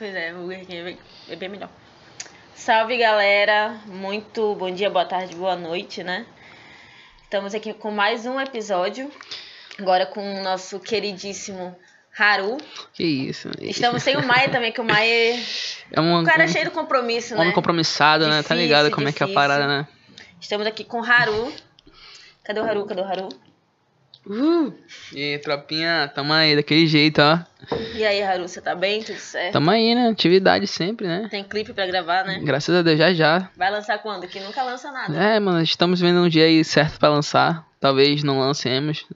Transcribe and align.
Pois 0.00 0.14
é, 0.14 0.32
o 0.32 0.38
Burger 0.38 0.64
King 0.64 0.78
é 0.78 0.82
bem, 0.82 0.98
é 1.28 1.48
melhor. 1.48 1.68
Salve 2.54 2.96
galera, 2.96 3.78
muito 3.84 4.54
bom 4.54 4.70
dia, 4.70 4.88
boa 4.88 5.04
tarde, 5.04 5.36
boa 5.36 5.54
noite, 5.54 6.02
né? 6.02 6.24
Estamos 7.22 7.54
aqui 7.54 7.74
com 7.74 7.90
mais 7.90 8.24
um 8.24 8.40
episódio, 8.40 9.12
agora 9.78 10.06
com 10.06 10.40
o 10.40 10.42
nosso 10.42 10.80
queridíssimo 10.80 11.76
Haru. 12.18 12.56
Que 12.94 13.04
isso. 13.04 13.50
Estamos 13.60 14.02
sem 14.02 14.16
o 14.16 14.26
Maia 14.26 14.48
também, 14.48 14.72
que 14.72 14.80
o 14.80 14.84
Maia 14.84 15.38
É 15.92 16.00
um, 16.00 16.20
um 16.20 16.24
cara 16.24 16.44
um, 16.44 16.48
cheio 16.48 16.64
de 16.64 16.70
compromisso, 16.70 17.34
homem 17.34 17.48
né? 17.48 17.52
compromissado, 17.52 18.24
né? 18.24 18.36
Tá 18.36 18.54
Difícil, 18.54 18.56
ligado 18.56 18.90
como 18.90 19.06
é 19.06 19.12
que 19.12 19.22
é 19.22 19.24
a 19.24 19.26
difícil. 19.26 19.34
parada, 19.34 19.66
né? 19.66 19.86
Estamos 20.40 20.66
aqui 20.66 20.82
com 20.82 21.02
o 21.02 21.04
Haru. 21.04 21.52
Cadê 22.42 22.58
o 22.58 22.64
Haru? 22.64 22.86
Cadê 22.86 23.02
o 23.02 23.04
Haru? 23.04 23.28
Uh! 24.26 24.72
E 25.12 25.22
aí, 25.32 25.38
tropinha, 25.38 26.10
tamo 26.14 26.32
aí, 26.32 26.54
daquele 26.54 26.86
jeito, 26.86 27.20
ó. 27.22 27.38
E 27.94 28.04
aí, 28.04 28.22
Haru, 28.22 28.46
você 28.46 28.60
tá 28.60 28.74
bem? 28.74 29.02
Tudo 29.02 29.18
certo? 29.18 29.54
Tamo 29.54 29.70
aí, 29.70 29.94
né? 29.94 30.08
Atividade 30.08 30.66
sempre, 30.66 31.06
né? 31.06 31.28
Tem 31.30 31.42
clipe 31.42 31.72
pra 31.72 31.86
gravar, 31.86 32.24
né? 32.24 32.38
Graças 32.42 32.74
a 32.74 32.82
Deus, 32.82 32.98
já 32.98 33.12
já. 33.14 33.50
Vai 33.56 33.70
lançar 33.70 33.98
quando? 33.98 34.28
Que 34.28 34.38
nunca 34.40 34.62
lança 34.62 34.92
nada. 34.92 35.16
É, 35.16 35.40
mano, 35.40 35.62
estamos 35.62 36.00
vendo 36.00 36.20
um 36.20 36.28
dia 36.28 36.44
aí 36.44 36.62
certo 36.64 36.98
pra 36.98 37.08
lançar. 37.08 37.66
Talvez 37.80 38.22
não 38.22 38.38
lancemos. 38.38 39.06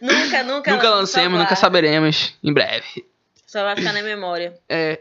Nunca, 0.00 0.42
nunca. 0.44 0.70
nunca 0.72 0.90
lancemos, 0.90 1.38
nunca 1.38 1.54
saberemos. 1.54 2.34
Em 2.42 2.52
breve. 2.52 3.04
Só 3.46 3.62
vai 3.62 3.76
ficar 3.76 3.92
na 3.92 4.02
memória. 4.02 4.54
É. 4.68 5.00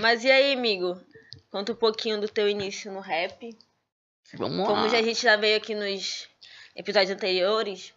Mas 0.00 0.24
e 0.24 0.30
aí, 0.30 0.52
amigo? 0.52 1.00
Conta 1.50 1.72
um 1.72 1.76
pouquinho 1.76 2.20
do 2.20 2.28
teu 2.28 2.48
início 2.48 2.92
no 2.92 3.00
rap. 3.00 3.56
Vamos 4.34 4.66
Como 4.66 4.82
lá. 4.82 4.88
já 4.88 4.98
a 4.98 5.02
gente 5.02 5.22
já 5.22 5.36
veio 5.36 5.56
aqui 5.56 5.74
nos 5.74 6.28
episódios 6.78 7.10
anteriores, 7.10 7.92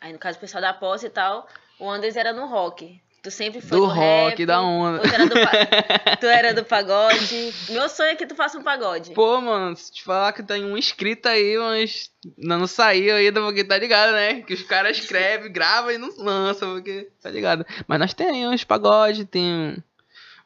aí 0.00 0.12
no 0.12 0.18
caso 0.18 0.36
o 0.36 0.40
pessoal 0.40 0.60
da 0.60 0.74
posse 0.74 1.06
e 1.06 1.10
tal, 1.10 1.48
o 1.78 1.88
Anders 1.88 2.16
era 2.16 2.32
no 2.32 2.46
rock. 2.46 3.00
Tu 3.22 3.30
sempre 3.30 3.62
foi 3.62 3.70
Do 3.70 3.86
no 3.86 3.92
rock, 3.92 4.30
rap, 4.30 4.44
da 4.46 4.60
onda. 4.60 4.98
Tu 5.00 5.08
era 5.14 5.26
do, 5.26 5.34
tu 6.20 6.26
era 6.26 6.54
do 6.54 6.62
pagode. 6.62 7.54
Meu 7.70 7.88
sonho 7.88 8.10
é 8.10 8.16
que 8.16 8.26
tu 8.26 8.34
faça 8.34 8.58
um 8.58 8.62
pagode. 8.62 9.14
Pô, 9.14 9.40
mano, 9.40 9.74
se 9.74 9.90
te 9.90 10.04
falar 10.04 10.34
que 10.34 10.42
tem 10.42 10.62
um 10.62 10.76
inscrito 10.76 11.26
aí, 11.26 11.56
mas 11.56 12.10
não, 12.36 12.66
saiu 12.66 13.16
ainda, 13.16 13.40
porque 13.40 13.64
tá 13.64 13.78
ligado, 13.78 14.12
né? 14.12 14.42
Que 14.42 14.52
os 14.52 14.62
caras 14.64 14.98
escrevem, 14.98 15.50
gravam 15.50 15.90
e 15.90 15.96
não 15.96 16.10
lançam, 16.18 16.74
porque 16.74 17.10
tá 17.22 17.30
ligado. 17.30 17.64
Mas 17.88 17.98
nós 17.98 18.12
temos 18.12 18.36
uns 18.52 18.62
pagode, 18.62 19.24
tem 19.24 19.82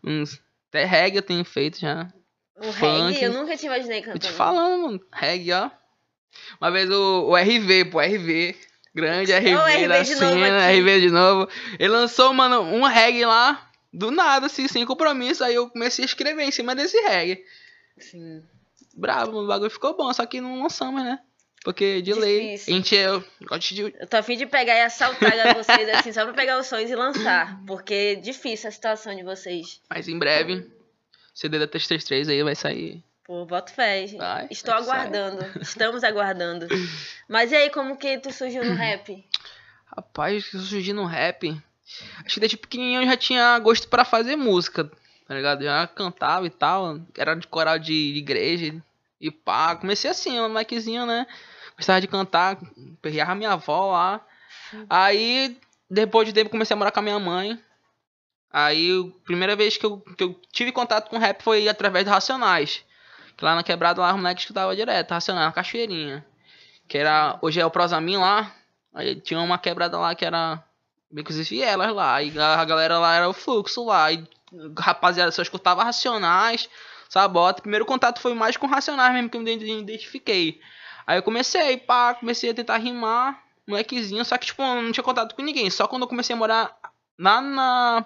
uns. 0.05 0.41
Até 0.69 0.85
reggae 0.85 1.17
eu 1.17 1.23
tenho 1.23 1.45
feito 1.45 1.81
já. 1.81 2.07
O 2.61 2.73
funk. 2.73 3.13
reggae, 3.13 3.25
eu 3.25 3.33
nunca 3.33 3.57
te 3.57 3.67
imaginei 3.67 4.03
Tô 4.03 4.13
te 4.13 4.13
cantando. 4.13 4.35
falando, 4.35 4.83
mano. 4.85 5.01
Reggae, 5.13 5.53
ó. 5.53 5.69
Uma 6.61 6.71
vez 6.71 6.91
o, 6.91 7.29
o 7.31 7.37
RV, 7.37 7.87
pô, 7.87 8.01
RV. 8.01 8.57
Grande 8.95 9.33
RV, 9.33 9.55
Ó, 9.55 9.63
o 9.63 9.67
RV 9.67 9.89
da 9.89 10.03
de 10.03 10.15
novo 10.17 10.33
cena. 10.33 10.73
RV 10.73 11.01
de 11.01 11.11
novo. 11.11 11.49
Ele 11.79 11.89
lançou, 11.89 12.33
mano, 12.33 12.63
um 12.63 12.83
reggae 12.83 13.25
lá, 13.25 13.71
do 13.93 14.11
nada, 14.11 14.47
assim, 14.47 14.67
sem 14.67 14.85
compromisso. 14.85 15.45
Aí 15.45 15.55
eu 15.55 15.69
comecei 15.71 16.05
a 16.05 16.07
escrever 16.07 16.43
em 16.43 16.51
cima 16.51 16.75
desse 16.75 16.99
reggae. 17.01 17.45
Sim. 17.99 18.43
Bravo, 18.95 19.45
o 19.45 19.47
bagulho 19.47 19.71
ficou 19.71 19.97
bom, 19.97 20.13
só 20.13 20.27
que 20.27 20.41
não 20.41 20.63
lançamos, 20.63 21.03
né? 21.03 21.21
Porque 21.65 22.01
de 22.01 22.15
lei, 22.15 22.55
a 22.55 22.57
gente 22.57 22.97
é. 22.97 23.07
Gosto 23.43 23.75
de. 23.75 23.83
Eu 23.83 24.07
tô 24.07 24.17
afim 24.17 24.37
de 24.37 24.47
pegar 24.47 24.75
e 24.77 24.83
assaltar 24.83 25.55
vocês, 25.55 25.89
assim, 25.91 26.13
só 26.13 26.25
pra 26.25 26.33
pegar 26.33 26.59
os 26.59 26.67
sonhos 26.67 26.91
e 26.91 26.95
lançar. 26.95 27.61
Porque 27.67 27.95
é 27.95 28.15
difícil 28.15 28.69
a 28.69 28.73
situação 28.73 29.15
de 29.15 29.23
vocês. 29.23 29.81
Mas 29.91 30.09
em 30.09 30.19
breve, 30.19 30.67
CD 31.35 31.59
da 31.59 31.67
333 31.67 32.29
aí 32.29 32.43
vai 32.43 32.55
sair. 32.55 33.03
Pô, 33.29 33.45
boto 33.45 33.71
fé. 33.75 34.07
Vai, 34.17 34.49
Estou 34.51 34.73
vai 34.73 34.81
que 34.81 34.87
sai. 34.87 34.97
aguardando. 35.01 35.61
Estamos 35.61 36.03
aguardando. 36.03 36.67
Mas 37.29 37.53
e 37.53 37.57
aí, 37.57 37.69
como 37.69 37.95
que 37.99 38.17
tu 38.17 38.33
surgiu 38.33 38.65
no 38.65 38.73
rap? 38.75 39.23
Rapaz, 39.95 40.49
eu 40.55 40.61
surgi 40.61 40.95
no 40.95 41.05
rap. 41.05 41.55
Acho 42.25 42.35
que 42.35 42.41
desde 42.41 42.57
pequenininho 42.57 43.03
eu 43.03 43.07
já 43.07 43.19
tinha 43.19 43.59
gosto 43.59 43.87
pra 43.89 44.03
fazer 44.03 44.35
música, 44.35 44.91
tá 45.27 45.35
ligado? 45.35 45.63
Já 45.63 45.87
cantava 45.87 46.47
e 46.47 46.51
tal. 46.51 47.01
Era 47.19 47.35
de 47.35 47.47
coral 47.47 47.79
de, 47.79 48.15
de 48.15 48.19
igreja 48.19 48.75
e 49.21 49.31
pá. 49.31 49.77
Comecei 49.77 50.11
assim, 50.11 50.41
um 50.41 50.49
molequezinho, 50.49 51.05
né? 51.05 51.27
Gostava 51.77 52.01
de 52.01 52.09
cantar, 52.09 52.59
perreava 53.03 53.35
minha 53.35 53.53
avó 53.53 53.93
lá. 53.93 54.27
Aí, 54.89 55.55
depois 55.91 56.27
de 56.27 56.33
tempo, 56.33 56.49
comecei 56.49 56.73
a 56.73 56.79
morar 56.79 56.93
com 56.93 57.01
a 57.01 57.03
minha 57.03 57.19
mãe. 57.19 57.61
Aí, 58.51 58.91
a 58.91 59.25
primeira 59.27 59.55
vez 59.55 59.77
que 59.77 59.85
eu, 59.85 59.99
que 60.17 60.25
eu 60.25 60.41
tive 60.51 60.73
contato 60.73 61.11
com 61.11 61.19
rap 61.19 61.43
foi 61.43 61.69
através 61.69 62.07
do 62.07 62.11
Racionais. 62.11 62.88
Que 63.39 63.45
lá 63.45 63.55
na 63.55 63.63
quebrada, 63.63 64.03
lá, 64.03 64.11
os 64.11 64.17
moleques 64.17 64.43
escutavam 64.43 64.75
direto, 64.75 65.13
Racionais, 65.13 65.47
na 65.47 65.53
cachoeirinha. 65.53 66.27
Que 66.87 66.99
era, 66.99 67.39
hoje 67.41 67.61
é 67.61 67.65
o 67.65 67.71
Prosamin 67.71 68.17
lá. 68.19 68.53
Aí 68.93 69.15
tinha 69.21 69.41
uma 69.41 69.57
quebrada 69.57 69.97
lá 69.97 70.15
que 70.15 70.25
era 70.25 70.63
inclusive 71.13 71.63
elas 71.63 71.95
lá. 71.95 72.23
E 72.23 72.39
a 72.39 72.65
galera 72.65 72.99
lá 72.99 73.15
era 73.15 73.29
o 73.29 73.33
fluxo 73.33 73.85
lá. 73.85 74.13
E 74.13 74.25
rapaziada 74.79 75.31
só 75.31 75.43
escutava 75.43 75.85
Racionais, 75.85 76.69
Sabota. 77.09 77.63
Primeiro 77.63 77.87
contato 77.87 78.21
foi 78.21 78.35
mais 78.35 78.57
com 78.57 78.67
Racionais 78.67 79.13
mesmo 79.13 79.31
que 79.31 79.37
eu 79.37 79.41
me 79.41 79.53
identifiquei. 79.53 80.61
Aí 81.07 81.19
eu 81.19 81.23
comecei, 81.23 81.77
pá, 81.79 82.15
comecei 82.15 82.51
a 82.51 82.55
tentar 82.55 82.77
rimar, 82.79 83.43
molequezinho. 83.67 84.25
Só 84.25 84.37
que, 84.37 84.47
tipo, 84.47 84.63
não 84.63 84.93
tinha 84.93 85.05
contato 85.05 85.35
com 85.35 85.43
ninguém. 85.43 85.71
Só 85.71 85.87
quando 85.87 86.03
eu 86.03 86.09
comecei 86.09 86.35
a 86.35 86.39
morar 86.39 86.77
lá 87.19 87.41
na 87.41 88.05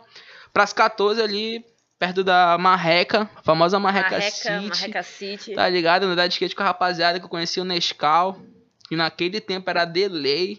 Praça 0.53 0.75
14 0.75 1.21
ali, 1.21 1.65
perto 2.03 2.25
da 2.25 2.59
Marreca, 2.59 3.31
a 3.37 3.43
famosa 3.45 3.79
Marreca, 3.79 4.11
Marreca, 4.11 4.31
City. 4.33 4.69
Marreca 4.69 5.03
City. 5.05 5.55
Tá 5.55 5.69
ligado? 5.69 6.03
Andar 6.03 6.27
de 6.27 6.33
skate 6.33 6.53
com 6.57 6.63
a 6.65 6.67
rapaziada 6.67 7.21
que 7.21 7.25
eu 7.25 7.29
conheci 7.29 7.61
o 7.61 7.65
Nescau. 7.65 8.43
Que 8.89 8.97
naquele 8.97 9.41
tempo 9.41 9.71
era 9.71 9.85
Delay. 9.85 10.57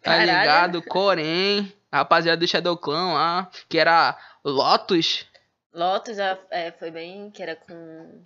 Tá 0.00 0.12
Caralho. 0.12 0.38
ligado? 0.38 0.82
Corém. 0.82 1.72
A 1.90 1.96
rapaziada 1.98 2.36
do 2.38 2.46
Shadow 2.46 2.76
Clan 2.76 3.14
lá. 3.14 3.50
Que 3.68 3.80
era 3.80 4.16
Lotus. 4.44 5.26
Lotus 5.72 6.18
é, 6.20 6.70
foi 6.78 6.92
bem, 6.92 7.32
que 7.32 7.42
era 7.42 7.56
com... 7.56 8.22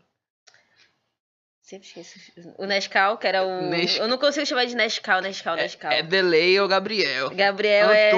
Sempre 1.63 1.89
esqueço. 1.89 2.19
O 2.59 2.67
Nescau, 2.67 3.17
que 3.17 3.27
era 3.27 3.43
o... 3.43 3.71
Nes- 3.71 3.97
Eu 3.97 4.07
não 4.07 4.19
consigo 4.19 4.45
chamar 4.45 4.67
de 4.67 4.77
Nescau, 4.77 5.23
Nescau, 5.23 5.57
Nescau. 5.57 5.91
É 5.91 6.03
Delay 6.03 6.61
ou 6.61 6.69
Gabriel. 6.69 7.31
Gabriel 7.31 7.91
é... 7.91 8.11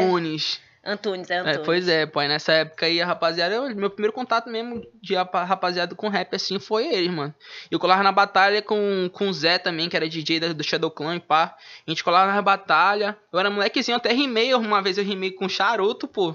Antunes. 0.84 1.28
Antunes, 1.28 1.30
é 1.30 1.34
É, 1.34 1.38
Antunes. 1.40 1.60
pois 1.66 1.88
é, 1.88 2.06
pô. 2.06 2.20
aí 2.20 2.28
nessa 2.28 2.52
época 2.52 2.86
aí 2.86 3.00
a 3.02 3.06
rapaziada. 3.06 3.54
eu- 3.54 3.74
meu 3.76 3.90
primeiro 3.90 4.12
contato 4.12 4.48
mesmo 4.48 4.82
de 5.02 5.14
rapa- 5.14 5.44
rapaziada 5.44 5.94
com 5.94 6.08
rap 6.08 6.34
assim 6.34 6.58
foi 6.58 6.86
eles, 6.86 7.10
mano. 7.10 7.34
Eu 7.70 7.78
colava 7.78 8.02
na 8.02 8.10
batalha 8.12 8.62
com, 8.62 9.10
com 9.12 9.28
o 9.28 9.32
Zé 9.32 9.58
também, 9.58 9.88
que 9.88 9.96
era 9.96 10.08
DJ 10.08 10.40
do 10.54 10.64
Shadow 10.64 10.90
Clan 10.90 11.16
e 11.16 11.20
pá. 11.20 11.54
A 11.86 11.90
gente 11.90 12.02
colava 12.02 12.32
na 12.32 12.40
batalha. 12.42 13.16
Eu 13.32 13.38
era 13.38 13.50
molequezinho, 13.50 13.96
até 13.96 14.12
rimei. 14.12 14.54
Uma 14.54 14.80
vez 14.82 14.96
eu 14.98 15.04
rimei 15.04 15.30
com 15.32 15.48
charuto, 15.48 16.08
pô. 16.08 16.34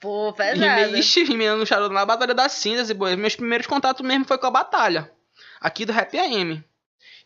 Pô, 0.00 0.32
pesado. 0.32 0.58
Rimei, 0.60 0.98
ixi, 0.98 1.22
rimei 1.22 1.48
no 1.50 1.64
charuto 1.64 1.94
na 1.94 2.04
Batalha 2.04 2.34
das 2.34 2.50
Cinzas. 2.52 2.90
E, 2.90 2.94
pô, 2.94 3.04
meus 3.16 3.36
primeiros 3.36 3.68
contatos 3.68 4.04
mesmo 4.04 4.24
foi 4.24 4.36
com 4.36 4.46
a 4.46 4.50
batalha. 4.50 5.08
Aqui 5.60 5.84
do 5.84 5.92
Rap 5.92 6.18
AM. 6.18 6.64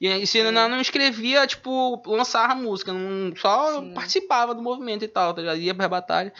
E 0.00 0.08
aí, 0.08 0.26
se 0.26 0.38
eu 0.38 0.52
não, 0.52 0.68
não 0.68 0.80
escrevia, 0.80 1.46
tipo, 1.46 2.02
lançava 2.06 2.54
música. 2.54 2.92
Não, 2.92 3.34
só 3.36 3.80
Sim. 3.80 3.94
participava 3.94 4.54
do 4.54 4.62
movimento 4.62 5.04
e 5.04 5.08
tal. 5.08 5.32
Tá 5.32 5.40
ligado? 5.40 5.58
Ia 5.58 5.74
pra 5.74 5.88
batalha. 5.88 6.32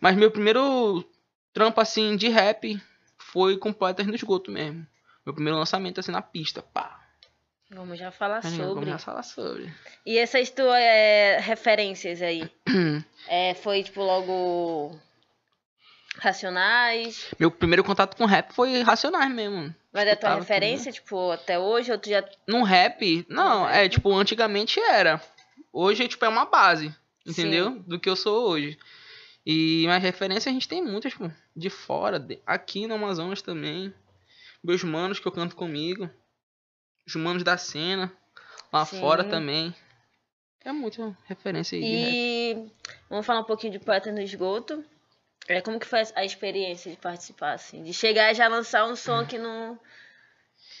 Mas 0.00 0.16
meu 0.16 0.30
primeiro 0.30 1.04
trampo, 1.52 1.80
assim, 1.80 2.16
de 2.16 2.28
rap 2.28 2.80
foi 3.18 3.56
com 3.56 3.72
Poetas 3.72 4.06
no 4.06 4.14
Esgoto 4.14 4.50
mesmo. 4.50 4.86
Meu 5.24 5.34
primeiro 5.34 5.58
lançamento, 5.58 6.00
assim, 6.00 6.10
na 6.10 6.22
pista. 6.22 6.62
Pá. 6.62 7.00
Vamos 7.70 7.98
já 7.98 8.10
falar 8.10 8.40
Aí, 8.44 8.50
sobre. 8.50 8.74
Vamos 8.74 8.88
já 8.88 8.98
falar 8.98 9.22
sobre. 9.22 9.72
E 10.04 10.18
essas 10.18 10.50
tuas 10.50 10.78
é, 10.78 11.38
referências 11.38 12.20
aí? 12.20 12.50
é, 13.28 13.54
foi, 13.54 13.82
tipo, 13.82 14.02
logo... 14.02 14.98
Racionais? 16.18 17.28
Meu 17.38 17.50
primeiro 17.50 17.82
contato 17.84 18.16
com 18.16 18.24
rap 18.26 18.52
foi 18.52 18.82
Racionais 18.82 19.30
mesmo. 19.32 19.74
Mas 19.92 20.06
é 20.06 20.12
a 20.12 20.16
tua 20.16 20.34
referência, 20.36 20.92
tipo, 20.92 21.30
até 21.30 21.58
hoje? 21.58 21.92
Ou 21.92 21.98
tu 21.98 22.08
já... 22.08 22.24
No 22.46 22.62
rap, 22.62 23.26
não, 23.28 23.60
No 23.60 23.68
é 23.68 23.82
rap. 23.82 23.90
tipo, 23.92 24.12
antigamente 24.14 24.80
era. 24.80 25.20
Hoje, 25.72 26.06
tipo, 26.08 26.24
é 26.24 26.28
uma 26.28 26.44
base, 26.46 26.94
entendeu? 27.26 27.72
Sim. 27.72 27.84
Do 27.86 27.98
que 28.00 28.08
eu 28.08 28.16
sou 28.16 28.48
hoje. 28.50 28.78
E 29.44 29.84
mais 29.86 30.02
referências 30.02 30.46
a 30.46 30.50
gente 30.52 30.68
tem 30.68 30.82
muitas, 30.82 31.14
pô, 31.14 31.30
de 31.56 31.68
fora, 31.68 32.18
de- 32.18 32.38
aqui 32.46 32.86
no 32.86 32.94
Amazonas 32.94 33.42
também. 33.42 33.92
Meus 34.62 34.84
manos 34.84 35.18
que 35.18 35.26
eu 35.26 35.32
canto 35.32 35.56
comigo. 35.56 36.08
Os 37.06 37.14
manos 37.16 37.42
da 37.42 37.56
cena. 37.58 38.12
Lá 38.72 38.84
Sim. 38.86 39.00
fora 39.00 39.24
também. 39.24 39.74
É 40.64 40.70
muita 40.72 41.16
referência 41.24 41.76
aí. 41.76 41.82
E 41.84 42.70
vamos 43.10 43.26
falar 43.26 43.40
um 43.40 43.44
pouquinho 43.44 43.72
de 43.72 43.80
Poeta 43.80 44.12
no 44.12 44.20
Esgoto. 44.20 44.84
É, 45.48 45.60
como 45.60 45.78
que 45.78 45.86
foi 45.86 46.02
a 46.14 46.24
experiência 46.24 46.90
de 46.90 46.96
participar, 46.96 47.52
assim? 47.54 47.82
De 47.82 47.92
chegar 47.92 48.30
e 48.30 48.34
já 48.34 48.48
lançar 48.48 48.86
um 48.86 48.94
som 48.94 49.20
aqui 49.20 49.38
no... 49.38 49.78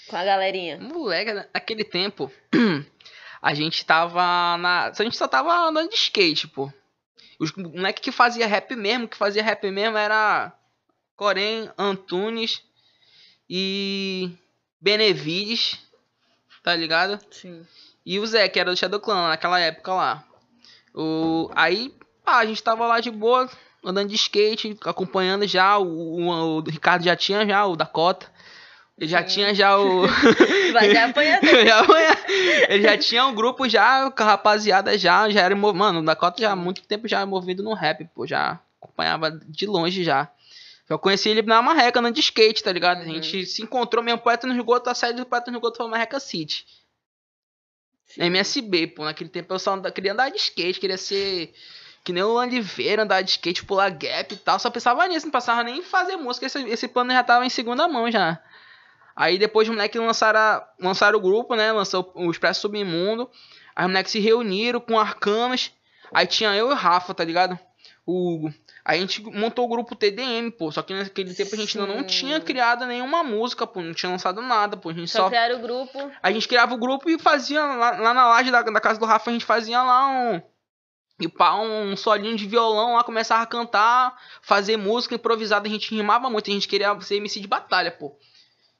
com 0.08 0.16
a 0.16 0.24
galerinha. 0.24 0.78
Moleque, 0.78 1.32
naquele 1.52 1.84
tempo, 1.84 2.32
a 3.42 3.54
gente 3.54 3.84
tava 3.84 4.56
na. 4.58 4.86
A 4.86 5.02
gente 5.02 5.16
só 5.16 5.26
tava 5.26 5.52
andando 5.68 5.90
de 5.90 5.96
skate, 5.96 6.46
pô. 6.48 6.72
Os 7.40 7.52
moleque 7.52 8.00
que 8.00 8.12
fazia 8.12 8.46
rap 8.46 8.74
mesmo, 8.76 9.08
que 9.08 9.16
fazia 9.16 9.42
rap 9.42 9.68
mesmo 9.68 9.96
era 9.98 10.52
Corém, 11.16 11.68
Antunes 11.76 12.62
e 13.50 14.30
Benevides, 14.80 15.80
tá 16.62 16.76
ligado? 16.76 17.18
Sim. 17.32 17.66
E 18.06 18.18
o 18.18 18.26
Zé, 18.26 18.48
que 18.48 18.60
era 18.60 18.70
do 18.70 18.76
Shadow 18.76 19.00
Clan 19.00 19.28
naquela 19.28 19.58
época 19.58 19.92
lá. 19.92 20.24
O... 20.94 21.50
Aí, 21.54 21.94
pá, 22.24 22.38
a 22.38 22.46
gente 22.46 22.62
tava 22.62 22.86
lá 22.86 23.00
de 23.00 23.10
boa, 23.10 23.50
andando 23.84 24.08
de 24.08 24.14
skate, 24.16 24.76
acompanhando 24.84 25.46
já, 25.46 25.78
o, 25.78 25.84
o, 25.86 26.56
o 26.58 26.60
Ricardo 26.60 27.04
já 27.04 27.16
tinha 27.16 27.46
já 27.46 27.64
o 27.66 27.76
Dakota. 27.76 28.30
Ele 28.98 29.08
já 29.10 29.22
tinha 29.22 29.54
já 29.54 29.76
o. 29.78 30.06
Vai 30.72 30.92
já 30.92 31.06
apanhando. 31.06 31.44
Já 31.66 31.80
apanha- 31.80 32.16
ele 32.68 32.82
já 32.82 32.96
tinha 32.98 33.26
um 33.26 33.34
grupo 33.34 33.68
já, 33.68 34.10
com 34.10 34.22
a 34.22 34.26
rapaziada 34.26 34.96
já, 34.98 35.28
já 35.30 35.40
era. 35.40 35.56
Mano, 35.56 36.00
o 36.00 36.04
Dakota 36.04 36.40
já 36.42 36.52
há 36.52 36.56
muito 36.56 36.82
tempo 36.82 37.08
já 37.08 37.24
movido 37.26 37.62
no 37.62 37.72
rap, 37.74 38.04
pô, 38.14 38.26
já 38.26 38.60
acompanhava 38.80 39.30
de 39.48 39.66
longe 39.66 40.04
já. 40.04 40.30
Eu 40.88 40.98
conheci 40.98 41.30
ele 41.30 41.40
na 41.42 41.62
marreca, 41.62 41.98
andando 42.00 42.14
de 42.14 42.20
skate, 42.20 42.62
tá 42.62 42.70
ligado? 42.70 42.98
A 43.00 43.04
Uhum. 43.06 43.14
gente 43.14 43.46
se 43.46 43.62
encontrou 43.62 44.04
mesmo, 44.04 44.20
poeta 44.20 44.46
no 44.46 44.52
esgoto, 44.54 44.90
a 44.90 44.94
sede 44.94 45.14
do 45.20 45.26
poeta 45.26 45.50
no 45.50 45.56
esgoto 45.56 45.78
foi 45.78 45.88
Marreca 45.88 46.20
City. 46.20 46.64
MSB, 48.18 48.88
pô, 48.88 49.04
naquele 49.04 49.30
tempo 49.30 49.54
eu 49.54 49.58
só 49.58 49.78
queria 49.90 50.12
andar 50.12 50.28
de 50.30 50.36
skate, 50.36 50.78
queria 50.78 50.98
ser 50.98 51.54
que 52.04 52.12
nem 52.12 52.22
o 52.22 52.34
Oliveira, 52.34 53.02
andar 53.02 53.22
de 53.22 53.30
skate, 53.30 53.64
pular 53.64 53.90
gap 53.90 54.32
e 54.34 54.36
tal. 54.36 54.58
Só 54.58 54.70
pensava 54.70 55.06
nisso, 55.06 55.26
não 55.26 55.32
passava 55.32 55.62
nem 55.62 55.78
em 55.78 55.82
fazer 55.82 56.16
música. 56.16 56.46
Esse, 56.46 56.60
esse 56.68 56.88
plano 56.88 57.12
já 57.12 57.22
tava 57.22 57.46
em 57.46 57.50
segunda 57.50 57.86
mão 57.86 58.10
já. 58.10 58.40
Aí 59.14 59.38
depois 59.38 59.68
os 59.68 59.74
moleques 59.74 60.00
lançaram, 60.00 60.64
lançaram 60.80 61.18
o 61.18 61.22
grupo, 61.22 61.54
né? 61.54 61.70
Lançou 61.70 62.10
o 62.14 62.30
Expresso 62.30 62.62
Submundo. 62.62 63.30
Aí 63.76 63.84
os 63.84 63.90
moleques 63.90 64.12
se 64.12 64.20
reuniram 64.20 64.80
com 64.80 64.98
arcanos. 64.98 65.70
Aí 66.12 66.26
tinha 66.26 66.54
eu 66.54 66.70
e 66.70 66.72
o 66.72 66.76
Rafa, 66.76 67.14
tá 67.14 67.22
ligado? 67.24 67.58
O 68.04 68.34
Hugo. 68.34 68.54
Aí 68.84 68.98
a 68.98 69.00
gente 69.00 69.22
montou 69.22 69.64
o 69.64 69.68
grupo 69.68 69.94
TDM, 69.94 70.50
pô. 70.50 70.72
Só 70.72 70.82
que 70.82 70.92
naquele 70.92 71.32
tempo 71.34 71.54
a 71.54 71.58
gente 71.58 71.78
ainda 71.78 71.94
não 71.94 72.02
tinha 72.02 72.40
criado 72.40 72.84
nenhuma 72.84 73.22
música, 73.22 73.64
pô. 73.66 73.80
Não 73.80 73.94
tinha 73.94 74.10
lançado 74.10 74.42
nada, 74.42 74.76
pô. 74.76 74.88
A 74.88 74.92
gente 74.92 75.10
Só 75.10 75.20
só 75.20 75.28
criaram 75.28 75.58
o 75.58 75.62
grupo. 75.62 76.10
a 76.20 76.32
gente 76.32 76.48
criava 76.48 76.74
o 76.74 76.78
grupo 76.78 77.08
e 77.08 77.18
fazia 77.18 77.64
lá, 77.64 77.90
lá 77.92 78.12
na 78.14 78.26
laje 78.28 78.50
da, 78.50 78.62
da 78.62 78.80
casa 78.80 78.98
do 78.98 79.06
Rafa, 79.06 79.30
a 79.30 79.32
gente 79.32 79.44
fazia 79.44 79.80
lá 79.82 80.08
um. 80.08 80.42
E 81.22 81.28
pá, 81.28 81.54
um 81.54 81.96
solinho 81.96 82.36
de 82.36 82.48
violão 82.48 82.94
lá, 82.94 83.04
começava 83.04 83.44
a 83.44 83.46
cantar, 83.46 84.20
fazer 84.42 84.76
música 84.76 85.14
improvisada, 85.14 85.68
a 85.68 85.70
gente 85.70 85.94
rimava 85.94 86.28
muito, 86.28 86.50
a 86.50 86.52
gente 86.52 86.66
queria 86.66 87.00
ser 87.00 87.16
MC 87.16 87.38
de 87.38 87.46
batalha, 87.46 87.92
pô. 87.92 88.16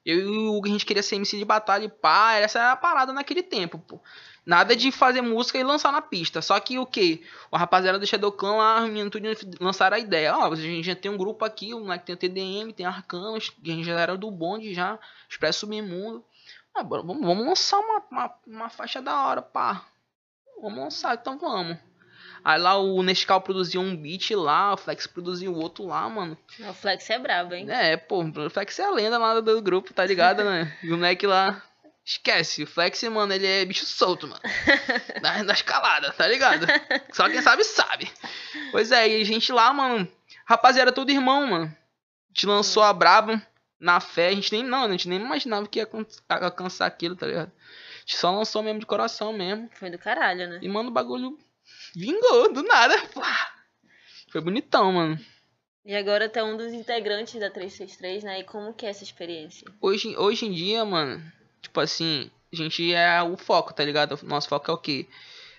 Eu 0.04 0.18
e 0.18 0.24
o 0.26 0.56
Hugo, 0.56 0.66
a 0.66 0.70
gente 0.70 0.84
queria 0.84 1.04
ser 1.04 1.14
MC 1.14 1.38
de 1.38 1.44
batalha 1.44 1.84
e 1.84 1.88
pá, 1.88 2.34
essa 2.34 2.58
era 2.58 2.72
a 2.72 2.76
parada 2.76 3.12
naquele 3.12 3.44
tempo, 3.44 3.78
pô. 3.78 4.00
Nada 4.44 4.74
de 4.74 4.90
fazer 4.90 5.20
música 5.20 5.56
e 5.56 5.62
lançar 5.62 5.92
na 5.92 6.02
pista. 6.02 6.42
Só 6.42 6.58
que 6.58 6.76
o 6.80 6.84
que? 6.84 7.24
O 7.48 7.56
rapaziada 7.56 7.96
do 7.96 8.04
Shadow 8.04 8.32
Clan 8.32 8.56
lá, 8.56 8.82
os 8.82 8.88
meninos 8.88 9.12
tudo 9.12 9.56
lançaram 9.60 9.96
a 9.96 10.00
ideia. 10.00 10.36
Ó, 10.36 10.52
a 10.52 10.56
gente 10.56 10.84
já 10.84 10.96
tem 10.96 11.12
um 11.12 11.16
grupo 11.16 11.44
aqui, 11.44 11.72
o 11.72 11.78
moleque 11.78 12.06
tem 12.06 12.14
o 12.16 12.18
TDM, 12.18 12.72
tem 12.72 12.84
Arcanos, 12.84 13.52
a 13.64 13.68
gente 13.68 13.84
já 13.84 14.00
era 14.00 14.18
do 14.18 14.28
bonde 14.32 14.74
já, 14.74 14.98
Expresso 15.30 15.60
Submundo. 15.60 16.24
Ah, 16.74 16.82
vamos, 16.82 17.20
vamos 17.20 17.46
lançar 17.46 17.78
uma, 17.78 18.02
uma, 18.10 18.34
uma 18.44 18.68
faixa 18.68 19.00
da 19.00 19.28
hora, 19.28 19.42
pá. 19.42 19.86
Vamos 20.60 20.78
lançar, 20.80 21.14
então 21.14 21.38
vamos. 21.38 21.78
Aí 22.44 22.58
lá 22.60 22.76
o 22.76 23.02
Nescau 23.02 23.40
produziu 23.40 23.80
um 23.80 23.96
beat 23.96 24.30
lá, 24.32 24.74
o 24.74 24.76
Flex 24.76 25.06
produziu 25.06 25.54
outro 25.54 25.86
lá, 25.86 26.08
mano. 26.08 26.36
O 26.68 26.72
Flex 26.72 27.08
é 27.10 27.18
brabo, 27.18 27.54
hein? 27.54 27.66
É, 27.70 27.96
pô, 27.96 28.24
o 28.24 28.50
Flex 28.50 28.78
é 28.78 28.84
a 28.84 28.90
lenda 28.90 29.18
lá 29.18 29.40
do 29.40 29.62
grupo, 29.62 29.94
tá 29.94 30.04
ligado, 30.04 30.42
né? 30.44 30.76
E 30.82 30.88
o 30.92 30.96
moleque 30.96 31.26
lá. 31.26 31.62
Esquece, 32.04 32.64
o 32.64 32.66
Flex, 32.66 33.00
mano, 33.04 33.32
ele 33.32 33.46
é 33.46 33.64
bicho 33.64 33.86
solto, 33.86 34.26
mano. 34.26 34.40
Na, 35.22 35.44
na 35.44 35.52
escalada, 35.52 36.10
tá 36.12 36.26
ligado? 36.26 36.66
Só 37.12 37.28
quem 37.30 37.40
sabe, 37.40 37.62
sabe. 37.62 38.10
Pois 38.72 38.90
é, 38.90 39.08
e 39.08 39.22
a 39.22 39.24
gente 39.24 39.52
lá, 39.52 39.72
mano. 39.72 40.08
Rapaziada, 40.44 40.90
todo 40.90 41.10
irmão, 41.10 41.46
mano. 41.46 41.66
A 41.66 42.34
gente 42.34 42.46
lançou 42.46 42.82
a 42.82 42.92
Braba 42.92 43.40
na 43.78 44.00
fé. 44.00 44.28
A 44.28 44.32
gente 44.34 44.50
nem, 44.50 44.64
não, 44.64 44.82
a 44.84 44.90
gente 44.90 45.08
nem 45.08 45.20
imaginava 45.20 45.68
que 45.68 45.78
ia 45.78 45.84
alcan- 45.84 46.04
alcançar 46.28 46.86
aquilo, 46.86 47.14
tá 47.14 47.24
ligado? 47.26 47.52
A 47.54 47.98
gente 48.00 48.16
só 48.16 48.32
lançou 48.32 48.64
mesmo 48.64 48.80
de 48.80 48.86
coração 48.86 49.32
mesmo. 49.32 49.70
Foi 49.74 49.88
do 49.88 49.96
caralho, 49.98 50.48
né? 50.48 50.58
E, 50.60 50.68
mano, 50.68 50.88
o 50.88 50.92
bagulho 50.92 51.38
vingou, 51.94 52.52
do 52.52 52.62
nada. 52.62 52.94
Pá. 53.08 53.52
Foi 54.30 54.40
bonitão, 54.40 54.92
mano. 54.92 55.18
E 55.84 55.94
agora 55.94 56.28
tá 56.28 56.44
um 56.44 56.56
dos 56.56 56.72
integrantes 56.72 57.38
da 57.40 57.50
363, 57.50 58.22
né? 58.22 58.40
E 58.40 58.44
como 58.44 58.72
que 58.72 58.86
é 58.86 58.90
essa 58.90 59.02
experiência? 59.02 59.66
Hoje, 59.80 60.16
hoje 60.16 60.46
em 60.46 60.52
dia, 60.52 60.84
mano, 60.84 61.20
tipo 61.60 61.80
assim, 61.80 62.30
a 62.52 62.56
gente 62.56 62.92
é 62.94 63.22
o 63.22 63.36
foco, 63.36 63.74
tá 63.74 63.84
ligado? 63.84 64.18
Nosso 64.22 64.48
foco 64.48 64.70
é 64.70 64.74
o 64.74 64.78
quê? 64.78 65.08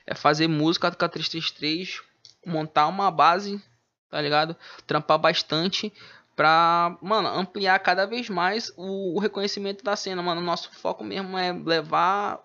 É 0.08 0.16
fazer 0.16 0.48
música 0.48 0.90
com 0.92 1.06
a 1.06 1.10
333, 1.10 2.02
montar 2.46 2.88
uma 2.88 3.12
base, 3.12 3.62
tá 4.10 4.22
ligado? 4.22 4.56
Trampar 4.88 5.20
bastante 5.20 5.92
pra, 6.36 6.98
mano, 7.02 7.28
ampliar 7.28 7.78
cada 7.80 8.06
vez 8.06 8.30
mais 8.30 8.72
o, 8.78 9.16
o 9.16 9.20
reconhecimento 9.20 9.84
da 9.84 9.96
cena, 9.96 10.22
mano. 10.22 10.42
Nosso 10.42 10.72
foco 10.74 11.04
mesmo 11.04 11.38
é 11.38 11.52
levar 11.52 12.40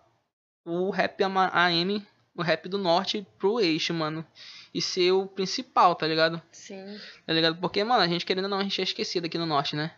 o 0.64 0.90
rap 0.90 1.22
AM, 1.22 2.06
o 2.42 2.44
rap 2.44 2.68
do 2.68 2.78
norte 2.78 3.26
pro 3.38 3.60
eixo, 3.60 3.92
mano. 3.92 4.24
E 4.72 4.82
ser 4.82 5.12
o 5.12 5.26
principal, 5.26 5.94
tá 5.94 6.06
ligado? 6.06 6.40
Sim. 6.52 6.98
Tá 7.26 7.32
ligado? 7.32 7.56
Porque, 7.60 7.82
mano, 7.82 8.02
a 8.02 8.08
gente 8.08 8.26
querendo 8.26 8.44
ou 8.44 8.50
não, 8.50 8.58
a 8.58 8.62
gente 8.62 8.80
é 8.80 8.84
esquecido 8.84 9.26
aqui 9.26 9.38
no 9.38 9.46
norte, 9.46 9.74
né? 9.74 9.92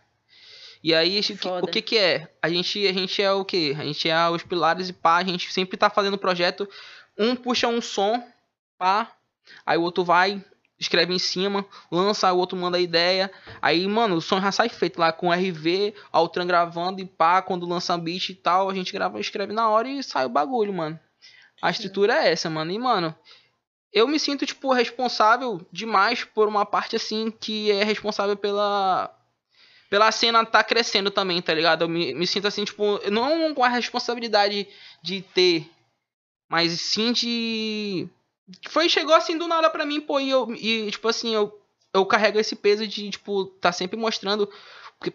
E 0.83 0.95
aí, 0.95 1.21
Foda. 1.37 1.63
o 1.63 1.67
que 1.67 1.81
que 1.81 1.97
é? 1.97 2.33
A 2.41 2.49
gente, 2.49 2.87
a 2.87 2.93
gente 2.93 3.21
é 3.21 3.31
o 3.31 3.45
quê? 3.45 3.75
A 3.77 3.83
gente 3.83 4.09
é 4.09 4.29
os 4.29 4.41
pilares 4.41 4.89
e 4.89 4.93
pá, 4.93 5.17
a 5.17 5.23
gente 5.23 5.53
sempre 5.53 5.77
tá 5.77 5.89
fazendo 5.89 6.17
projeto. 6.17 6.67
Um 7.17 7.35
puxa 7.35 7.67
um 7.67 7.81
som, 7.81 8.23
pá, 8.79 9.11
aí 9.63 9.77
o 9.77 9.83
outro 9.83 10.03
vai, 10.03 10.43
escreve 10.79 11.13
em 11.13 11.19
cima, 11.19 11.63
lança, 11.91 12.33
o 12.33 12.37
outro 12.37 12.57
manda 12.57 12.77
a 12.77 12.81
ideia. 12.81 13.31
Aí, 13.61 13.87
mano, 13.87 14.15
o 14.15 14.21
som 14.21 14.41
já 14.41 14.51
sai 14.51 14.69
feito 14.69 14.99
lá 14.99 15.11
com 15.13 15.31
RV, 15.31 15.93
Altran 16.11 16.47
gravando 16.47 16.99
e 16.99 17.05
pá, 17.05 17.43
quando 17.43 17.67
lança 17.67 17.95
beat 17.95 18.29
e 18.29 18.35
tal, 18.35 18.67
a 18.67 18.73
gente 18.73 18.91
grava, 18.91 19.19
escreve 19.19 19.53
na 19.53 19.69
hora 19.69 19.87
e 19.87 20.01
sai 20.01 20.25
o 20.25 20.29
bagulho, 20.29 20.73
mano. 20.73 20.99
A 21.61 21.69
estrutura 21.69 22.13
é 22.13 22.31
essa, 22.31 22.49
mano. 22.49 22.71
E, 22.71 22.79
mano, 22.79 23.15
eu 23.93 24.07
me 24.07 24.19
sinto, 24.19 24.45
tipo, 24.45 24.71
responsável 24.73 25.65
demais 25.71 26.23
por 26.23 26.47
uma 26.47 26.65
parte, 26.65 26.95
assim, 26.95 27.29
que 27.29 27.71
é 27.71 27.83
responsável 27.83 28.35
pela. 28.35 29.15
Pela 29.89 30.09
cena 30.09 30.45
tá 30.45 30.63
crescendo 30.63 31.11
também, 31.11 31.41
tá 31.41 31.53
ligado? 31.53 31.83
Eu 31.83 31.89
me, 31.89 32.13
me 32.13 32.25
sinto 32.25 32.47
assim, 32.47 32.63
tipo, 32.63 32.97
não 33.09 33.53
com 33.53 33.61
a 33.61 33.67
responsabilidade 33.67 34.65
de 35.03 35.21
ter, 35.21 35.69
mas 36.47 36.79
sim 36.79 37.11
de. 37.11 38.07
Foi, 38.69 38.87
chegou 38.87 39.13
assim 39.13 39.37
do 39.37 39.49
nada 39.49 39.69
pra 39.69 39.85
mim, 39.85 39.99
pô, 39.99 40.17
e 40.19 40.29
eu, 40.29 40.53
e, 40.55 40.89
tipo 40.91 41.09
assim, 41.09 41.35
eu, 41.35 41.61
eu 41.93 42.05
carrego 42.05 42.39
esse 42.39 42.55
peso 42.55 42.87
de, 42.87 43.09
tipo, 43.09 43.45
tá 43.59 43.73
sempre 43.73 43.99
mostrando 43.99 44.49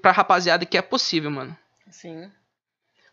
pra 0.02 0.12
rapaziada 0.12 0.66
que 0.66 0.76
é 0.76 0.82
possível, 0.82 1.30
mano 1.30 1.56
Sim. 1.90 2.30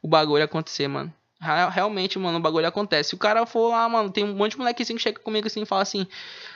o 0.02 0.08
bagulho 0.08 0.44
acontecer, 0.44 0.88
mano. 0.88 1.14
Real- 1.44 1.70
Realmente, 1.70 2.18
mano, 2.18 2.38
o 2.38 2.42
bagulho 2.42 2.68
acontece. 2.68 3.10
Se 3.10 3.16
o 3.16 3.18
cara 3.18 3.46
for 3.46 3.70
lá, 3.70 3.88
mano, 3.90 4.10
tem 4.10 4.24
um 4.24 4.34
monte 4.36 4.52
de 4.54 4.58
molequezinho 4.60 4.98
que 4.98 5.04
chega 5.04 5.20
comigo 5.20 5.48
assim 5.48 5.62
e 5.64 5.66
fala 5.66 5.82
assim, 5.82 6.08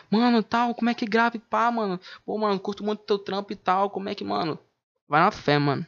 mano, 0.10 0.42
tal, 0.42 0.74
como 0.74 0.90
é 0.90 0.94
que 0.94 1.06
grava 1.06 1.36
e 1.38 1.40
pá, 1.40 1.70
mano? 1.72 2.00
Pô, 2.26 2.38
mano, 2.38 2.60
curto 2.60 2.84
muito 2.84 3.04
teu 3.04 3.20
trampo 3.20 3.52
e 3.54 3.56
tal, 3.56 3.90
como 3.90 4.10
é 4.10 4.16
que, 4.16 4.24
mano? 4.24 4.58
Vai 5.08 5.22
na 5.22 5.32
fé, 5.32 5.58
mano. 5.60 5.86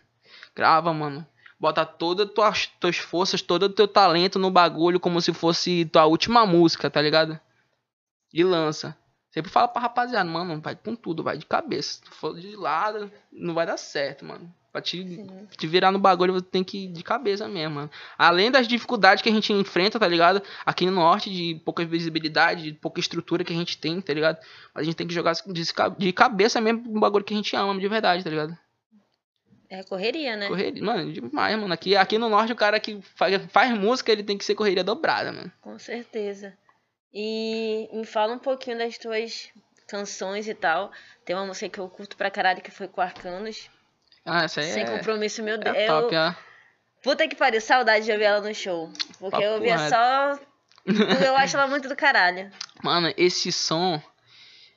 Grava, 0.55 0.93
mano. 0.93 1.25
Bota 1.59 1.85
todas 1.85 2.27
as 2.27 2.33
tuas, 2.33 2.65
tuas 2.79 2.97
forças, 2.97 3.41
todo 3.41 3.63
o 3.63 3.69
teu 3.69 3.87
talento 3.87 4.39
no 4.39 4.49
bagulho, 4.51 4.99
como 4.99 5.21
se 5.21 5.33
fosse 5.33 5.85
tua 5.85 6.05
última 6.05 6.45
música, 6.45 6.89
tá 6.89 7.01
ligado? 7.01 7.39
E 8.33 8.43
lança. 8.43 8.97
Sempre 9.31 9.51
fala 9.51 9.67
pra 9.67 9.81
rapaziada, 9.81 10.29
mano, 10.29 10.59
vai 10.61 10.75
com 10.75 10.95
tudo, 10.95 11.21
vai 11.23 11.37
de 11.37 11.45
cabeça. 11.45 12.01
Se 12.03 12.09
for 12.11 12.39
de 12.39 12.55
lado, 12.55 13.11
não 13.31 13.53
vai 13.53 13.65
dar 13.65 13.77
certo, 13.77 14.25
mano. 14.25 14.53
Pra 14.71 14.81
te, 14.81 14.97
Sim. 14.97 15.47
te 15.57 15.65
virar 15.65 15.91
no 15.91 15.97
bagulho, 15.97 16.33
você 16.33 16.45
tem 16.45 16.63
que 16.63 16.85
ir 16.85 16.87
de 16.89 17.03
cabeça 17.03 17.47
mesmo, 17.47 17.75
mano. 17.75 17.91
Além 18.15 18.51
das 18.51 18.67
dificuldades 18.67 19.23
que 19.23 19.29
a 19.29 19.31
gente 19.31 19.51
enfrenta, 19.51 19.99
tá 19.99 20.07
ligado? 20.07 20.43
Aqui 20.63 20.85
no 20.85 20.91
norte, 20.91 21.31
de 21.31 21.59
pouca 21.65 21.83
visibilidade, 21.83 22.63
de 22.63 22.73
pouca 22.73 22.99
estrutura 22.99 23.43
que 23.43 23.51
a 23.51 23.55
gente 23.55 23.79
tem, 23.79 23.99
tá 23.99 24.13
ligado? 24.13 24.37
Mas 24.73 24.83
a 24.83 24.85
gente 24.85 24.95
tem 24.95 25.07
que 25.07 25.13
jogar 25.13 25.33
de, 25.97 26.13
cabeça 26.13 26.61
mesmo 26.61 26.83
no 26.83 26.99
bagulho 26.99 27.25
que 27.25 27.33
a 27.33 27.37
gente 27.37 27.55
ama 27.55 27.79
de 27.79 27.87
verdade, 27.87 28.23
tá 28.23 28.29
ligado? 28.29 28.55
É 29.69 29.83
correria, 29.83 30.35
né? 30.35 30.47
Correria, 30.47 30.83
mano, 30.83 31.11
demais, 31.11 31.59
mano. 31.59 31.73
Aqui, 31.73 31.95
aqui 31.95 32.17
no 32.17 32.29
norte, 32.29 32.53
o 32.53 32.55
cara 32.55 32.79
que 32.79 33.01
faz, 33.15 33.43
faz 33.51 33.71
música, 33.77 34.11
ele 34.11 34.23
tem 34.23 34.37
que 34.37 34.45
ser 34.45 34.55
correria 34.55 34.83
dobrada, 34.83 35.31
mano. 35.31 35.51
Com 35.61 35.77
certeza. 35.79 36.55
E 37.13 37.89
me 37.91 38.05
fala 38.05 38.33
um 38.33 38.39
pouquinho 38.39 38.77
das 38.77 38.97
tuas 38.97 39.49
canções 39.87 40.47
e 40.47 40.53
tal. 40.53 40.91
Tem 41.25 41.35
uma 41.35 41.45
música 41.45 41.69
que 41.69 41.79
eu 41.79 41.89
curto 41.89 42.15
pra 42.15 42.29
caralho 42.31 42.61
que 42.61 42.71
foi 42.71 42.87
com 42.87 43.01
Arcanos. 43.01 43.69
Ah, 44.25 44.43
essa 44.43 44.61
aí 44.61 44.71
Sem 44.71 44.83
é, 44.83 44.97
compromisso, 44.97 45.41
meu 45.43 45.57
Deus. 45.57 45.75
é 45.75 45.87
top, 45.87 46.13
eu... 46.13 46.21
ó. 46.21 46.35
Puta 47.01 47.27
que 47.27 47.35
pariu, 47.35 47.61
saudade 47.61 48.05
de 48.05 48.11
ouvir 48.11 48.25
ela 48.25 48.41
no 48.41 48.53
show. 48.53 48.91
Porque 49.19 49.31
Papo 49.31 49.43
eu 49.43 49.61
reto. 49.61 49.89
só. 49.89 50.39
Eu 51.25 51.35
acho 51.37 51.55
ela 51.55 51.67
muito 51.67 51.87
do 51.87 51.95
caralho. 51.95 52.49
Mano, 52.81 53.13
esse 53.15 53.51
som 53.51 54.01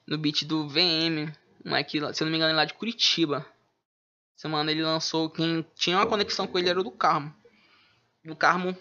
no 0.06 0.18
beat 0.18 0.44
do 0.44 0.68
VM, 0.68 1.32
moleque, 1.64 1.98
se 2.12 2.22
eu 2.22 2.26
não 2.26 2.30
me 2.30 2.36
engano, 2.36 2.52
é 2.52 2.56
lá 2.56 2.64
de 2.64 2.74
Curitiba. 2.74 3.46
Esse 4.36 4.46
mano, 4.46 4.70
ele 4.70 4.82
lançou. 4.82 5.30
Quem 5.30 5.64
tinha 5.74 5.96
uma 5.96 6.06
conexão 6.06 6.46
com 6.46 6.58
ele 6.58 6.68
era 6.68 6.78
o 6.78 6.82
do 6.84 6.90
Carmo. 6.90 7.34
E 8.24 8.30
o 8.30 8.36
Carmo 8.36 8.76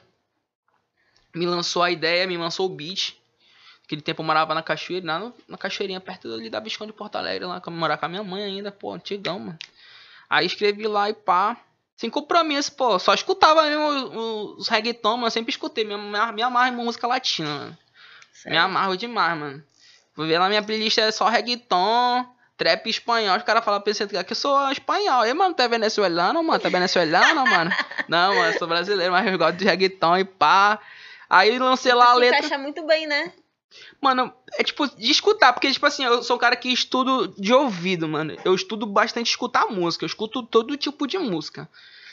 me 1.34 1.46
lançou 1.46 1.84
a 1.84 1.92
ideia, 1.92 2.28
me 2.28 2.38
lançou 2.38 2.66
o 2.66 2.70
beat. 2.70 3.16
Naquele 3.84 4.02
tempo 4.02 4.22
eu 4.22 4.26
morava 4.26 4.54
na 4.54 4.62
Cachoeira, 4.64 5.06
lá 5.06 5.20
no- 5.20 5.34
na 5.48 5.58
Cachoeirinha, 5.58 6.02
perto 6.02 6.32
ali 6.34 6.50
da 6.50 6.60
Visconde 6.60 6.92
de 6.92 6.98
Porto 6.98 7.16
Alegre, 7.18 7.46
lá, 7.46 7.62
que 7.62 7.70
eu 7.70 7.74
morava 7.74 8.00
com 8.00 8.06
a 8.08 8.10
minha 8.10 8.24
mãe 8.24 8.44
ainda, 8.44 8.72
pô, 8.72 8.94
antigão, 8.94 9.40
mano. 9.40 9.60
Aí 10.32 10.46
escrevi 10.46 10.88
lá 10.88 11.10
e 11.10 11.14
pá. 11.14 11.58
Sem 11.98 12.10
compromisso, 12.10 12.72
pô. 12.72 12.98
Só 12.98 13.14
escutava 13.14 13.64
mesmo 13.64 13.86
os, 13.86 14.60
os 14.60 14.68
reggaeton, 14.70 15.18
mano. 15.18 15.28
Eu 15.28 15.32
sempre 15.32 15.52
escutei. 15.52 15.84
Me, 15.84 15.98
me, 15.98 16.32
me 16.32 16.42
amarro 16.42 16.74
em 16.74 16.78
música 16.78 17.06
latina, 17.06 17.50
mano. 17.50 17.78
Me 18.46 18.56
amarro 18.56 18.96
demais, 18.96 19.38
mano. 19.38 19.62
Vou 20.16 20.26
ver 20.26 20.40
lá 20.40 20.48
minha 20.48 20.64
playlist 20.64 20.98
é 21.00 21.12
só 21.12 21.28
reggaeton, 21.28 22.26
trap 22.56 22.90
espanhol, 22.90 23.36
os 23.38 23.44
caras 23.44 23.64
falam 23.64 23.82
pensando 23.82 24.10
que 24.10 24.32
eu 24.32 24.36
sou 24.36 24.72
espanhol. 24.72 25.26
E, 25.26 25.34
mano, 25.34 25.54
tu 25.54 25.64
é 25.64 25.68
venezuelano, 25.68 26.42
mano? 26.42 26.60
Tu 26.60 26.68
é 26.68 26.70
venezuelano, 26.70 27.46
mano? 27.46 27.72
Não, 28.08 28.34
mano, 28.34 28.54
eu 28.54 28.58
sou 28.58 28.70
brasileiro, 28.70 29.12
mas 29.12 29.28
eu 29.28 29.38
gosto 29.38 29.58
de 29.58 29.66
reggaeton 29.66 30.18
e 30.18 30.24
pá. 30.24 30.80
Aí 31.30 31.60
lancei 31.60 31.94
lá 31.94 32.12
a 32.12 32.14
letra. 32.14 32.40
encaixa 32.40 32.58
muito 32.58 32.86
bem, 32.86 33.06
né? 33.06 33.34
Mano, 34.02 34.34
é 34.54 34.64
tipo, 34.64 34.88
de 34.88 35.12
escutar, 35.12 35.54
porque, 35.54 35.72
tipo 35.72 35.86
assim, 35.86 36.04
eu 36.04 36.24
sou 36.24 36.36
um 36.36 36.40
cara 36.40 36.56
que 36.56 36.70
estudo 36.70 37.34
de 37.38 37.54
ouvido, 37.54 38.08
mano. 38.08 38.36
Eu 38.44 38.54
estudo 38.54 38.86
bastante 38.86 39.28
escutar 39.28 39.68
música, 39.68 40.04
eu 40.04 40.08
escuto 40.08 40.44
todo 40.44 40.78
tipo 40.78 41.08
de 41.08 41.18
música. 41.18 41.70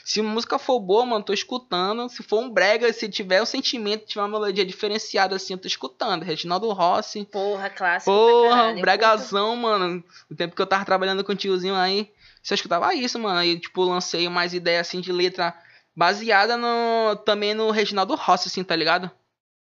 Se 0.08 0.22
música 0.22 0.58
for 0.58 0.80
boa, 0.80 1.04
mano, 1.04 1.22
tô 1.22 1.34
escutando. 1.34 2.08
Se 2.08 2.22
for 2.22 2.40
um 2.40 2.48
brega, 2.48 2.90
se 2.94 3.10
tiver 3.10 3.42
um 3.42 3.46
sentimento, 3.46 4.06
tiver 4.06 4.22
uma 4.22 4.38
melodia 4.38 4.64
diferenciada 4.64 5.36
assim, 5.36 5.52
eu 5.52 5.58
tô 5.58 5.68
escutando. 5.68 6.22
Reginaldo 6.22 6.70
Rossi. 6.70 7.26
Porra, 7.26 7.68
clássico. 7.68 8.10
Porra, 8.10 8.56
caralho, 8.56 8.80
bregazão, 8.80 9.54
mano. 9.54 10.02
O 10.30 10.34
tempo 10.34 10.56
que 10.56 10.62
eu 10.62 10.66
tava 10.66 10.82
trabalhando 10.86 11.22
com 11.22 11.32
o 11.32 11.36
tiozinho 11.36 11.74
aí, 11.74 12.10
você 12.42 12.54
escutava 12.54 12.94
isso, 12.94 13.18
mano. 13.18 13.38
Aí, 13.38 13.60
tipo, 13.60 13.82
lancei 13.84 14.26
mais 14.30 14.54
ideia 14.54 14.80
assim 14.80 15.02
de 15.02 15.12
letra 15.12 15.54
baseada 15.94 16.56
no 16.56 17.14
também 17.26 17.52
no 17.52 17.70
Reginaldo 17.70 18.14
Rossi, 18.14 18.48
assim, 18.48 18.64
tá 18.64 18.74
ligado? 18.74 19.10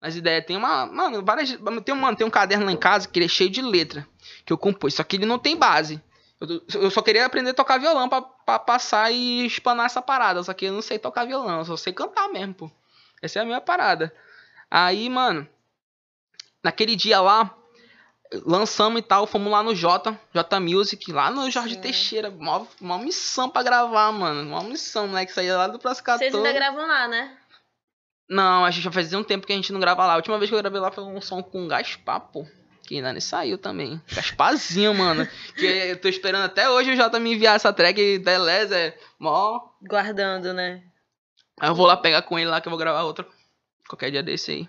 As 0.00 0.14
ideias. 0.14 0.44
Tem 0.44 0.56
uma. 0.56 0.86
Mano, 0.86 1.24
várias. 1.24 1.50
Tem, 1.84 1.94
mano, 1.94 2.16
tem 2.16 2.26
um 2.26 2.30
caderno 2.30 2.66
lá 2.66 2.72
em 2.72 2.76
casa 2.76 3.08
que 3.08 3.18
ele 3.18 3.26
é 3.26 3.28
cheio 3.28 3.50
de 3.50 3.62
letra. 3.62 4.06
Que 4.44 4.52
eu 4.52 4.58
compus. 4.58 4.94
Só 4.94 5.02
que 5.02 5.16
ele 5.16 5.26
não 5.26 5.38
tem 5.38 5.56
base. 5.56 6.00
Eu, 6.40 6.62
eu 6.82 6.90
só 6.90 7.00
queria 7.00 7.24
aprender 7.24 7.50
a 7.50 7.54
tocar 7.54 7.78
violão 7.78 8.08
pra, 8.08 8.20
pra 8.20 8.58
passar 8.58 9.10
e 9.10 9.46
espanar 9.46 9.86
essa 9.86 10.02
parada. 10.02 10.42
Só 10.42 10.52
que 10.52 10.66
eu 10.66 10.72
não 10.72 10.82
sei 10.82 10.98
tocar 10.98 11.24
violão, 11.24 11.58
eu 11.58 11.64
só 11.64 11.76
sei 11.76 11.92
cantar 11.92 12.28
mesmo, 12.28 12.54
pô. 12.54 12.70
Essa 13.22 13.38
é 13.38 13.42
a 13.42 13.44
minha 13.44 13.60
parada. 13.60 14.14
Aí, 14.70 15.08
mano, 15.08 15.48
naquele 16.62 16.94
dia 16.94 17.20
lá, 17.20 17.56
lançamos 18.44 18.98
e 18.98 19.02
tal, 19.02 19.26
fomos 19.26 19.50
lá 19.50 19.62
no 19.62 19.74
J, 19.74 20.18
J 20.34 20.60
Music, 20.60 21.10
lá 21.10 21.30
no 21.30 21.50
Jorge 21.50 21.74
Sim. 21.74 21.80
Teixeira. 21.80 22.30
Mó, 22.30 22.66
mó 22.80 22.98
missão 22.98 23.48
pra 23.48 23.62
gravar, 23.62 24.12
mano. 24.12 24.44
Mó 24.50 24.62
missão, 24.62 25.06
né? 25.06 25.24
Que 25.24 25.32
saía 25.32 25.56
lá 25.56 25.68
do 25.68 25.78
Praça 25.78 26.02
14. 26.02 26.30
Vocês 26.30 26.34
ainda 26.34 26.52
gravam 26.52 26.86
lá, 26.86 27.08
né? 27.08 27.36
Não, 28.28 28.64
a 28.64 28.70
gente 28.70 28.82
já 28.82 28.90
fazia 28.90 29.18
um 29.18 29.24
tempo 29.24 29.46
que 29.46 29.52
a 29.52 29.56
gente 29.56 29.72
não 29.72 29.80
grava 29.80 30.04
lá. 30.04 30.14
A 30.14 30.16
última 30.16 30.38
vez 30.38 30.50
que 30.50 30.54
eu 30.54 30.60
gravei 30.60 30.80
lá 30.80 30.90
foi 30.90 31.04
um 31.04 31.20
som 31.20 31.42
com 31.42 31.68
Gaspar, 31.68 32.20
pô. 32.20 32.46
Que 32.86 32.96
ainda 32.96 33.12
nem 33.12 33.20
saiu 33.20 33.58
também. 33.58 34.00
Gasparzinho, 34.12 34.94
mano. 34.94 35.28
Que 35.56 35.66
eu 35.66 36.00
tô 36.00 36.08
esperando 36.08 36.44
até 36.44 36.70
hoje 36.70 36.92
o 36.92 36.96
Jota 36.96 37.18
me 37.18 37.34
enviar 37.34 37.56
essa 37.56 37.72
track 37.72 38.18
beleza, 38.18 38.76
é 38.78 38.98
mó. 39.18 39.60
Guardando, 39.82 40.52
né? 40.52 40.82
Aí 41.60 41.68
eu 41.68 41.74
vou 41.74 41.86
lá 41.86 41.96
pegar 41.96 42.22
com 42.22 42.38
ele 42.38 42.48
lá 42.48 42.60
que 42.60 42.68
eu 42.68 42.70
vou 42.70 42.78
gravar 42.78 43.02
outra. 43.02 43.26
Qualquer 43.88 44.10
dia 44.10 44.22
desse 44.22 44.52
aí. 44.52 44.68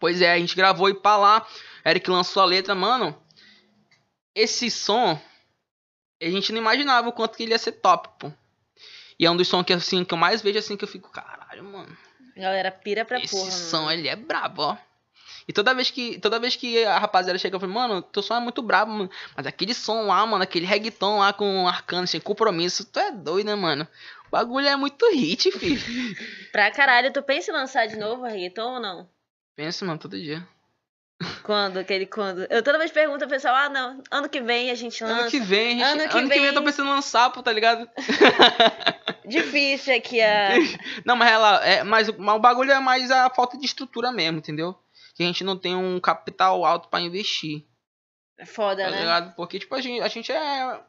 Pois 0.00 0.20
é, 0.20 0.32
a 0.32 0.38
gente 0.38 0.54
gravou 0.54 0.88
e 0.88 0.94
pra 0.94 1.16
lá. 1.16 1.46
Eric 1.84 2.08
lançou 2.10 2.42
a 2.42 2.46
letra, 2.46 2.74
mano. 2.74 3.16
Esse 4.34 4.70
som. 4.70 5.20
A 6.22 6.30
gente 6.30 6.52
não 6.52 6.58
imaginava 6.58 7.08
o 7.08 7.12
quanto 7.12 7.36
que 7.36 7.42
ele 7.42 7.52
ia 7.52 7.58
ser 7.58 7.72
top, 7.72 8.08
pô. 8.18 8.32
E 9.18 9.26
é 9.26 9.30
um 9.30 9.36
dos 9.36 9.48
sons 9.48 9.64
que, 9.64 9.72
assim, 9.72 10.04
que 10.04 10.12
eu 10.12 10.18
mais 10.18 10.42
vejo 10.42 10.58
assim 10.58 10.76
que 10.76 10.84
eu 10.84 10.88
fico, 10.88 11.10
caralho, 11.10 11.64
mano. 11.64 11.96
Galera, 12.36 12.70
pira 12.70 13.04
pra 13.04 13.18
Esse 13.18 13.34
porra. 13.34 13.48
Esse 13.48 13.70
som, 13.70 13.82
mano. 13.84 13.92
ele 13.92 14.08
é 14.08 14.16
brabo, 14.16 14.62
ó. 14.62 14.76
E 15.48 15.52
toda 15.52 15.72
vez 15.72 15.90
que, 15.90 16.18
toda 16.18 16.40
vez 16.40 16.56
que 16.56 16.84
a 16.84 16.98
rapaziada 16.98 17.38
chega, 17.38 17.54
eu 17.56 17.60
falo, 17.60 17.72
mano, 17.72 18.02
teu 18.02 18.22
som 18.22 18.34
é 18.34 18.40
muito 18.40 18.60
brabo, 18.60 18.92
mano. 18.92 19.10
Mas 19.36 19.46
aquele 19.46 19.72
som 19.72 20.06
lá, 20.06 20.26
mano, 20.26 20.42
aquele 20.42 20.66
reggaeton 20.66 21.18
lá 21.20 21.32
com 21.32 21.68
arcano, 21.68 22.06
sem 22.06 22.20
compromisso, 22.20 22.84
tu 22.84 22.98
é 22.98 23.12
doido, 23.12 23.46
né, 23.46 23.54
mano? 23.54 23.86
O 24.26 24.30
bagulho 24.30 24.66
é 24.66 24.76
muito 24.76 25.08
hit, 25.12 25.50
filho. 25.56 25.80
pra 26.50 26.70
caralho, 26.70 27.12
tu 27.12 27.22
pensa 27.22 27.50
em 27.50 27.54
lançar 27.54 27.86
de 27.86 27.96
novo 27.96 28.24
reggaeton 28.24 28.74
ou 28.74 28.80
não? 28.80 29.08
Penso, 29.54 29.86
mano, 29.86 29.98
todo 29.98 30.18
dia. 30.18 30.46
Quando? 31.42 31.78
Aquele 31.78 32.04
quando? 32.04 32.46
Eu 32.50 32.62
toda 32.62 32.76
vez 32.76 32.90
pergunto 32.90 33.24
ao 33.24 33.30
pessoal, 33.30 33.54
ah, 33.54 33.68
não, 33.70 34.02
ano 34.10 34.28
que 34.28 34.40
vem 34.40 34.70
a 34.70 34.74
gente 34.74 35.02
lança. 35.02 35.20
Ano 35.20 35.30
que 35.30 35.40
vem, 35.40 35.82
a 35.82 35.92
gente, 35.92 36.00
ano 36.02 36.10
que, 36.10 36.18
ano 36.18 36.28
vem... 36.28 36.36
que 36.36 36.40
vem 36.40 36.48
eu 36.48 36.54
tô 36.54 36.62
pensando 36.62 36.88
em 36.88 36.92
lançar, 36.92 37.30
pô, 37.30 37.42
tá 37.42 37.52
ligado? 37.52 37.88
Difícil 39.26 39.96
aqui 39.96 40.20
a. 40.22 40.50
Não, 41.04 41.16
mas 41.16 41.30
ela. 41.30 41.66
É, 41.66 41.82
mas, 41.82 42.08
mas 42.16 42.36
o 42.36 42.38
bagulho 42.38 42.70
é 42.70 42.78
mais 42.78 43.10
a 43.10 43.28
falta 43.30 43.58
de 43.58 43.66
estrutura 43.66 44.12
mesmo, 44.12 44.38
entendeu? 44.38 44.76
que 45.16 45.22
a 45.22 45.26
gente 45.26 45.42
não 45.42 45.56
tem 45.56 45.74
um 45.74 45.98
capital 45.98 46.62
alto 46.64 46.88
para 46.88 47.00
investir. 47.00 47.64
É 48.36 48.44
foda, 48.44 48.84
tá 48.84 48.90
né? 48.90 49.00
Ligado? 49.00 49.34
Porque, 49.34 49.58
tipo, 49.58 49.74
a 49.74 49.80
gente, 49.80 50.02
a 50.02 50.08
gente 50.08 50.30
é. 50.30 50.80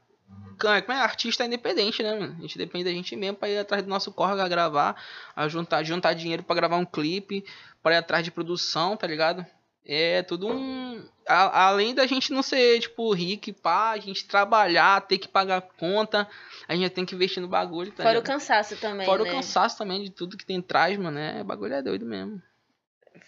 Como 0.60 0.74
é, 0.74 0.84
é 0.86 1.02
artista 1.02 1.46
independente, 1.46 2.04
né, 2.04 2.14
mano? 2.14 2.36
A 2.38 2.42
gente 2.42 2.58
depende 2.58 2.84
da 2.84 2.92
gente 2.92 3.16
mesmo 3.16 3.38
pra 3.38 3.48
ir 3.48 3.58
atrás 3.58 3.82
do 3.82 3.90
nosso 3.90 4.12
corre 4.12 4.42
a 4.42 4.48
gravar, 4.50 5.02
a 5.34 5.48
juntar, 5.48 5.82
juntar 5.84 6.14
dinheiro 6.14 6.44
para 6.44 6.58
gravar 6.58 6.76
um 6.76 6.86
clipe, 6.86 7.46
para 7.82 7.96
ir 7.96 7.98
atrás 8.00 8.26
de 8.26 8.32
produção, 8.32 8.98
tá 8.98 9.08
ligado? 9.08 9.46
É 9.90 10.22
tudo 10.22 10.50
um. 10.50 11.02
A, 11.26 11.68
além 11.68 11.96
da 11.96 12.06
gente 12.06 12.34
não 12.34 12.44
ser, 12.44 12.82
tipo, 12.82 13.14
rico 13.14 13.50
e 13.50 13.54
pá, 13.54 13.92
a 13.92 13.98
gente 13.98 14.28
trabalhar, 14.28 15.00
ter 15.08 15.18
que 15.18 15.30
pagar 15.30 15.62
conta, 15.62 16.28
a 16.68 16.76
gente 16.76 16.90
tem 16.90 17.06
que 17.06 17.16
investir 17.16 17.42
no 17.42 17.48
bagulho, 17.48 17.92
tá 17.94 18.04
Fora 18.04 18.20
o 18.20 18.24
cansaço 18.24 18.76
também. 18.78 19.06
Fora 19.06 19.24
né? 19.24 19.30
o 19.30 19.34
cansaço 19.34 19.78
também 19.78 20.04
de 20.04 20.10
tudo 20.10 20.36
que 20.36 20.46
tem 20.46 20.60
atrás, 20.60 20.98
mano. 20.98 21.18
É, 21.18 21.42
bagulho 21.42 21.74
é 21.74 21.82
doido 21.82 22.06
mesmo. 22.06 22.42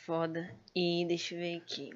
Foda. 0.06 0.54
E 0.75 1.06
deixa 1.08 1.34
eu 1.34 1.39
ver 1.39 1.58
aqui. 1.58 1.92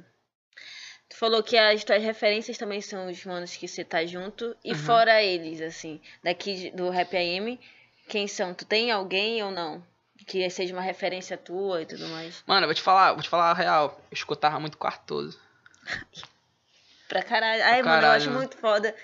Tu 1.10 1.18
falou 1.18 1.44
que 1.44 1.58
as 1.58 1.84
tuas 1.84 2.02
referências 2.02 2.58
também 2.58 2.80
são 2.80 3.10
os 3.10 3.26
manos 3.26 3.56
que 3.56 3.68
você 3.68 3.84
tá 3.84 4.06
junto. 4.06 4.56
E 4.64 4.72
uhum. 4.72 4.78
fora 4.78 5.22
eles, 5.22 5.60
assim, 5.60 6.00
daqui 6.24 6.72
do 6.72 6.90
Rap 6.90 7.16
AM, 7.16 7.60
quem 8.08 8.28
são? 8.28 8.54
Tu 8.54 8.66
tem 8.66 8.92
alguém 8.92 9.44
ou 9.44 9.52
não? 9.52 9.84
Que 10.26 10.50
seja 10.50 10.74
uma 10.74 10.82
referência 10.82 11.38
tua 11.38 11.82
e 11.82 11.86
tudo 11.86 12.08
mais. 12.10 12.44
Mano, 12.46 12.64
eu 12.64 12.68
vou 12.68 12.76
te 12.76 12.82
falar, 12.82 13.14
vou 13.14 13.22
te 13.22 13.30
falar 13.30 13.52
a 13.52 13.54
real. 13.54 14.02
Eu 14.10 14.16
escutava 14.16 14.60
muito 14.60 14.78
Quartoso. 14.78 15.40
pra 17.08 17.24
caralho. 17.24 17.64
Ai, 17.64 17.82
pra 17.82 17.90
mano, 17.90 18.02
caralho, 18.02 18.06
eu 18.06 18.12
acho 18.12 18.32
muito 18.32 18.58
foda. 18.58 18.96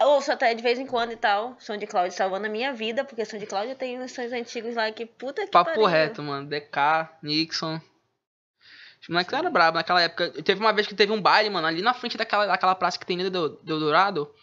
Ouço 0.00 0.32
até 0.32 0.54
de 0.54 0.62
vez 0.62 0.78
em 0.78 0.86
quando 0.86 1.12
e 1.12 1.16
tal. 1.16 1.56
Som 1.60 1.76
de 1.76 1.86
Cláudio 1.86 2.16
salvando 2.16 2.46
a 2.46 2.48
minha 2.48 2.72
vida, 2.72 3.04
porque 3.04 3.24
Som 3.24 3.38
de 3.38 3.46
Cláudio 3.46 3.74
tem 3.74 4.00
uns 4.00 4.12
sons 4.12 4.32
antigos 4.32 4.74
lá 4.74 4.90
que 4.90 5.04
puta 5.04 5.44
que 5.44 5.50
Papo 5.50 5.70
pariu. 5.70 5.86
reto, 5.86 6.22
mano. 6.22 6.48
DK, 6.48 7.08
Nixon. 7.22 7.80
Os 9.00 9.08
moleques 9.08 9.32
eram 9.34 9.52
bravos 9.52 9.74
naquela 9.74 10.00
época. 10.00 10.30
Teve 10.42 10.60
uma 10.60 10.72
vez 10.72 10.86
que 10.86 10.94
teve 10.94 11.12
um 11.12 11.20
baile, 11.20 11.50
mano, 11.50 11.66
ali 11.66 11.82
na 11.82 11.92
frente 11.92 12.16
daquela, 12.16 12.46
daquela 12.46 12.74
praça 12.74 12.98
que 12.98 13.04
tem 13.04 13.18
dentro 13.18 13.30
do, 13.30 13.48
do 13.62 13.78
Dourado. 13.78 14.34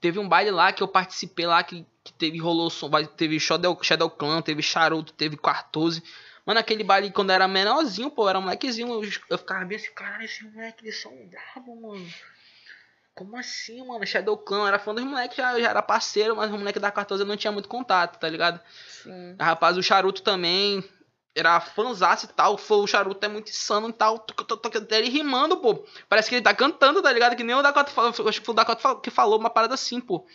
Teve 0.00 0.18
um 0.18 0.26
baile 0.26 0.50
lá 0.50 0.72
que 0.72 0.82
eu 0.82 0.88
participei 0.88 1.46
lá, 1.46 1.62
que, 1.62 1.84
que 2.08 2.18
teve, 2.18 2.38
rolou 2.38 2.68
teve 3.16 3.38
Shadow, 3.38 3.78
Shadow 3.82 4.10
Clan, 4.10 4.42
teve 4.42 4.62
Charuto, 4.62 5.12
teve 5.12 5.36
Quartoso. 5.36 6.02
Mano, 6.44 6.60
aquele 6.60 6.82
baile 6.82 7.10
quando 7.10 7.30
eu 7.30 7.34
era 7.34 7.46
menorzinho, 7.46 8.10
pô, 8.10 8.28
era 8.28 8.40
molequezinho, 8.40 8.88
eu, 8.88 9.10
eu 9.30 9.38
ficava 9.38 9.64
bem 9.64 9.76
assim, 9.76 9.92
caralho, 9.94 10.24
esse 10.24 10.44
moleque, 10.44 10.84
eles 10.84 11.00
são 11.00 11.12
bravos, 11.26 11.80
mano. 11.80 12.12
Como 13.14 13.36
assim, 13.36 13.86
mano? 13.86 14.06
Shadow 14.06 14.38
Clan, 14.38 14.60
eu 14.60 14.66
era 14.68 14.78
fã 14.78 14.94
dos 14.94 15.04
moleques, 15.04 15.36
já, 15.36 15.60
já 15.60 15.70
era 15.70 15.82
parceiro, 15.82 16.36
mas 16.36 16.50
o 16.50 16.56
moleque 16.56 16.78
da 16.78 16.90
14 16.90 17.22
eu 17.22 17.26
não 17.26 17.36
tinha 17.36 17.52
muito 17.52 17.68
contato, 17.68 18.18
tá 18.18 18.28
ligado? 18.28 18.60
Sim. 19.02 19.36
Rapaz, 19.38 19.76
o 19.76 19.82
Charuto 19.82 20.22
também, 20.22 20.82
era 21.38 21.60
fãzaço 21.60 22.26
e 22.26 22.28
tal. 22.28 22.58
O 22.68 22.86
charuto 22.86 23.24
é 23.24 23.28
muito 23.28 23.48
insano 23.50 23.88
e 23.88 23.92
tal. 23.92 24.26
Ele 24.90 25.08
rimando, 25.08 25.56
pô. 25.58 25.84
Parece 26.08 26.28
que 26.28 26.34
ele 26.34 26.42
tá 26.42 26.54
cantando, 26.54 27.00
tá 27.00 27.12
ligado? 27.12 27.36
Que 27.36 27.44
nem 27.44 27.54
o 27.54 27.62
Dakota. 27.62 27.92
Acho 28.00 28.40
que 28.40 28.46
foi 28.46 28.52
o 28.52 28.56
Dakota 28.56 28.96
que 28.96 29.10
falou 29.10 29.38
uma 29.38 29.50
parada 29.50 29.74
assim, 29.74 30.00
pô. 30.00 30.26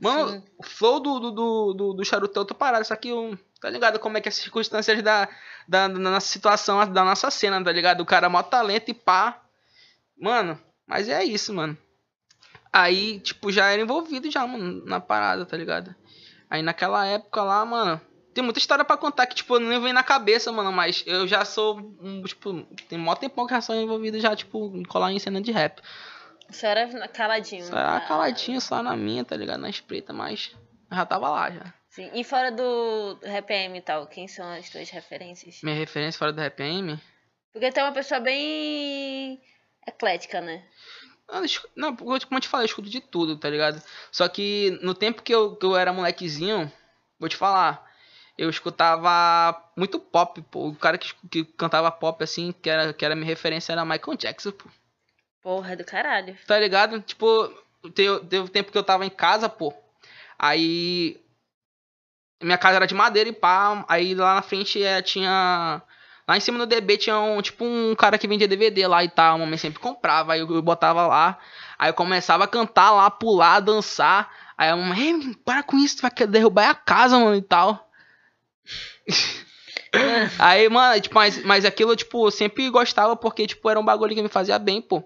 Mano, 0.00 0.30
Sim. 0.30 0.42
o 0.56 0.62
flow 0.62 1.00
do, 1.00 1.18
do, 1.18 1.30
do, 1.30 1.72
do, 1.74 1.92
do 1.94 2.04
charuto 2.04 2.38
é 2.38 2.40
outra 2.40 2.54
parada. 2.54 2.84
Só 2.84 2.94
que, 2.94 3.12
um, 3.12 3.36
tá 3.60 3.68
ligado? 3.68 3.98
Como 3.98 4.16
é 4.16 4.20
que 4.20 4.28
as 4.28 4.36
circunstâncias 4.36 5.02
da, 5.02 5.28
da, 5.66 5.88
da 5.88 5.98
nossa 5.98 6.26
situação, 6.26 6.90
da 6.90 7.04
nossa 7.04 7.30
cena, 7.30 7.62
tá 7.62 7.72
ligado? 7.72 8.00
O 8.00 8.06
cara 8.06 8.26
é 8.26 8.28
maior 8.28 8.44
talento 8.44 8.90
e 8.90 8.94
pá. 8.94 9.42
Mano, 10.20 10.58
mas 10.86 11.08
é 11.08 11.24
isso, 11.24 11.52
mano. 11.52 11.76
Aí, 12.72 13.20
tipo, 13.20 13.50
já 13.50 13.66
era 13.66 13.82
envolvido 13.82 14.30
já, 14.30 14.46
mano, 14.46 14.84
na 14.84 15.00
parada, 15.00 15.44
tá 15.44 15.56
ligado? 15.56 15.94
Aí 16.50 16.62
naquela 16.62 17.06
época 17.06 17.42
lá, 17.42 17.64
mano, 17.64 18.00
tem 18.34 18.44
muita 18.44 18.58
história 18.58 18.84
para 18.84 18.96
contar 18.96 19.26
que, 19.26 19.34
tipo, 19.34 19.58
não 19.58 19.80
vem 19.80 19.92
na 19.92 20.02
cabeça, 20.02 20.52
mano, 20.52 20.70
mas 20.70 21.02
eu 21.06 21.26
já 21.26 21.44
sou, 21.44 21.78
um, 22.00 22.22
tipo, 22.22 22.62
tem 22.88 22.98
mó 22.98 23.14
tempão 23.14 23.46
que 23.46 23.54
já 23.54 23.60
sou 23.60 23.74
envolvido 23.74 24.20
já, 24.20 24.36
tipo, 24.36 24.82
colar 24.86 25.12
em 25.12 25.18
cena 25.18 25.40
de 25.40 25.50
rap. 25.50 25.82
Você 26.48 26.66
era 26.66 27.08
caladinho. 27.08 27.64
Só 27.64 27.78
era 27.78 28.00
caladinho, 28.00 28.60
só 28.60 28.82
na 28.82 28.96
minha, 28.96 29.24
tá 29.24 29.36
ligado? 29.36 29.60
Na 29.60 29.68
espreita, 29.68 30.12
mas 30.12 30.54
já 30.90 31.04
tava 31.04 31.28
lá 31.28 31.50
já. 31.50 31.74
Sim. 31.90 32.10
E 32.14 32.24
fora 32.24 32.50
do 32.50 33.18
RPM 33.22 33.78
e 33.78 33.82
tal, 33.82 34.06
quem 34.06 34.28
são 34.28 34.48
as 34.52 34.70
tuas 34.70 34.88
referências? 34.90 35.60
Minha 35.62 35.76
referência 35.76 36.18
fora 36.18 36.32
do 36.32 36.40
RPM? 36.40 36.98
Porque 37.52 37.72
tu 37.72 37.80
é 37.80 37.84
uma 37.84 37.92
pessoa 37.92 38.20
bem 38.20 39.40
eclética, 39.86 40.40
né? 40.40 40.64
Não, 41.76 41.94
como 41.94 42.14
eu 42.14 42.40
te 42.40 42.48
falei, 42.48 42.64
eu 42.64 42.68
escuto 42.68 42.88
de 42.88 43.00
tudo, 43.00 43.36
tá 43.36 43.50
ligado? 43.50 43.82
Só 44.10 44.26
que 44.28 44.78
no 44.82 44.94
tempo 44.94 45.22
que 45.22 45.34
eu, 45.34 45.56
que 45.56 45.66
eu 45.66 45.76
era 45.76 45.92
molequezinho, 45.92 46.72
vou 47.18 47.28
te 47.28 47.36
falar, 47.36 47.86
eu 48.36 48.48
escutava 48.48 49.70
muito 49.76 49.98
pop, 49.98 50.40
pô. 50.50 50.68
O 50.68 50.74
cara 50.76 50.96
que, 50.96 51.12
que 51.28 51.44
cantava 51.44 51.90
pop, 51.90 52.22
assim, 52.24 52.52
que 52.52 52.70
era, 52.70 52.94
que 52.94 53.04
era 53.04 53.14
minha 53.14 53.26
referência, 53.26 53.72
era 53.72 53.84
Michael 53.84 54.16
Jackson, 54.16 54.52
pô. 54.52 54.70
Porra 55.48 55.74
do 55.74 55.82
caralho. 55.82 56.36
Tá 56.46 56.60
ligado? 56.60 57.00
Tipo, 57.00 57.50
teve, 57.94 58.20
teve 58.26 58.48
tempo 58.50 58.70
que 58.70 58.76
eu 58.76 58.82
tava 58.82 59.06
em 59.06 59.08
casa, 59.08 59.48
pô. 59.48 59.72
Aí. 60.38 61.18
Minha 62.42 62.58
casa 62.58 62.76
era 62.76 62.86
de 62.86 62.94
madeira 62.94 63.30
e 63.30 63.32
pá. 63.32 63.82
Aí 63.88 64.14
lá 64.14 64.34
na 64.34 64.42
frente 64.42 64.84
é, 64.84 65.00
tinha. 65.00 65.80
Lá 66.28 66.36
em 66.36 66.40
cima 66.40 66.58
do 66.58 66.66
DB 66.66 66.98
tinha 66.98 67.18
um, 67.18 67.40
tipo 67.40 67.64
um 67.64 67.94
cara 67.94 68.18
que 68.18 68.28
vendia 68.28 68.46
DVD 68.46 68.86
lá 68.86 69.02
e 69.02 69.08
tal. 69.08 69.36
A 69.36 69.38
mamãe 69.38 69.56
sempre 69.56 69.80
comprava. 69.80 70.34
Aí 70.34 70.40
eu, 70.40 70.54
eu 70.54 70.60
botava 70.60 71.06
lá. 71.06 71.38
Aí 71.78 71.88
eu 71.88 71.94
começava 71.94 72.44
a 72.44 72.48
cantar 72.48 72.90
lá, 72.90 73.10
pular, 73.10 73.60
dançar. 73.60 74.30
Aí 74.58 74.68
a 74.68 74.76
mamãe, 74.76 75.00
"Ei, 75.00 75.34
para 75.46 75.62
com 75.62 75.78
isso, 75.78 75.96
tu 75.96 76.02
vai 76.02 76.10
querer 76.10 76.30
derrubar 76.30 76.68
a 76.68 76.74
casa, 76.74 77.18
mano, 77.18 77.36
e 77.36 77.42
tal. 77.42 77.90
Aí, 80.38 80.68
mano, 80.68 81.00
tipo, 81.00 81.14
mas, 81.14 81.42
mas 81.42 81.64
aquilo, 81.64 81.96
tipo, 81.96 82.26
eu 82.26 82.30
sempre 82.30 82.68
gostava 82.68 83.16
porque, 83.16 83.46
tipo, 83.46 83.70
era 83.70 83.80
um 83.80 83.84
bagulho 83.84 84.14
que 84.14 84.22
me 84.22 84.28
fazia 84.28 84.58
bem, 84.58 84.82
pô. 84.82 85.02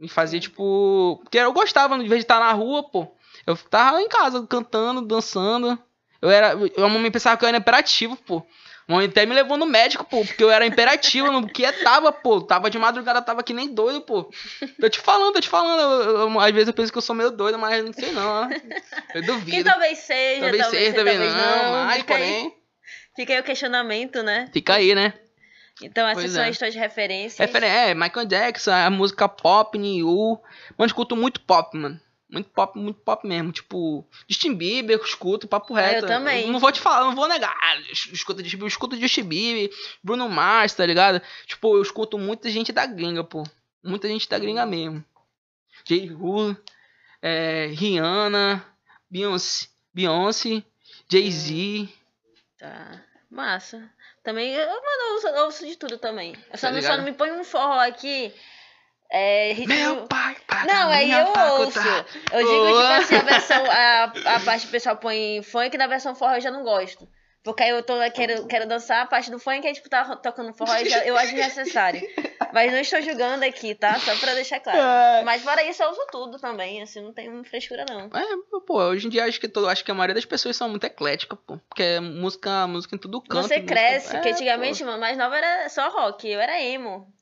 Me 0.00 0.08
fazia, 0.08 0.38
tipo. 0.40 1.18
Porque 1.22 1.38
eu 1.38 1.52
gostava, 1.52 1.94
de 1.98 2.08
vez 2.08 2.20
de 2.20 2.24
estar 2.24 2.38
na 2.40 2.52
rua, 2.52 2.82
pô. 2.88 3.08
Eu 3.46 3.56
tava 3.56 4.00
em 4.00 4.08
casa 4.08 4.46
cantando, 4.46 5.02
dançando. 5.02 5.78
Eu 6.22 6.30
era. 6.30 6.52
Eu, 6.76 6.84
a 6.84 6.88
mamãe 6.88 7.10
pensava 7.10 7.36
que 7.36 7.44
eu 7.44 7.48
era 7.48 7.58
imperativo, 7.58 8.16
pô. 8.16 8.38
A 8.86 8.92
mamãe 8.92 9.06
até 9.06 9.26
me 9.26 9.34
levou 9.34 9.56
no 9.58 9.66
médico, 9.66 10.02
pô, 10.04 10.24
porque 10.24 10.42
eu 10.42 10.50
era 10.50 10.64
imperativo, 10.64 11.30
no 11.30 11.46
que 11.46 11.70
tava, 11.82 12.10
pô. 12.12 12.40
Tava 12.40 12.70
de 12.70 12.78
madrugada, 12.78 13.20
tava 13.20 13.42
que 13.42 13.52
nem 13.52 13.68
doido, 13.74 14.00
pô. 14.00 14.30
Tô 14.80 14.88
te 14.88 14.98
falando, 15.00 15.34
tô 15.34 15.40
te 15.40 15.48
falando. 15.48 15.80
Eu- 16.02 16.16
eu- 16.30 16.40
às 16.40 16.52
vezes 16.52 16.68
eu 16.68 16.74
penso 16.74 16.90
que 16.92 16.96
eu 16.98 17.02
sou 17.02 17.14
meio 17.14 17.30
doido, 17.30 17.58
mas 17.58 17.84
não 17.84 17.92
sei 17.92 18.12
não, 18.12 18.26
ó. 18.26 18.44
Eu 19.14 19.20
Que 19.20 19.22
duvido. 19.22 19.64
talvez 19.68 19.98
seja, 19.98 20.40
Talvez 20.42 20.62
talvez, 20.62 20.84
seja, 20.84 20.94
talvez 20.96 21.16
talvez 21.18 21.34
não, 21.34 21.62
não. 21.64 21.72
mas 21.86 21.96
fica, 21.98 22.14
aí, 22.14 22.20
porém. 22.34 22.54
fica 23.16 23.32
aí 23.34 23.40
o 23.40 23.44
questionamento, 23.44 24.22
né? 24.22 24.48
Fica 24.52 24.74
aí, 24.74 24.94
né? 24.94 25.12
Então 25.82 26.06
essas 26.06 26.24
Pois 26.24 26.32
são 26.32 26.42
é. 26.42 26.48
as 26.48 26.58
tuas 26.58 26.74
referências. 26.74 27.38
Referen 27.38 27.68
é, 27.68 27.94
Michael 27.94 28.26
Jackson, 28.26 28.70
a 28.72 28.90
música 28.90 29.28
pop, 29.28 29.78
New. 29.78 30.06
Mano, 30.06 30.40
eu 30.78 30.86
escuto 30.86 31.16
muito 31.16 31.40
pop, 31.40 31.76
mano. 31.76 32.00
Muito 32.30 32.50
pop, 32.50 32.78
muito 32.78 33.00
pop 33.00 33.26
mesmo. 33.26 33.52
Tipo, 33.52 34.06
Justin 34.28 34.54
Bieber, 34.54 34.98
eu 34.98 35.02
escuto, 35.02 35.48
papo 35.48 35.72
reto. 35.72 36.04
eu 36.04 36.08
também. 36.08 36.50
não 36.50 36.58
vou 36.58 36.70
te 36.70 36.80
falar, 36.80 37.04
não 37.04 37.14
vou 37.14 37.26
negar. 37.26 37.56
Eu 37.88 37.92
escuto, 38.12 38.42
Justin 38.42 38.56
Bieber, 38.56 38.64
eu 38.64 38.68
escuto 38.68 39.00
Justin 39.00 39.22
Bieber, 39.22 39.70
Bruno 40.02 40.28
Mars, 40.28 40.74
tá 40.74 40.84
ligado? 40.84 41.22
Tipo, 41.46 41.76
eu 41.76 41.82
escuto 41.82 42.18
muita 42.18 42.50
gente 42.50 42.70
da 42.72 42.84
gringa, 42.84 43.24
pô. 43.24 43.44
Muita 43.82 44.08
gente 44.08 44.28
da 44.28 44.38
gringa 44.38 44.66
mesmo. 44.66 45.02
J. 45.84 46.10
Hu, 46.10 46.54
é, 47.22 47.70
Rihanna, 47.72 48.64
Beyoncé, 49.10 49.68
Beyoncé 49.94 50.62
Jay-Z. 51.10 51.88
Tá. 52.58 53.02
Massa. 53.30 53.90
Também, 54.22 54.52
eu, 54.52 54.66
mano, 54.66 55.02
eu 55.08 55.12
ouço, 55.14 55.26
eu 55.28 55.44
ouço 55.44 55.66
de 55.66 55.76
tudo 55.76 55.98
também. 55.98 56.34
Eu 56.52 56.58
só, 56.58 56.68
Tá 56.68 56.72
não, 56.72 56.82
só 56.82 56.96
não 56.96 57.04
me 57.04 57.12
põe 57.12 57.30
um 57.32 57.44
forró 57.44 57.80
aqui. 57.80 58.34
É, 59.10 59.52
ritmo... 59.54 59.74
Meu 59.74 60.06
pai, 60.06 60.36
paga 60.46 60.66
Não, 60.70 60.90
aí 60.90 61.10
eu 61.10 61.26
ouço. 61.28 61.72
faculdade. 61.72 62.06
Eu 62.30 62.38
digo, 62.40 62.66
tipo 62.66 62.70
Boa. 62.72 62.96
assim, 62.98 63.14
a 63.16 63.22
versão, 63.22 63.64
a, 63.70 64.04
a 64.34 64.40
parte 64.40 64.62
que 64.62 64.68
o 64.68 64.70
pessoal 64.72 64.96
põe 64.96 65.42
funk, 65.42 65.78
na 65.78 65.86
versão 65.86 66.14
forró 66.14 66.34
eu 66.34 66.40
já 66.42 66.50
não 66.50 66.62
gosto. 66.62 67.08
Porque 67.42 67.62
aí 67.62 67.70
eu 67.70 67.82
tô, 67.82 67.94
quero, 68.12 68.46
quero 68.46 68.68
dançar 68.68 69.02
a 69.02 69.06
parte 69.06 69.30
do 69.30 69.38
funk, 69.38 69.66
aí 69.66 69.72
tipo, 69.72 69.88
tá 69.88 70.16
tocando 70.16 70.52
forró, 70.52 70.74
eu, 70.76 70.90
já, 70.90 70.98
eu 71.06 71.16
acho 71.16 71.34
necessário. 71.34 72.02
Mas 72.52 72.72
não 72.72 72.80
estou 72.80 73.00
julgando 73.02 73.44
aqui, 73.44 73.74
tá? 73.74 73.98
Só 73.98 74.16
pra 74.16 74.34
deixar 74.34 74.60
claro. 74.60 74.78
É. 74.78 75.24
Mas 75.24 75.42
fora 75.42 75.62
isso, 75.64 75.82
eu 75.82 75.90
uso 75.90 76.06
tudo 76.10 76.38
também, 76.38 76.82
assim, 76.82 77.00
não 77.00 77.12
tem 77.12 77.42
frescura 77.44 77.84
não. 77.88 78.06
É, 78.06 78.60
pô, 78.66 78.82
hoje 78.82 79.06
em 79.06 79.10
dia 79.10 79.24
acho 79.24 79.40
que, 79.40 79.48
todo, 79.48 79.68
acho 79.68 79.84
que 79.84 79.90
a 79.90 79.94
maioria 79.94 80.14
das 80.14 80.24
pessoas 80.24 80.56
são 80.56 80.68
muito 80.68 80.84
ecléticas, 80.84 81.38
pô. 81.46 81.58
Porque 81.68 81.82
é 81.82 82.00
música, 82.00 82.66
música 82.66 82.94
em 82.94 82.98
tudo 82.98 83.20
canto. 83.20 83.48
Você 83.48 83.60
cresce, 83.60 84.16
é, 84.16 84.20
que 84.20 84.28
antigamente, 84.30 84.82
mano, 84.84 84.98
mais 84.98 85.16
nova 85.16 85.36
era 85.36 85.68
só 85.68 85.88
rock, 85.88 86.28
eu 86.28 86.40
era 86.40 86.60
emo. 86.60 87.12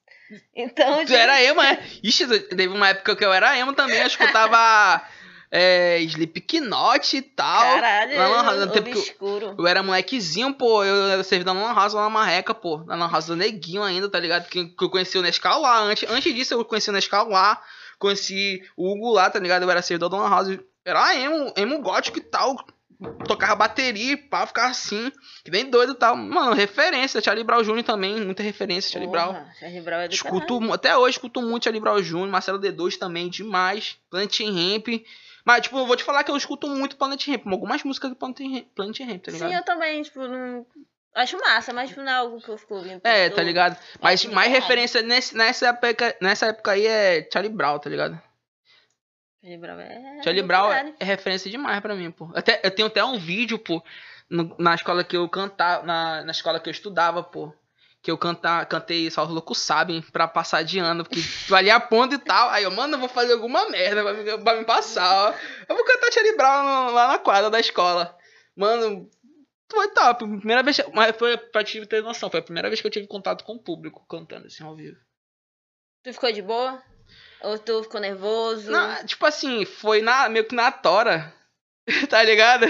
Então. 0.54 1.04
Tu 1.04 1.14
era 1.14 1.40
emo, 1.42 1.62
é? 1.62 1.78
Ixi, 2.02 2.26
teve 2.48 2.68
uma 2.68 2.88
época 2.88 3.14
que 3.14 3.24
eu 3.24 3.32
era 3.32 3.56
emo 3.58 3.72
também, 3.72 4.00
eu 4.00 4.06
escutava 4.06 5.06
é, 5.50 6.00
Slipknot 6.02 7.16
e 7.16 7.22
tal. 7.22 7.62
caralho, 7.62 8.16
na 8.16 8.28
Lan 8.28 8.42
House, 8.42 8.70
que 8.72 8.78
eu- 8.78 8.98
obscuro. 8.98 9.54
Eu 9.58 9.66
era 9.66 9.82
molequezinho, 9.82 10.52
pô, 10.54 10.84
eu 10.84 11.08
era 11.10 11.22
servi 11.22 11.44
na 11.44 11.52
Lan 11.52 11.72
House 11.74 11.92
lá 11.94 12.02
na 12.02 12.10
Marreca, 12.10 12.52
pô. 12.54 12.78
Na 12.84 12.94
Lan 12.96 13.10
House 13.10 13.26
do 13.26 13.36
Neguinho 13.36 13.82
ainda, 13.82 14.08
tá 14.08 14.18
ligado? 14.18 14.46
Que, 14.48 14.66
que 14.66 14.84
eu 14.84 14.90
conheci 14.90 15.16
o 15.18 15.22
Nescau 15.22 15.60
lá. 15.60 15.80
Antes, 15.80 16.08
antes 16.10 16.34
disso, 16.34 16.54
eu 16.54 16.64
conheci 16.64 16.90
o 16.90 16.92
Nescau 16.92 17.28
lá. 17.28 17.60
Conheci 17.98 18.62
o 18.76 18.90
Hugo 18.92 19.12
lá, 19.12 19.30
tá 19.30 19.38
ligado? 19.38 19.62
Eu 19.62 19.70
era 19.70 19.80
servidor 19.82 20.08
da 20.10 20.18
Lan 20.18 20.28
House. 20.30 20.58
Era 20.84 21.14
emo, 21.16 21.52
emo 21.56 21.80
gótico 21.80 22.18
e 22.18 22.20
tal. 22.20 22.56
Tocava 23.26 23.54
bateria 23.56 24.12
e 24.12 24.16
pá, 24.16 24.46
ficava 24.46 24.68
assim. 24.68 25.12
Que 25.44 25.50
bem 25.50 25.68
doido 25.68 25.92
e 25.92 25.96
tal. 25.96 26.16
Mano, 26.16 26.52
referência. 26.54 27.20
Charlie 27.20 27.44
Brown 27.44 27.62
Jr. 27.62 27.82
também, 27.82 28.16
muita 28.24 28.42
referência, 28.42 28.90
Charlie 28.90 29.10
Brown. 29.10 29.34
Porra, 29.34 29.52
Charlie 29.60 29.80
Brown 29.82 30.00
é 30.00 30.08
do 30.08 30.14
Escuto, 30.14 30.72
até 30.72 30.96
hoje 30.96 31.16
escuto 31.16 31.42
muito 31.42 31.64
Charlie 31.64 31.80
Brown 31.80 32.00
Jr., 32.00 32.26
Marcelo 32.28 32.58
D2 32.58 32.96
também, 32.96 33.28
demais. 33.28 33.96
Planet 34.10 34.38
Ramp. 34.40 34.88
Mas, 35.46 35.62
tipo, 35.62 35.78
eu 35.78 35.86
vou 35.86 35.94
te 35.96 36.02
falar 36.02 36.24
que 36.24 36.30
eu 36.30 36.36
escuto 36.36 36.66
muito 36.68 36.96
Planet 36.96 37.24
Ramp. 37.28 37.46
Algumas 37.46 37.84
músicas 37.84 38.10
do 38.10 38.16
Planet 38.16 38.40
Ramp, 38.40 38.66
Planet 38.74 38.98
Ramp 39.00 39.22
tá 39.22 39.30
ligado? 39.30 39.48
Sim, 39.48 39.54
eu 39.56 39.64
também, 39.64 40.02
tipo, 40.02 40.26
não... 40.26 40.66
Acho 41.14 41.38
massa, 41.38 41.72
mas 41.72 41.88
tipo, 41.88 42.02
não 42.02 42.10
é 42.12 42.14
algo 42.16 42.40
que 42.42 42.48
eu 42.48 42.58
fico 42.58 42.74
ouvindo. 42.74 43.00
É, 43.04 43.28
todo- 43.28 43.36
tá 43.36 43.42
ligado? 43.44 43.78
Mas 44.02 44.20
Ótimo, 44.20 44.34
mais 44.34 44.50
referência 44.52 45.00
nesse, 45.02 45.34
nessa, 45.36 45.68
época, 45.68 46.16
nessa 46.20 46.46
época 46.46 46.72
aí 46.72 46.84
é 46.86 47.26
Charlie 47.32 47.50
Brown, 47.54 47.78
tá 47.78 47.88
ligado? 47.88 48.20
Charlie 49.40 49.58
Brown 49.58 49.78
é... 49.80 50.20
Charlie 50.24 50.42
Brown 50.42 50.68
caralho. 50.68 50.94
é 50.98 51.04
referência 51.04 51.50
demais 51.50 51.80
pra 51.80 51.94
mim, 51.94 52.10
pô. 52.10 52.28
Até, 52.34 52.60
eu 52.64 52.70
tenho 52.70 52.88
até 52.88 53.02
um 53.04 53.16
vídeo, 53.18 53.58
pô, 53.58 53.80
no- 54.28 54.54
na 54.58 54.74
escola 54.74 55.04
que 55.04 55.16
eu 55.16 55.26
cantava, 55.28 55.86
na, 55.86 56.24
na 56.24 56.32
escola 56.32 56.58
que 56.60 56.68
eu 56.68 56.72
estudava, 56.72 57.22
pô. 57.22 57.52
Que 58.02 58.10
eu 58.10 58.18
canta, 58.18 58.64
cantei 58.66 59.10
Só 59.10 59.24
os 59.24 59.30
Loucos 59.30 59.58
Sabem 59.58 60.00
pra 60.00 60.28
passar 60.28 60.62
de 60.62 60.78
ano, 60.78 61.04
porque 61.04 61.20
valia 61.48 61.76
a 61.76 61.80
ponta 61.80 62.14
e 62.14 62.18
tal. 62.18 62.50
Aí 62.50 62.64
eu, 62.64 62.70
mano, 62.70 62.94
eu 62.94 63.00
vou 63.00 63.08
fazer 63.08 63.32
alguma 63.32 63.68
merda 63.68 64.02
pra 64.02 64.14
me, 64.14 64.38
pra 64.44 64.56
me 64.56 64.64
passar, 64.64 65.28
ó. 65.28 65.34
Eu 65.68 65.76
vou 65.76 65.84
cantar 65.84 66.12
Charlie 66.12 66.36
Brown 66.36 66.92
lá 66.92 67.08
na 67.08 67.18
quadra 67.18 67.50
da 67.50 67.60
escola. 67.60 68.16
Mano, 68.54 69.10
foi 69.70 69.88
top. 69.88 70.24
Primeira 70.38 70.62
vez, 70.62 70.80
mas 70.92 71.16
foi 71.16 71.36
pra 71.36 71.64
te 71.64 71.84
ter 71.86 72.02
noção, 72.02 72.30
foi 72.30 72.40
a 72.40 72.44
primeira 72.44 72.68
vez 72.68 72.80
que 72.80 72.86
eu 72.86 72.90
tive 72.90 73.06
contato 73.06 73.44
com 73.44 73.54
o 73.54 73.62
público 73.62 74.06
cantando 74.08 74.46
assim 74.46 74.62
ao 74.62 74.76
vivo. 74.76 74.98
Tu 76.02 76.12
ficou 76.12 76.32
de 76.32 76.42
boa? 76.42 76.82
Ou 77.42 77.58
tu 77.58 77.82
ficou 77.82 78.00
nervoso? 78.00 78.70
Tipo 79.04 79.26
assim, 79.26 79.64
foi 79.64 80.00
na, 80.00 80.28
meio 80.28 80.44
que 80.44 80.54
na 80.54 80.70
tora. 80.70 81.34
Tá 82.10 82.22
ligado? 82.22 82.64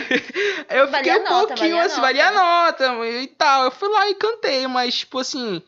Eu 0.68 0.90
Valia 0.90 1.14
fiquei 1.14 1.20
um 1.20 1.24
nota, 1.24 1.46
pouquinho 1.54 1.80
assim, 1.80 2.00
valia 2.00 2.28
a 2.28 2.32
nota, 2.32 3.06
e 3.06 3.26
tal. 3.28 3.64
Eu 3.64 3.70
fui 3.70 3.88
lá 3.88 4.10
e 4.10 4.14
cantei, 4.14 4.66
mas, 4.66 4.98
tipo 4.98 5.18
assim, 5.18 5.62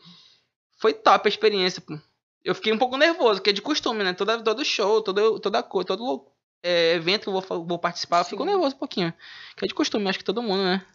foi 0.77 0.93
top 0.93 1.27
a 1.27 1.29
experiência, 1.29 1.81
pô. 1.81 1.97
Eu 2.43 2.53
fiquei 2.55 2.71
um 2.71 2.77
pouco 2.77 2.95
nervoso, 2.95 3.35
porque 3.39 3.49
é 3.49 3.53
de 3.53 3.61
costume, 3.61 4.03
né? 4.03 4.13
Todo, 4.13 4.43
todo 4.43 4.63
show, 4.63 5.01
todo, 5.01 5.39
toda 5.39 5.63
coisa, 5.63 5.87
todo 5.87 6.31
é, 6.63 6.93
evento 6.93 7.23
que 7.23 7.29
eu 7.29 7.41
vou, 7.41 7.65
vou 7.65 7.79
participar, 7.79 8.19
eu 8.19 8.25
fico 8.25 8.43
Sim. 8.43 8.49
nervoso 8.49 8.75
um 8.75 8.79
pouquinho. 8.79 9.13
Que 9.57 9.65
é 9.65 9.67
de 9.67 9.73
costume, 9.73 10.07
acho 10.09 10.19
que 10.19 10.25
todo 10.25 10.43
mundo, 10.43 10.63
né? 10.63 10.85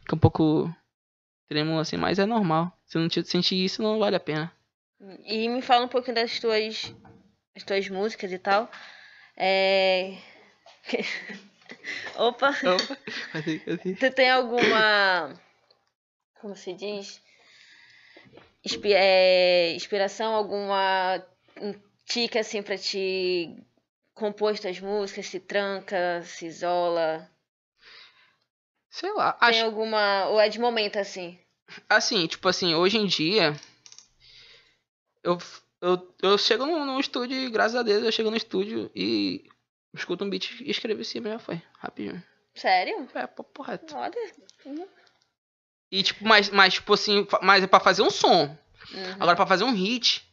Fica 0.00 0.14
um 0.14 0.18
pouco 0.18 0.72
trêmulo 1.48 1.80
assim, 1.80 1.96
mas 1.96 2.18
é 2.18 2.26
normal. 2.26 2.72
Se 2.86 2.98
não 2.98 3.08
te- 3.08 3.24
sentir 3.24 3.56
isso, 3.56 3.82
não 3.82 3.98
vale 3.98 4.16
a 4.16 4.20
pena. 4.20 4.52
E 5.24 5.48
me 5.48 5.62
fala 5.62 5.86
um 5.86 5.88
pouquinho 5.88 6.14
das 6.14 6.38
tuas, 6.38 6.94
das 7.54 7.64
tuas 7.64 7.88
músicas 7.88 8.30
e 8.30 8.38
tal. 8.38 8.70
É... 9.36 10.16
Opa, 12.16 12.50
Opa, 12.50 12.98
cadê, 13.32 13.58
cadê? 13.60 13.94
tu 13.94 14.10
tem 14.12 14.30
alguma... 14.30 15.34
Como 16.40 16.56
se 16.56 16.72
diz? 16.72 17.20
É, 18.84 19.72
inspiração, 19.74 20.34
alguma 20.34 21.24
um 21.60 21.74
tique 22.06 22.38
assim 22.38 22.62
pra 22.62 22.76
te 22.76 23.56
compor 24.14 24.52
as 24.52 24.80
músicas? 24.80 25.26
Se 25.26 25.40
tranca, 25.40 26.22
se 26.24 26.46
isola? 26.46 27.30
Sei 28.90 29.12
lá, 29.12 29.32
Tem 29.34 29.48
acho, 29.48 29.64
alguma... 29.64 30.26
Ou 30.28 30.40
é 30.40 30.48
de 30.48 30.58
momento 30.58 30.98
assim? 30.98 31.38
assim, 31.88 32.26
tipo 32.26 32.48
assim, 32.48 32.74
hoje 32.74 32.98
em 32.98 33.06
dia, 33.06 33.54
eu, 35.22 35.38
eu, 35.80 36.14
eu 36.22 36.38
chego 36.38 36.66
no, 36.66 36.84
no 36.84 37.00
estúdio 37.00 37.50
graças 37.50 37.76
a 37.76 37.82
Deus, 37.82 38.02
eu 38.02 38.12
chego 38.12 38.30
no 38.30 38.36
estúdio 38.36 38.90
e 38.94 39.48
escuto 39.94 40.24
um 40.24 40.30
beat 40.30 40.60
e 40.60 40.70
escrevo 40.70 41.00
em 41.00 41.04
cima, 41.04 41.28
já 41.30 41.38
foi, 41.38 41.60
rapidinho. 41.78 42.22
Sério? 42.54 43.08
É, 43.14 43.26
papo 43.26 43.62
reto. 43.62 43.94
Olha. 43.96 44.12
Uhum. 44.66 44.86
E, 45.90 46.02
tipo, 46.02 46.24
mas, 46.26 46.50
mas 46.50 46.74
tipo 46.74 46.92
assim, 46.94 47.26
mas 47.42 47.64
é 47.64 47.66
pra 47.66 47.80
fazer 47.80 48.02
um 48.02 48.10
som. 48.10 48.56
Uhum. 48.92 49.12
Agora, 49.18 49.36
pra 49.36 49.46
fazer 49.46 49.64
um 49.64 49.72
hit, 49.72 50.24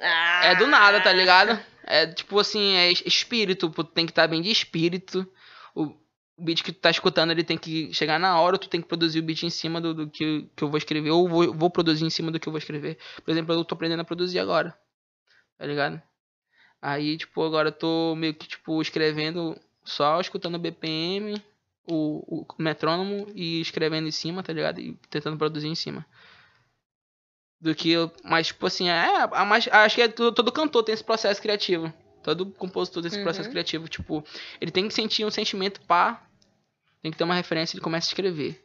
Ah. 0.00 0.42
é 0.46 0.54
do 0.56 0.66
nada, 0.66 1.00
tá 1.00 1.12
ligado? 1.12 1.58
É, 1.84 2.06
tipo 2.06 2.38
assim, 2.38 2.74
é 2.74 2.90
es- 2.92 3.02
espírito, 3.06 3.68
tu 3.70 3.84
tem 3.84 4.06
que 4.06 4.12
estar 4.12 4.26
bem 4.28 4.40
de 4.42 4.50
espírito. 4.50 5.26
O, 5.74 5.84
o 6.36 6.44
beat 6.44 6.62
que 6.62 6.72
tu 6.72 6.80
tá 6.80 6.90
escutando, 6.90 7.30
ele 7.32 7.44
tem 7.44 7.58
que 7.58 7.92
chegar 7.92 8.18
na 8.18 8.40
hora, 8.40 8.58
tu 8.58 8.68
tem 8.68 8.80
que 8.80 8.88
produzir 8.88 9.18
o 9.18 9.22
beat 9.22 9.42
em 9.44 9.50
cima 9.50 9.80
do, 9.80 9.92
do 9.94 10.10
que, 10.10 10.48
que 10.56 10.62
eu 10.64 10.68
vou 10.70 10.78
escrever, 10.78 11.10
ou 11.10 11.28
vou, 11.28 11.52
vou 11.54 11.70
produzir 11.70 12.04
em 12.04 12.10
cima 12.10 12.30
do 12.30 12.38
que 12.40 12.48
eu 12.48 12.52
vou 12.52 12.58
escrever. 12.58 12.98
Por 13.24 13.30
exemplo, 13.30 13.54
eu 13.54 13.64
tô 13.64 13.74
aprendendo 13.74 14.00
a 14.00 14.04
produzir 14.04 14.38
agora, 14.38 14.76
tá 15.58 15.66
ligado? 15.66 16.00
Aí, 16.82 17.16
tipo, 17.18 17.42
agora 17.42 17.68
eu 17.68 17.72
tô 17.72 18.14
meio 18.16 18.34
que, 18.34 18.48
tipo, 18.48 18.80
escrevendo 18.80 19.58
só, 19.84 20.20
escutando 20.20 20.54
o 20.54 20.58
BPM, 20.58 21.42
o, 21.86 22.42
o 22.42 22.46
metrônomo 22.62 23.30
e 23.34 23.60
escrevendo 23.60 24.08
em 24.08 24.12
cima, 24.12 24.42
tá 24.42 24.52
ligado? 24.52 24.80
E 24.80 24.94
tentando 25.10 25.36
produzir 25.36 25.68
em 25.68 25.74
cima. 25.74 26.06
Do 27.60 27.74
que 27.74 27.90
eu. 27.90 28.10
Mas, 28.24 28.46
tipo 28.48 28.66
assim, 28.66 28.88
é. 28.88 29.04
A 29.32 29.44
mais, 29.44 29.68
acho 29.68 29.94
que 29.96 30.02
é 30.02 30.08
todo, 30.08 30.34
todo 30.34 30.50
cantor 30.52 30.82
tem 30.82 30.94
esse 30.94 31.04
processo 31.04 31.42
criativo. 31.42 31.92
Todo 32.22 32.46
compositor 32.52 33.02
tem 33.02 33.08
esse 33.08 33.18
Uhum. 33.18 33.24
processo 33.24 33.50
criativo. 33.50 33.88
Tipo, 33.88 34.24
ele 34.60 34.70
tem 34.70 34.88
que 34.88 34.94
sentir 34.94 35.24
um 35.26 35.30
sentimento 35.30 35.80
pá. 35.82 36.26
Tem 37.02 37.10
que 37.12 37.18
ter 37.18 37.24
uma 37.24 37.34
referência 37.34 37.74
e 37.74 37.76
ele 37.76 37.84
começa 37.84 38.06
a 38.06 38.10
escrever. 38.10 38.62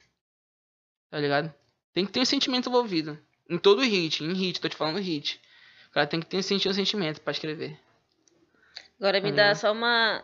Tá 1.10 1.20
ligado? 1.20 1.54
Tem 1.94 2.06
que 2.06 2.12
ter 2.12 2.22
um 2.22 2.26
sentimento 2.26 2.70
envolvido. 2.70 3.18
Em 3.50 3.58
todo 3.58 3.82
hit, 3.82 4.24
em 4.24 4.34
hit, 4.34 4.60
tô 4.62 4.70
te 4.70 4.76
falando 4.76 5.00
hit. 5.00 5.40
O 5.90 5.92
cara 5.92 6.08
tem 6.08 6.20
que 6.20 6.26
ter 6.26 6.42
sentir 6.44 6.68
um 6.70 6.74
sentimento 6.74 7.22
pra 7.22 7.32
escrever. 7.32 7.78
Agora 9.00 9.20
me 9.22 9.32
dá 9.32 9.54
só 9.56 9.72
uma. 9.72 10.24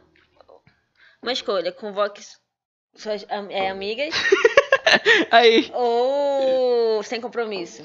Uma 1.21 1.31
escolha. 1.33 1.71
Convoque 1.71 2.21
suas 2.95 3.25
am- 3.29 3.49
é, 3.51 3.69
amigas 3.69 4.13
Aí. 5.31 5.69
ou 5.73 7.03
sem 7.03 7.21
compromisso. 7.21 7.83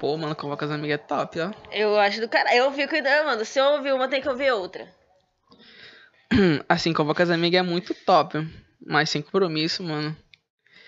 Pô, 0.00 0.16
mano, 0.16 0.34
convoca 0.34 0.64
as 0.64 0.70
amigas 0.70 1.00
é 1.00 1.02
top, 1.02 1.38
ó. 1.40 1.50
Eu 1.70 1.98
acho 1.98 2.20
do 2.20 2.28
cara. 2.28 2.54
Eu 2.54 2.70
fico 2.72 2.94
ideia, 2.94 3.24
mano. 3.24 3.44
Se 3.44 3.58
eu 3.58 3.64
ouvir 3.74 3.92
uma, 3.92 4.08
tem 4.08 4.20
que 4.20 4.28
ouvir 4.28 4.50
outra. 4.52 4.88
Assim, 6.68 6.92
convoca 6.92 7.22
as 7.22 7.30
amigas 7.30 7.60
é 7.60 7.62
muito 7.62 7.94
top. 7.94 8.38
Mas 8.86 9.10
sem 9.10 9.22
compromisso, 9.22 9.82
mano. 9.82 10.16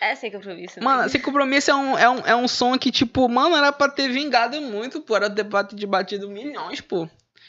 É 0.00 0.14
sem 0.14 0.30
compromisso. 0.30 0.78
né? 0.78 0.84
Mano, 0.84 1.08
sem 1.08 1.20
compromisso 1.20 1.70
é 1.70 1.74
um, 1.74 1.98
é, 1.98 2.10
um, 2.10 2.18
é 2.26 2.36
um 2.36 2.46
som 2.48 2.76
que, 2.78 2.90
tipo, 2.92 3.26
mano, 3.28 3.56
era 3.56 3.72
pra 3.72 3.88
ter 3.88 4.08
vingado 4.10 4.60
muito, 4.60 5.00
pô. 5.00 5.16
Era 5.16 5.28
debate 5.30 5.74
de 5.74 5.86
batido 5.86 6.28
milhões, 6.28 6.80
pô. 6.80 7.08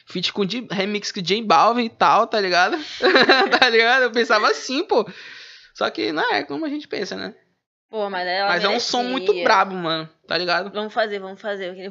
Feat 0.09 0.31
com 0.33 0.45
J- 0.45 0.67
remix 0.71 1.11
com 1.11 1.21
J 1.21 1.41
Balvin 1.43 1.85
e 1.85 1.89
tal, 1.89 2.27
tá 2.27 2.39
ligado? 2.39 2.77
tá 3.59 3.69
ligado? 3.69 4.03
Eu 4.03 4.11
pensava 4.11 4.47
assim, 4.49 4.83
pô. 4.83 5.07
Só 5.73 5.89
que 5.89 6.11
não 6.11 6.33
é 6.33 6.43
como 6.43 6.65
a 6.65 6.69
gente 6.69 6.87
pensa, 6.87 7.15
né? 7.15 7.33
Pô, 7.89 8.09
mas 8.09 8.25
Mas 8.47 8.63
é 8.63 8.69
um 8.69 8.79
som 8.79 9.03
muito 9.03 9.33
brabo, 9.43 9.73
mano. 9.75 10.09
Tá 10.27 10.37
ligado? 10.37 10.71
Vamos 10.73 10.93
fazer, 10.93 11.19
vamos 11.19 11.39
fazer. 11.39 11.89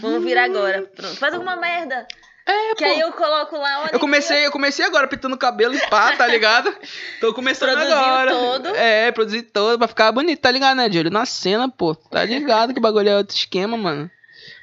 Vamos- 0.00 0.24
vir 0.24 0.38
agora. 0.38 0.82
Pronto. 0.94 1.16
Faz 1.16 1.34
alguma 1.34 1.56
merda. 1.56 2.06
É, 2.46 2.74
Que 2.74 2.84
pô. 2.84 2.90
aí 2.90 3.00
eu 3.00 3.12
coloco 3.12 3.56
lá. 3.56 3.88
Eu 3.92 4.00
comecei, 4.00 4.44
eu 4.46 4.50
comecei 4.50 4.84
agora 4.84 5.06
pintando 5.06 5.34
o 5.36 5.38
cabelo 5.38 5.74
e 5.74 5.80
pá, 5.88 6.16
tá 6.16 6.26
ligado? 6.26 6.74
Tô 7.20 7.32
começando 7.32 7.70
Produziu 7.70 7.96
agora. 7.96 8.30
todo. 8.32 8.68
É, 8.76 9.12
produzir 9.12 9.42
todo 9.42 9.78
pra 9.78 9.86
ficar 9.88 10.10
bonito, 10.10 10.40
tá 10.40 10.50
ligado, 10.50 10.76
né, 10.76 10.86
olho 10.92 11.10
na 11.10 11.24
cena, 11.24 11.68
pô. 11.68 11.94
Tá 11.94 12.24
ligado 12.24 12.72
que 12.72 12.80
o 12.80 12.82
bagulho 12.82 13.08
é 13.08 13.16
outro 13.16 13.36
esquema, 13.36 13.76
mano. 13.76 14.10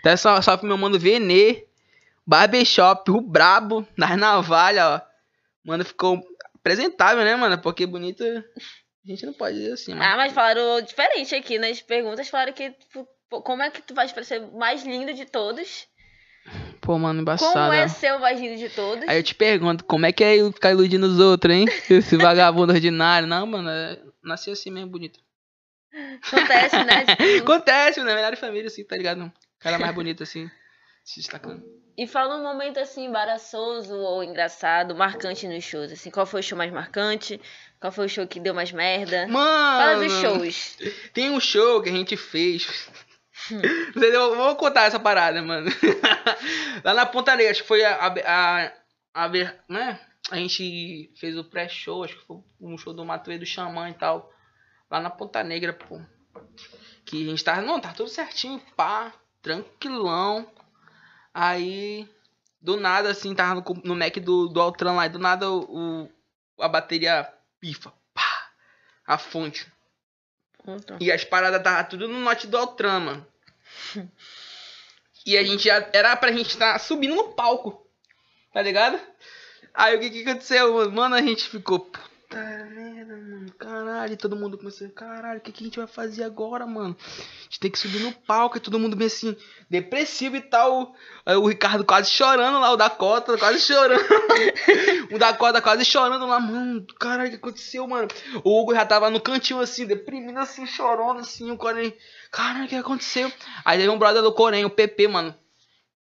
Até 0.02 0.18
só, 0.18 0.42
só 0.42 0.58
pro 0.58 0.68
meu 0.68 0.78
mano 0.78 1.00
Venê, 1.00 1.64
Barbershop, 2.30 3.10
o 3.10 3.22
brabo, 3.22 3.88
nas 3.98 4.16
navalhas, 4.16 4.86
ó. 4.86 5.02
Mano, 5.66 5.84
ficou 5.84 6.22
apresentável, 6.54 7.24
né, 7.24 7.36
mano? 7.36 7.58
Porque 7.58 7.88
bonito, 7.88 8.24
a 8.24 9.10
gente 9.10 9.26
não 9.26 9.34
pode 9.34 9.58
dizer 9.58 9.74
assim, 9.74 9.96
mano. 9.96 10.04
Ah, 10.04 10.16
mas 10.16 10.32
falaram 10.32 10.80
diferente 10.80 11.34
aqui 11.34 11.58
nas 11.58 11.82
perguntas. 11.82 12.30
Falaram 12.30 12.54
que, 12.54 12.70
tipo, 12.70 13.08
como 13.42 13.64
é 13.64 13.72
que 13.72 13.82
tu 13.82 13.96
faz 13.96 14.12
pra 14.12 14.24
ser 14.24 14.42
o 14.42 14.60
mais 14.60 14.86
lindo 14.86 15.12
de 15.12 15.26
todos? 15.26 15.88
Pô, 16.80 17.00
mano, 17.00 17.22
embaçado. 17.22 17.52
Como 17.52 17.74
é 17.74 17.88
ser 17.88 18.14
o 18.14 18.20
mais 18.20 18.40
lindo 18.40 18.58
de 18.58 18.70
todos? 18.70 19.10
Aí 19.10 19.18
eu 19.18 19.24
te 19.24 19.34
pergunto, 19.34 19.84
como 19.84 20.06
é 20.06 20.12
que 20.12 20.24
é 20.24 20.52
ficar 20.52 20.70
iludindo 20.70 21.08
os 21.08 21.20
outros, 21.20 21.52
hein? 21.52 21.66
Esse 21.90 22.16
vagabundo 22.16 22.74
ordinário. 22.74 23.28
Não, 23.28 23.48
mano, 23.48 23.68
é... 23.72 24.00
nasci 24.24 24.52
assim 24.52 24.70
mesmo, 24.70 24.92
bonito. 24.92 25.20
Acontece, 26.28 26.84
né? 26.84 27.06
Tipo, 27.06 27.42
Acontece, 27.42 28.04
né? 28.04 28.14
Melhor 28.14 28.38
família, 28.38 28.68
assim, 28.68 28.84
tá 28.84 28.96
ligado? 28.96 29.24
Um 29.24 29.32
cara 29.60 29.80
mais 29.80 29.96
bonito, 29.96 30.22
assim, 30.22 30.48
se 31.04 31.22
destacando. 31.22 31.64
E 32.00 32.08
fala 32.08 32.38
um 32.38 32.44
momento 32.44 32.80
assim, 32.80 33.08
embaraçoso 33.08 33.94
ou 33.94 34.24
engraçado, 34.24 34.96
marcante 34.96 35.46
nos 35.50 35.66
shows. 35.66 35.92
Assim, 35.92 36.10
qual 36.10 36.26
foi 36.26 36.40
o 36.40 36.44
show 36.44 36.58
mais 36.58 36.72
marcante? 36.72 37.42
Qual 37.78 37.92
foi 37.92 38.06
o 38.06 38.10
show 38.10 38.26
que 38.26 38.40
deu 38.40 38.54
mais 38.54 38.72
merda? 38.72 39.28
Fala 39.28 39.98
Mano, 39.98 40.04
dos 40.06 40.14
shows. 40.14 40.78
tem 41.14 41.30
um 41.30 41.42
show 41.42 41.82
que 41.82 41.90
a 41.90 41.92
gente 41.92 42.16
fez. 42.16 42.90
Entendeu? 43.52 44.34
Vou 44.34 44.56
contar 44.56 44.86
essa 44.86 44.98
parada, 44.98 45.42
mano. 45.42 45.70
Lá 46.86 46.94
na 46.94 47.06
Ponta 47.06 47.36
Negra, 47.36 47.52
acho 47.52 47.64
que 47.64 47.68
foi 47.68 47.84
a. 47.84 47.98
a, 47.98 48.72
a, 49.14 49.26
a 49.26 49.30
né? 49.68 50.00
A 50.32 50.38
gente 50.38 51.12
fez 51.18 51.38
o 51.38 51.44
pré-show, 51.44 52.06
acho 52.06 52.18
que 52.18 52.26
foi 52.26 52.38
um 52.62 52.78
show 52.78 52.94
do 52.94 53.04
Matuê 53.04 53.38
do 53.38 53.46
Xamã 53.46 53.90
e 53.90 53.94
tal. 53.94 54.32
Lá 54.90 55.02
na 55.02 55.10
Ponta 55.10 55.44
Negra, 55.44 55.74
pô. 55.74 56.00
Que 57.06 57.28
a 57.28 57.30
gente 57.30 57.44
tava. 57.44 57.62
Não, 57.62 57.78
tava 57.78 57.96
tudo 57.96 58.10
certinho, 58.10 58.62
pá, 58.78 59.12
tranquilão. 59.42 60.50
Aí, 61.34 62.08
do 62.62 62.78
nada, 62.78 63.10
assim, 63.10 63.36
tava 63.36 63.56
no, 63.56 63.82
no 63.84 63.96
Mac 63.96 64.18
do, 64.18 64.48
do 64.48 64.62
Altran 64.62 64.94
lá, 64.94 65.06
e 65.06 65.10
do 65.10 65.20
nada 65.20 65.50
o, 65.50 66.10
a 66.60 66.68
bateria 66.68 67.32
pifa. 67.60 67.94
Pá! 68.14 68.52
A 69.06 69.18
fonte. 69.18 69.72
Pronto. 70.64 70.98
E 71.00 71.12
as 71.12 71.24
paradas 71.24 71.64
tava 71.64 71.84
tudo 71.84 72.08
no 72.08 72.20
note 72.20 72.48
do 72.48 72.58
Altran, 72.58 73.00
mano. 73.00 73.28
E 75.26 75.38
a 75.38 75.44
gente 75.44 75.66
já. 75.66 75.88
Era 75.94 76.16
pra 76.16 76.32
gente 76.32 76.50
estar 76.50 76.80
subindo 76.80 77.16
no 77.16 77.34
palco. 77.34 77.86
Tá 78.54 78.62
ligado? 78.62 79.00
Aí 79.74 79.96
o 79.96 80.00
que 80.00 80.10
que 80.10 80.22
aconteceu, 80.28 80.74
mano? 80.74 80.92
Mano, 80.92 81.16
a 81.16 81.22
gente 81.22 81.48
ficou. 81.48 81.80
Puta 81.80 82.38
merda, 82.38 82.89
mano. 83.06 83.52
Caralho. 83.58 84.18
Todo 84.18 84.36
mundo 84.36 84.58
começou. 84.58 84.90
Caralho, 84.90 85.40
o 85.40 85.42
que, 85.42 85.52
que 85.52 85.64
a 85.64 85.66
gente 85.66 85.78
vai 85.78 85.88
fazer 85.88 86.24
agora, 86.24 86.66
mano? 86.66 86.96
A 87.00 87.44
gente 87.44 87.60
tem 87.60 87.72
que 87.72 87.80
subir 87.80 88.00
no 88.00 88.12
palco. 88.12 88.58
E 88.58 88.60
todo 88.60 88.80
mundo 88.80 88.96
bem 88.96 89.08
assim, 89.08 89.36
depressivo 89.70 90.36
e 90.36 90.42
tal. 90.42 90.96
Aí 91.26 91.36
o 91.36 91.48
Ricardo 91.48 91.86
quase 91.86 92.10
chorando 92.10 92.60
lá, 92.60 92.72
o 92.72 92.78
Dakota 92.78 93.38
quase 93.38 93.60
chorando. 93.60 94.02
o 95.12 95.18
Dakota 95.18 95.62
quase 95.62 95.86
chorando 95.86 96.26
lá, 96.26 96.40
mano. 96.40 96.86
Caralho, 97.00 97.28
o 97.28 97.32
que 97.32 97.38
aconteceu, 97.38 97.88
mano? 97.88 98.08
O 98.44 98.62
Hugo 98.62 98.74
já 98.74 98.86
tava 98.86 99.10
no 99.10 99.20
cantinho 99.20 99.60
assim, 99.60 99.86
deprimido 99.86 100.38
assim, 100.38 100.66
chorando 100.66 101.20
assim. 101.20 101.50
O 101.52 101.58
Corém, 101.58 101.96
caralho, 102.32 102.66
o 102.66 102.68
que 102.68 102.76
aconteceu? 102.76 103.32
Aí 103.66 103.78
teve 103.78 103.90
um 103.90 104.00
brother 104.00 104.22
do 104.22 104.34
Corém, 104.34 104.66
o 104.66 104.70
PP, 104.70 105.08
mano. 105.08 105.36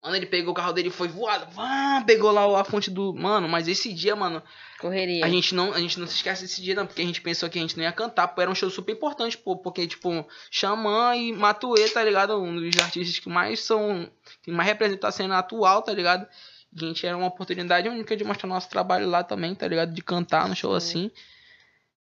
Mano, 0.03 0.17
ele 0.17 0.27
pegou 0.27 0.51
o 0.51 0.55
carro 0.55 0.73
dele 0.73 0.91
foi 0.91 1.07
voado. 1.07 1.47
Vá, 1.53 2.03
pegou 2.05 2.33
lá 2.33 2.61
a 2.61 2.65
fonte 2.65 2.91
do. 2.91 3.15
Mano, 3.15 3.49
mas 3.49 3.69
esse 3.69 3.93
dia, 3.93 4.17
mano, 4.17 4.43
Correria. 4.83 5.25
a 5.25 5.29
gente 5.29 5.55
não, 5.55 5.73
a 5.73 5.79
gente 5.79 6.01
não 6.01 6.09
se 6.09 6.16
esquece 6.16 6.42
desse 6.42 6.61
dia, 6.61 6.75
não, 6.75 6.85
porque 6.85 7.01
a 7.01 7.05
gente 7.05 7.21
pensou 7.21 7.49
que 7.49 7.57
a 7.57 7.62
gente 7.62 7.77
não 7.77 7.85
ia 7.85 7.92
cantar, 7.92 8.27
pô, 8.27 8.42
era 8.42 8.51
um 8.51 8.55
show 8.55 8.68
super 8.68 8.90
importante, 8.90 9.38
pô, 9.38 9.57
porque, 9.57 9.87
tipo, 9.87 10.27
Xamã 10.51 11.14
e 11.14 11.33
Matuê, 11.33 11.88
tá 11.88 12.03
ligado? 12.03 12.37
Um 12.42 12.57
dos 12.57 12.77
artistas 12.83 13.21
que 13.21 13.29
mais 13.29 13.61
são, 13.61 14.11
que 14.42 14.51
mais 14.51 14.68
representam 14.68 15.09
a 15.09 15.12
cena 15.12 15.38
atual, 15.38 15.83
tá 15.83 15.92
ligado? 15.92 16.27
E 16.75 16.85
a 16.85 16.88
gente 16.88 17.07
era 17.07 17.16
uma 17.16 17.29
oportunidade 17.29 17.88
única 17.88 18.16
de 18.16 18.25
mostrar 18.25 18.49
nosso 18.49 18.68
trabalho 18.68 19.09
lá 19.09 19.23
também, 19.23 19.55
tá 19.55 19.68
ligado? 19.68 19.95
De 19.95 20.03
cantar 20.03 20.49
no 20.49 20.57
show 20.57 20.75
assim. 20.75 21.12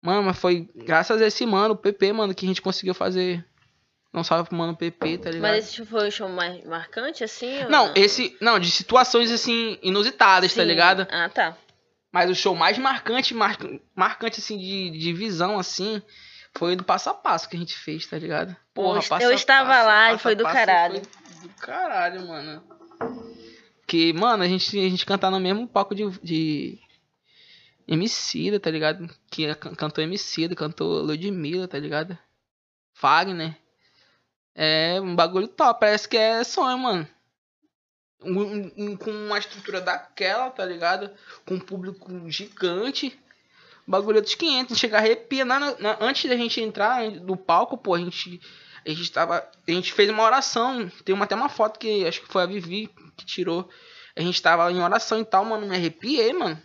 Mano, 0.00 0.22
mas 0.22 0.38
foi 0.38 0.70
graças 0.76 1.20
a 1.20 1.26
esse 1.26 1.44
mano, 1.44 1.74
o 1.74 1.76
PP, 1.76 2.12
mano, 2.12 2.32
que 2.32 2.46
a 2.46 2.48
gente 2.48 2.62
conseguiu 2.62 2.94
fazer. 2.94 3.44
Não 4.12 4.22
salve 4.22 4.48
pro 4.48 4.56
mano 4.56 4.76
PP, 4.76 5.18
tá 5.18 5.30
ligado? 5.30 5.50
Mas 5.50 5.66
esse 5.66 5.84
foi 5.84 6.08
o 6.08 6.12
show 6.12 6.28
mais 6.28 6.64
marcante, 6.64 7.24
assim? 7.24 7.64
ou 7.64 7.70
Não, 7.70 7.92
esse. 7.96 8.36
Não, 8.40 8.58
de 8.58 8.70
situações 8.70 9.32
assim, 9.32 9.78
inusitadas, 9.82 10.54
tá 10.54 10.62
Sim. 10.62 10.68
ligado? 10.68 11.06
Ah, 11.10 11.28
tá. 11.28 11.56
Mas 12.12 12.30
o 12.30 12.34
show 12.34 12.54
mais 12.54 12.78
marcante, 12.78 13.34
mar- 13.34 13.58
marcante 13.94 14.40
assim, 14.40 14.56
de, 14.58 14.90
de 14.98 15.12
visão, 15.12 15.58
assim, 15.58 16.02
foi 16.56 16.74
do 16.74 16.82
passo 16.84 17.10
a 17.10 17.14
passo 17.14 17.48
que 17.48 17.56
a 17.56 17.58
gente 17.58 17.76
fez, 17.76 18.06
tá 18.06 18.18
ligado? 18.18 18.56
Eu 18.96 19.02
Passo 19.08 19.26
a 19.30 19.34
estava 19.34 19.68
Passo, 19.68 19.86
lá 19.86 20.08
e 20.08 20.12
Passo 20.12 20.22
foi 20.22 20.32
a 20.32 20.36
do 20.36 20.44
caralho. 20.44 21.02
Foi 21.04 21.48
do 21.48 21.54
caralho, 21.56 22.26
mano. 22.28 22.62
Que, 23.86 24.12
mano, 24.12 24.42
a 24.42 24.48
gente, 24.48 24.78
a 24.78 24.88
gente 24.88 25.04
cantar 25.06 25.30
no 25.30 25.40
mesmo 25.40 25.66
palco 25.68 25.94
de, 25.94 26.08
de 26.22 26.78
Emicida, 27.86 28.60
tá 28.60 28.70
ligado? 28.70 29.08
Que 29.30 29.46
é- 29.46 29.54
can- 29.54 29.74
cantou 29.74 30.02
Emicida, 30.04 30.54
cantou 30.54 31.02
Ludmilla, 31.02 31.66
tá 31.68 31.78
ligado? 31.78 32.18
Fagner. 32.94 33.56
É 34.54 35.00
um 35.00 35.14
bagulho 35.14 35.46
top, 35.48 35.80
parece 35.80 36.08
que 36.08 36.16
é 36.16 36.42
sonho, 36.44 36.78
mano. 36.78 37.08
Um- 38.22 38.72
um- 38.76 38.96
com 38.96 39.10
uma 39.10 39.38
estrutura 39.38 39.80
daquela, 39.80 40.50
tá 40.50 40.64
ligado? 40.64 41.10
Com 41.46 41.54
um 41.54 41.60
público 41.60 42.10
gigante. 42.28 43.18
Bagulho 43.86 44.20
dos 44.20 44.34
500, 44.34 44.76
chegar 44.78 44.98
a 44.98 45.00
arrepia. 45.00 45.44
Na, 45.44 45.58
na- 45.78 45.96
antes 46.00 46.28
da 46.28 46.36
gente 46.36 46.60
entrar 46.60 47.02
no 47.10 47.36
palco, 47.36 47.78
pô, 47.78 47.94
a 47.94 47.98
gente, 47.98 48.40
a 48.84 48.90
gente 48.90 49.10
tava. 49.12 49.48
A 49.66 49.70
gente 49.70 49.92
fez 49.92 50.10
uma 50.10 50.22
oração. 50.24 50.90
Tem 51.04 51.14
uma, 51.14 51.24
até 51.24 51.34
uma 51.34 51.48
foto 51.48 51.78
que 51.78 52.06
acho 52.06 52.20
que 52.20 52.28
foi 52.28 52.42
a 52.42 52.46
Vivi 52.46 52.90
que 53.16 53.24
tirou. 53.24 53.68
A 54.16 54.20
gente 54.20 54.42
tava 54.42 54.70
em 54.72 54.82
oração 54.82 55.20
e 55.20 55.24
tal, 55.24 55.44
mano. 55.44 55.66
Me 55.66 55.76
arrepiei, 55.76 56.32
mano. 56.32 56.60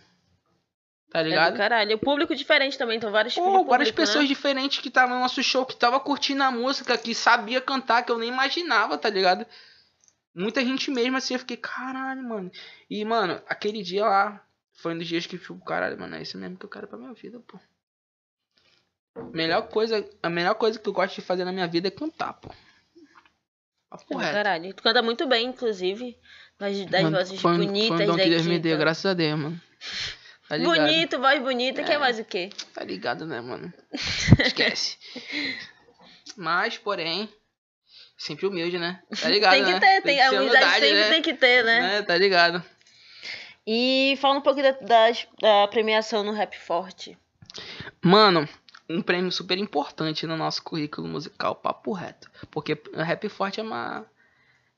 Tá 1.10 1.20
É 1.20 1.22
do 1.22 1.28
ligado? 1.28 1.56
caralho. 1.56 1.94
O 1.94 1.98
público 2.00 2.34
diferente 2.34 2.76
também, 2.76 2.96
então 2.96 3.12
vários 3.12 3.34
Pô, 3.36 3.42
público, 3.44 3.70
várias 3.70 3.90
né? 3.90 3.94
pessoas 3.94 4.26
diferentes 4.26 4.80
que 4.80 4.88
estavam 4.88 5.14
no 5.14 5.22
nosso 5.22 5.40
show, 5.44 5.64
que 5.64 5.76
tava 5.76 6.00
curtindo 6.00 6.42
a 6.42 6.50
música, 6.50 6.98
que 6.98 7.14
sabia 7.14 7.60
cantar, 7.60 8.02
que 8.02 8.10
eu 8.10 8.18
nem 8.18 8.28
imaginava, 8.28 8.98
tá 8.98 9.08
ligado? 9.08 9.46
Muita 10.34 10.64
gente 10.64 10.90
mesmo 10.90 11.16
assim, 11.16 11.34
eu 11.34 11.40
fiquei, 11.40 11.56
caralho, 11.56 12.22
mano. 12.22 12.50
E, 12.90 13.04
mano, 13.04 13.40
aquele 13.48 13.82
dia 13.82 14.04
lá 14.04 14.44
foi 14.72 14.94
um 14.94 14.98
dos 14.98 15.06
dias 15.06 15.26
que 15.26 15.36
eu 15.36 15.40
fico, 15.40 15.64
caralho, 15.64 15.98
mano, 15.98 16.16
é 16.16 16.22
isso 16.22 16.36
mesmo 16.36 16.56
que 16.56 16.64
eu 16.66 16.70
quero 16.70 16.88
pra 16.88 16.98
minha 16.98 17.12
vida, 17.12 17.40
pô. 17.46 17.58
Melhor 19.32 19.68
coisa, 19.68 20.08
a 20.22 20.28
melhor 20.28 20.54
coisa 20.56 20.78
que 20.78 20.88
eu 20.88 20.92
gosto 20.92 21.14
de 21.14 21.20
fazer 21.20 21.44
na 21.44 21.52
minha 21.52 21.68
vida 21.68 21.86
é 21.88 21.90
cantar, 21.90 22.32
pô. 22.34 22.50
É 23.92 24.16
reto. 24.16 24.32
caralho. 24.32 24.74
Tu 24.74 24.82
canta 24.82 25.00
muito 25.02 25.24
bem, 25.28 25.46
inclusive. 25.46 26.18
Das, 26.58 26.84
das 26.86 27.02
Mano, 27.02 27.16
vozes 27.16 27.40
foi 27.40 27.52
um- 27.52 27.58
bonitas 27.58 27.88
Foi 27.96 28.02
um 28.02 28.06
dom 28.08 28.16
que. 28.16 28.28
Deus 28.28 28.46
me 28.46 28.58
deu, 28.58 28.76
graças 28.76 29.06
a 29.06 29.14
Deus, 29.14 29.38
mano. 29.38 29.60
Tá? 30.46 30.58
Bonito, 30.58 31.18
voz 31.18 31.40
bonita, 31.42 31.80
É. 31.80 31.84
quer 31.84 31.98
mais 31.98 32.18
o 32.18 32.24
quê? 32.24 32.50
Tá 32.74 32.84
ligado, 32.84 33.24
né, 33.24 33.40
mano? 33.40 33.72
Esquece. 34.44 34.98
Mas, 36.36 36.76
porém, 36.76 37.32
sempre 38.16 38.46
humilde, 38.46 38.78
né? 38.78 39.00
Tá 39.20 39.28
ligado, 39.28 39.52
tem 39.52 39.64
que 39.64 39.72
né? 39.72 39.80
ter, 39.80 40.02
tem, 40.02 40.20
a 40.20 40.30
ser 40.30 40.36
humildade 40.40 40.64
humildade, 40.64 40.86
sempre 40.86 41.00
né? 41.00 41.08
tem 41.10 41.22
que 41.22 41.34
ter, 41.34 41.64
né? 41.64 41.80
Né? 41.80 42.02
Tá 42.02 42.16
ligado. 42.16 42.62
E 43.66 44.18
fala 44.20 44.38
um 44.38 44.42
pouco 44.42 44.62
da, 44.62 44.72
das- 44.72 45.26
da 45.40 45.66
premiação 45.68 46.22
no 46.22 46.32
Rap 46.32 46.54
Forte. 46.58 47.16
Mano, 48.02 48.46
um 48.88 49.00
prêmio 49.00 49.32
super 49.32 49.56
importante 49.58 50.26
no 50.26 50.36
nosso 50.36 50.62
currículo 50.62 51.08
musical, 51.08 51.54
papo 51.54 51.92
reto. 51.92 52.30
Porque 52.50 52.80
o 52.92 53.02
Rap 53.02 53.26
Forte 53.28 53.60
é 53.60 53.62
uma. 53.62 54.04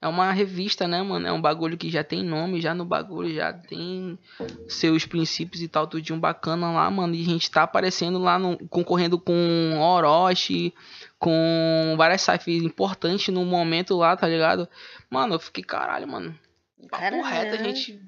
É 0.07 0.09
uma 0.09 0.31
revista, 0.31 0.87
né, 0.87 1.03
mano? 1.03 1.27
É 1.27 1.33
um 1.33 1.41
bagulho 1.41 1.77
que 1.77 1.91
já 1.91 2.05
tem 2.05 2.23
nome, 2.23 2.61
já 2.61 2.73
no 2.73 2.85
bagulho, 2.85 3.35
já 3.35 3.53
tem 3.53 4.17
seus 4.69 5.05
princípios 5.05 5.61
e 5.63 5.67
tal, 5.69 5.87
tudinho 5.87 6.19
bacana 6.19 6.71
lá, 6.73 6.89
mano. 6.89 7.13
E 7.15 7.23
a 7.23 7.25
gente 7.25 7.51
tá 7.51 7.65
aparecendo 7.65 8.19
lá, 8.21 8.39
no, 8.39 8.57
concorrendo 8.69 9.19
com 9.19 9.77
Orochi, 9.81 10.73
com 11.19 11.95
várias 11.97 12.23
cyphers 12.23 12.63
importantes 12.63 13.35
no 13.35 13.45
momento 13.45 13.97
lá, 13.97 14.17
tá 14.17 14.29
ligado? 14.29 14.69
Mano, 15.11 15.35
eu 15.35 15.39
fiquei, 15.41 15.65
caralho, 15.65 16.07
mano. 16.07 16.39
Papo 16.89 17.03
reto, 17.23 17.55
a 17.55 17.59
gente 17.65 18.01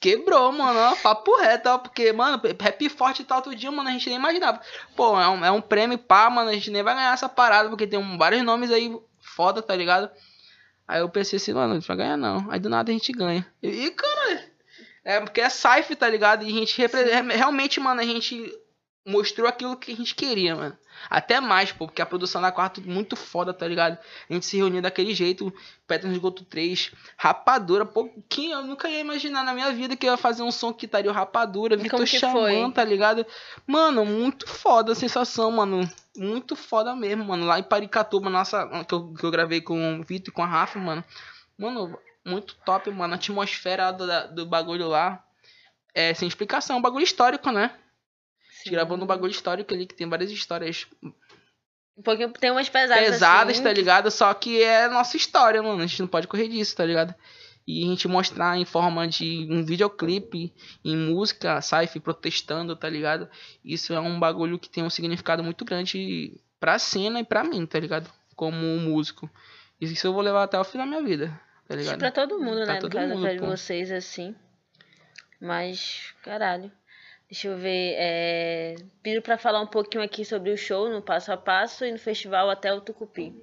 quebrou, 0.00 0.50
mano. 0.52 0.78
ó, 0.78 0.96
Papo 0.96 1.36
reto, 1.36 1.68
ó, 1.68 1.78
porque, 1.78 2.12
mano, 2.12 2.40
rap 2.58 2.88
forte 2.88 3.20
e 3.22 3.24
tal, 3.24 3.42
todo 3.42 3.54
dia, 3.54 3.70
mano, 3.70 3.88
a 3.88 3.92
gente 3.92 4.08
nem 4.08 4.16
imaginava. 4.18 4.60
Pô, 4.96 5.20
é 5.20 5.28
um, 5.28 5.44
é 5.44 5.50
um 5.50 5.60
prêmio 5.60 5.98
pá, 5.98 6.30
mano, 6.30 6.48
a 6.50 6.54
gente 6.54 6.70
nem 6.70 6.82
vai 6.82 6.94
ganhar 6.94 7.12
essa 7.12 7.28
parada, 7.28 7.68
porque 7.68 7.86
tem 7.86 7.98
um- 7.98 8.16
vários 8.16 8.42
nomes 8.42 8.70
aí 8.70 8.96
foda, 9.20 9.60
tá 9.60 9.76
ligado? 9.76 10.08
Aí 10.88 11.00
eu 11.00 11.08
pensei 11.10 11.36
assim, 11.36 11.52
mano, 11.52 11.74
a 11.74 11.78
gente 11.78 11.86
vai 11.86 11.96
ganhar 11.98 12.16
não. 12.16 12.50
Aí 12.50 12.58
do 12.58 12.70
nada 12.70 12.90
a 12.90 12.94
gente 12.94 13.12
ganha. 13.12 13.46
E, 13.62 13.68
e, 13.68 13.90
cara, 13.90 14.44
é 15.04 15.20
porque 15.20 15.40
é 15.42 15.50
Saif, 15.50 15.94
tá 15.94 16.08
ligado? 16.08 16.42
E 16.44 16.48
a 16.48 16.50
gente 16.52 16.80
re- 16.80 17.34
realmente, 17.36 17.78
mano, 17.78 18.00
a 18.00 18.04
gente 18.04 18.50
mostrou 19.06 19.48
aquilo 19.48 19.76
que 19.76 19.92
a 19.92 19.96
gente 19.96 20.14
queria, 20.14 20.54
mano. 20.56 20.76
Até 21.08 21.40
mais, 21.40 21.70
pô, 21.70 21.86
porque 21.86 22.02
a 22.02 22.06
produção 22.06 22.42
da 22.42 22.50
quarta 22.50 22.80
muito 22.80 23.14
foda, 23.16 23.54
tá 23.54 23.66
ligado? 23.66 23.96
A 24.28 24.32
gente 24.34 24.44
se 24.44 24.56
reuniu 24.56 24.82
daquele 24.82 25.14
jeito, 25.14 25.52
Petro 25.86 26.10
Esgoto 26.10 26.44
3, 26.44 26.90
Rapadura, 27.16 27.86
pô, 27.86 28.10
quem 28.28 28.50
eu 28.50 28.62
nunca 28.62 28.88
ia 28.88 28.98
imaginar 29.00 29.44
na 29.44 29.54
minha 29.54 29.70
vida 29.72 29.94
que 29.96 30.06
eu 30.06 30.10
ia 30.10 30.16
fazer 30.16 30.42
um 30.42 30.50
som 30.50 30.72
que 30.72 30.86
estaria 30.86 31.12
Rapadura, 31.12 31.76
Vitor 31.84 32.00
Xamã, 32.58 32.70
tá 32.72 32.84
ligado? 32.84 33.24
Mano, 33.66 34.04
muito 34.04 34.46
foda 34.48 34.92
a 34.92 34.94
sensação, 34.96 35.50
mano. 35.52 35.88
Muito 36.18 36.56
foda 36.56 36.94
mesmo, 36.96 37.24
mano. 37.24 37.46
Lá 37.46 37.58
em 37.58 37.62
Paricatuba, 37.62 38.28
nossa, 38.28 38.66
que 38.84 38.92
eu, 38.92 39.14
que 39.14 39.24
eu 39.24 39.30
gravei 39.30 39.60
com 39.60 40.00
o 40.00 40.02
Vitor 40.02 40.28
e 40.28 40.34
com 40.34 40.42
a 40.42 40.46
Rafa, 40.46 40.78
mano. 40.78 41.04
Mano, 41.56 41.98
muito 42.24 42.56
top, 42.64 42.90
mano. 42.90 43.14
A 43.14 43.16
atmosfera 43.16 43.92
do, 43.92 44.06
do 44.34 44.46
bagulho 44.46 44.88
lá. 44.88 45.24
É 45.94 46.12
sem 46.14 46.28
explicação, 46.28 46.76
é 46.76 46.78
um 46.78 46.82
bagulho 46.82 47.04
histórico, 47.04 47.50
né? 47.50 47.74
Sim. 48.62 48.70
Gravando 48.70 49.04
um 49.04 49.06
bagulho 49.06 49.30
histórico 49.30 49.72
ali, 49.72 49.86
que 49.86 49.94
tem 49.94 50.08
várias 50.08 50.30
histórias 50.30 50.86
Porque 52.04 52.28
tem 52.28 52.50
umas 52.50 52.68
pesadas. 52.68 53.04
pesadas, 53.04 53.54
assim, 53.54 53.62
tá 53.62 53.72
ligado? 53.72 54.10
Só 54.10 54.32
que 54.34 54.62
é 54.62 54.88
nossa 54.88 55.16
história, 55.16 55.62
mano. 55.62 55.82
A 55.82 55.86
gente 55.86 56.00
não 56.00 56.08
pode 56.08 56.26
correr 56.26 56.48
disso, 56.48 56.76
tá 56.76 56.84
ligado? 56.84 57.14
E 57.70 57.84
a 57.84 57.86
gente 57.86 58.08
mostrar 58.08 58.56
em 58.56 58.64
forma 58.64 59.06
de 59.06 59.46
um 59.50 59.62
videoclipe, 59.62 60.54
em 60.82 60.96
música, 60.96 61.60
Saif 61.60 62.00
protestando, 62.00 62.74
tá 62.74 62.88
ligado? 62.88 63.28
Isso 63.62 63.92
é 63.92 64.00
um 64.00 64.18
bagulho 64.18 64.58
que 64.58 64.70
tem 64.70 64.82
um 64.82 64.88
significado 64.88 65.44
muito 65.44 65.66
grande 65.66 66.40
pra 66.58 66.78
cena 66.78 67.20
e 67.20 67.24
pra 67.24 67.44
mim, 67.44 67.66
tá 67.66 67.78
ligado? 67.78 68.10
Como 68.34 68.56
um 68.56 68.80
músico. 68.80 69.28
Isso 69.78 70.06
eu 70.06 70.14
vou 70.14 70.22
levar 70.22 70.44
até 70.44 70.58
o 70.58 70.64
fim 70.64 70.78
da 70.78 70.86
minha 70.86 71.02
vida, 71.02 71.38
tá 71.68 71.76
ligado? 71.76 71.98
pra 71.98 72.10
todo 72.10 72.38
mundo, 72.40 72.64
Pra 72.64 72.72
né? 72.72 72.80
todo 72.80 72.94
no 72.94 73.00
caso, 73.00 73.14
mundo, 73.14 73.28
pra 73.28 73.38
pô. 73.38 73.46
vocês, 73.48 73.92
assim. 73.92 74.34
Mas, 75.38 76.14
caralho. 76.22 76.72
Deixa 77.30 77.48
eu 77.48 77.58
ver. 77.58 77.94
É... 77.98 78.76
Pido 79.02 79.20
pra 79.20 79.36
falar 79.36 79.60
um 79.60 79.66
pouquinho 79.66 80.02
aqui 80.02 80.24
sobre 80.24 80.50
o 80.50 80.56
show 80.56 80.88
no 80.88 81.02
Passo 81.02 81.30
a 81.30 81.36
Passo 81.36 81.84
e 81.84 81.92
no 81.92 81.98
festival 81.98 82.48
até 82.48 82.72
o 82.72 82.80
Tucupi. 82.80 83.34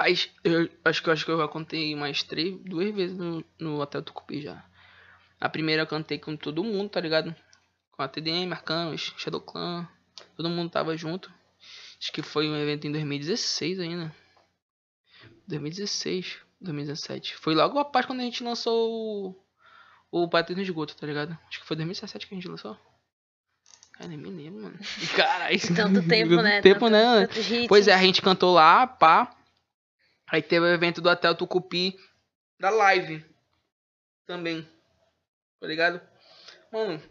Rapaz, 0.00 0.30
eu 0.42 0.66
acho 0.82 1.02
que 1.02 1.08
eu 1.10 1.12
acho 1.12 1.24
que 1.26 1.30
eu 1.30 1.36
já 1.36 1.46
contei 1.46 1.94
mais 1.94 2.22
três, 2.22 2.56
duas 2.64 2.90
vezes 2.94 3.18
no, 3.18 3.44
no 3.58 3.78
Hotel 3.82 4.02
Tucupi 4.02 4.40
já. 4.40 4.64
A 5.38 5.46
primeira 5.46 5.82
eu 5.82 5.86
cantei 5.86 6.18
com 6.18 6.34
todo 6.34 6.64
mundo, 6.64 6.88
tá 6.88 6.98
ligado? 7.02 7.36
Com 7.92 8.02
a 8.02 8.08
TDM, 8.08 8.50
Arcanos, 8.50 9.12
Shadow 9.18 9.42
Clan, 9.42 9.86
todo 10.38 10.48
mundo 10.48 10.70
tava 10.70 10.96
junto. 10.96 11.30
Acho 12.00 12.12
que 12.12 12.22
foi 12.22 12.48
um 12.48 12.56
evento 12.56 12.86
em 12.86 12.92
2016 12.92 13.78
ainda. 13.78 14.14
2016, 15.46 16.38
2017. 16.62 17.36
Foi 17.36 17.54
logo 17.54 17.78
a 17.78 17.84
parte 17.84 18.06
quando 18.06 18.20
a 18.20 18.24
gente 18.24 18.42
lançou 18.42 19.36
o, 20.10 20.22
o 20.24 20.30
Patrícia 20.30 20.56
no 20.56 20.62
Esgoto, 20.62 20.96
tá 20.96 21.06
ligado? 21.06 21.38
Acho 21.46 21.60
que 21.60 21.66
foi 21.66 21.76
2017 21.76 22.26
que 22.26 22.34
a 22.34 22.38
gente 22.38 22.48
lançou. 22.48 22.74
Cara, 23.92 24.08
nem 24.08 24.16
me 24.16 24.30
lembro, 24.30 24.62
mano. 24.62 24.78
Caralho. 25.14 25.60
Tanto 25.76 26.08
tempo, 26.08 26.36
né? 26.36 26.62
tempo, 26.62 26.88
Tanto- 26.88 26.90
né? 26.90 27.28
Pois 27.68 27.86
é, 27.86 27.92
a 27.92 27.98
gente 27.98 28.22
cantou 28.22 28.54
lá, 28.54 28.86
pá. 28.86 29.36
Aí 30.30 30.42
teve 30.42 30.64
o 30.66 30.68
evento 30.72 31.00
do 31.00 31.08
Hotel 31.08 31.34
Tucupi 31.34 31.98
da 32.58 32.70
live 32.70 33.24
também. 34.26 34.66
Tá 35.60 35.66
ligado? 35.66 36.00
Mano, 36.72 37.02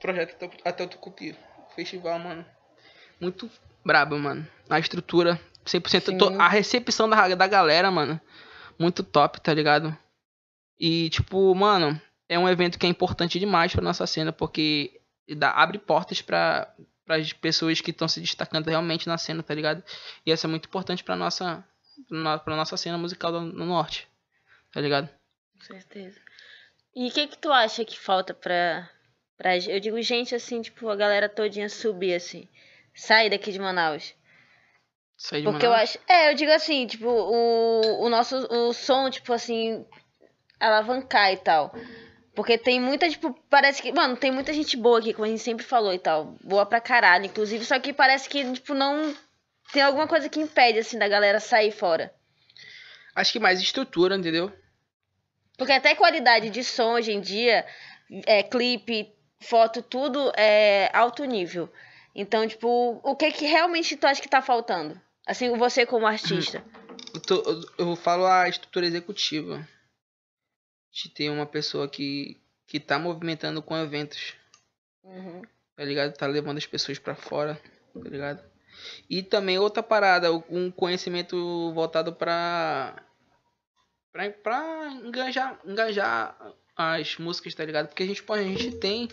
projeto 0.00 0.50
Hotel 0.64 0.88
Tucupi. 0.88 1.36
Festival, 1.74 2.18
mano. 2.18 2.46
Muito 3.20 3.50
brabo, 3.84 4.18
mano. 4.18 4.46
A 4.70 4.78
estrutura, 4.78 5.40
100%. 5.64 6.10
Sim. 6.12 6.18
to- 6.18 6.40
A 6.40 6.48
recepção 6.48 7.08
da, 7.08 7.34
da 7.34 7.46
galera, 7.46 7.90
mano. 7.90 8.20
Muito 8.78 9.02
top, 9.02 9.40
tá 9.40 9.52
ligado? 9.52 9.96
E, 10.78 11.08
tipo, 11.10 11.54
mano, 11.54 12.00
é 12.28 12.38
um 12.38 12.48
evento 12.48 12.78
que 12.78 12.86
é 12.86 12.88
importante 12.88 13.38
demais 13.38 13.72
pra 13.72 13.82
nossa 13.82 14.06
cena, 14.06 14.32
porque 14.32 15.00
dá, 15.36 15.50
abre 15.52 15.78
portas 15.78 16.20
pra, 16.22 16.72
as 17.08 17.32
pessoas 17.32 17.80
que 17.80 17.90
estão 17.90 18.08
se 18.08 18.20
destacando 18.20 18.66
realmente 18.68 19.06
na 19.08 19.18
cena, 19.18 19.42
tá 19.42 19.54
ligado? 19.54 19.82
E 20.26 20.32
essa 20.32 20.46
é 20.46 20.50
muito 20.50 20.66
importante 20.66 21.04
pra 21.04 21.14
nossa, 21.16 21.64
na- 22.10 22.38
pra 22.38 22.56
nossa 22.56 22.76
cena 22.76 22.98
musical 22.98 23.32
do, 23.32 23.40
no 23.40 23.64
norte, 23.66 24.08
tá 24.72 24.80
ligado? 24.80 25.08
Com 25.54 25.64
certeza. 25.64 26.20
E 26.94 27.08
o 27.08 27.12
que 27.12 27.26
que 27.26 27.38
tu 27.38 27.52
acha 27.52 27.84
que 27.84 27.98
falta 27.98 28.32
pra, 28.34 28.88
pra... 29.36 29.56
Eu 29.58 29.80
digo 29.80 30.00
gente, 30.02 30.34
assim, 30.34 30.62
tipo, 30.62 30.88
a 30.88 30.96
galera 30.96 31.28
todinha 31.28 31.68
subir, 31.68 32.14
assim. 32.14 32.48
Sair 32.94 33.30
daqui 33.30 33.50
de 33.50 33.58
Manaus. 33.58 34.14
Aí 35.32 35.40
de 35.40 35.46
Porque 35.46 35.66
eu 35.66 35.70
Manaus. 35.70 35.90
acho. 35.90 35.98
É, 36.08 36.30
eu 36.30 36.34
digo 36.34 36.52
assim, 36.52 36.86
tipo, 36.86 37.08
o, 37.08 38.04
o 38.04 38.08
nosso 38.08 38.36
o 38.52 38.72
som, 38.72 39.10
tipo 39.10 39.32
assim, 39.32 39.84
alavancar 40.60 41.32
e 41.32 41.36
tal. 41.36 41.74
Porque 42.34 42.58
tem 42.58 42.80
muita, 42.80 43.08
tipo, 43.08 43.32
parece 43.48 43.80
que. 43.80 43.92
Mano, 43.92 44.16
tem 44.16 44.30
muita 44.32 44.52
gente 44.52 44.76
boa 44.76 44.98
aqui, 44.98 45.12
como 45.12 45.24
a 45.24 45.28
gente 45.28 45.42
sempre 45.42 45.64
falou 45.64 45.92
e 45.94 45.98
tal. 45.98 46.36
Boa 46.42 46.66
pra 46.66 46.80
caralho, 46.80 47.26
inclusive. 47.26 47.64
Só 47.64 47.78
que 47.78 47.92
parece 47.92 48.28
que, 48.28 48.52
tipo, 48.52 48.74
não. 48.74 49.14
Tem 49.72 49.82
alguma 49.82 50.06
coisa 50.06 50.28
que 50.28 50.40
impede, 50.40 50.78
assim, 50.78 50.98
da 50.98 51.08
galera 51.08 51.40
sair 51.40 51.72
fora. 51.72 52.14
Acho 53.14 53.32
que 53.32 53.38
mais 53.40 53.60
estrutura, 53.60 54.16
entendeu? 54.16 54.52
Porque 55.56 55.72
até 55.72 55.94
qualidade 55.94 56.50
de 56.50 56.62
som 56.64 56.94
hoje 56.94 57.12
em 57.12 57.20
dia, 57.20 57.64
é, 58.26 58.42
clipe, 58.42 59.12
foto, 59.40 59.82
tudo 59.82 60.32
é 60.36 60.90
alto 60.92 61.24
nível. 61.24 61.72
Então, 62.14 62.46
tipo, 62.46 63.00
o 63.02 63.16
que 63.16 63.30
que 63.32 63.46
realmente 63.46 63.96
tu 63.96 64.06
acha 64.06 64.20
que 64.22 64.28
tá 64.28 64.42
faltando? 64.42 65.00
Assim, 65.26 65.56
você 65.56 65.86
como 65.86 66.06
artista. 66.06 66.64
Eu, 67.14 67.20
tô- 67.20 67.68
eu- 67.78 67.96
falo 67.96 68.26
a 68.26 68.48
estrutura 68.48 68.86
executiva. 68.86 69.66
De 70.92 71.08
ter 71.08 71.28
uma 71.30 71.46
pessoa 71.46 71.88
que, 71.88 72.40
que 72.68 72.78
tá 72.78 72.98
movimentando 73.00 73.60
com 73.60 73.76
eventos, 73.76 74.34
Uhum. 75.02 75.42
tá 75.76 75.84
ligado? 75.84 76.16
Tá 76.16 76.26
levando 76.26 76.58
as 76.58 76.66
pessoas 76.66 77.00
pra 77.00 77.16
fora, 77.16 77.60
tá 77.92 78.08
ligado? 78.08 78.44
E 79.08 79.22
também 79.22 79.58
outra 79.58 79.82
parada, 79.82 80.32
um 80.48 80.70
conhecimento 80.70 81.72
voltado 81.72 82.12
pra. 82.12 82.94
pra, 84.12 84.30
pra 84.30 84.90
engajar, 85.04 85.58
engajar 85.64 86.36
as 86.76 87.16
músicas, 87.18 87.54
tá 87.54 87.64
ligado? 87.64 87.88
Porque 87.88 88.02
a 88.02 88.06
gente, 88.06 88.22
pô, 88.22 88.32
a 88.34 88.42
gente 88.42 88.72
tem. 88.72 89.08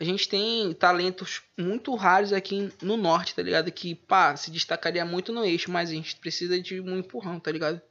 A 0.00 0.04
gente 0.04 0.28
tem 0.28 0.72
talentos 0.74 1.42
muito 1.58 1.92
raros 1.96 2.32
aqui 2.32 2.72
no 2.80 2.96
norte, 2.96 3.34
tá 3.34 3.42
ligado? 3.42 3.72
Que, 3.72 3.96
pá, 3.96 4.36
se 4.36 4.48
destacaria 4.48 5.04
muito 5.04 5.32
no 5.32 5.44
eixo, 5.44 5.72
mas 5.72 5.90
a 5.90 5.92
gente 5.92 6.14
precisa 6.16 6.60
de 6.60 6.80
um 6.80 6.98
empurrão, 6.98 7.40
tá 7.40 7.50
ligado? 7.50 7.82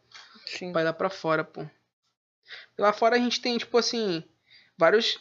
Sim. 0.46 0.72
Vai 0.72 0.86
lá 0.86 0.94
pra 0.94 1.10
fora, 1.10 1.44
pô. 1.44 1.66
Lá 2.78 2.94
fora 2.94 3.18
a 3.18 3.20
gente 3.20 3.42
tem, 3.42 3.58
tipo 3.58 3.78
assim, 3.78 4.24
vários, 4.78 5.20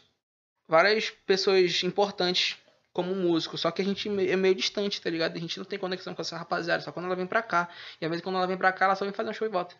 várias 0.69 1.11
pessoas 1.11 1.83
importantes 1.83 2.57
como 2.97 3.15
músico, 3.15 3.59
só 3.59 3.71
que 3.71 3.83
a 3.83 3.85
gente 3.85 4.09
é 4.09 4.37
meio 4.37 4.55
distante, 4.55 5.03
tá 5.03 5.11
ligado? 5.11 5.37
A 5.37 5.39
gente 5.39 5.59
não 5.59 5.67
tem 5.67 5.79
conexão 5.79 6.15
com 6.15 6.23
essa 6.23 6.35
rapaziada, 6.35 6.83
só 6.83 6.91
quando 6.91 7.05
ela 7.05 7.15
vem 7.15 7.27
pra 7.27 7.43
cá. 7.43 7.69
E 8.01 8.07
às 8.07 8.11
vezes 8.11 8.25
quando 8.25 8.37
ela 8.37 8.47
vem 8.47 8.57
pra 8.57 8.73
cá, 8.73 8.87
ela 8.87 8.97
só 8.97 9.05
vem 9.05 9.13
fazer 9.13 9.29
um 9.29 9.33
show 9.35 9.47
e 9.47 9.51
volta. 9.51 9.77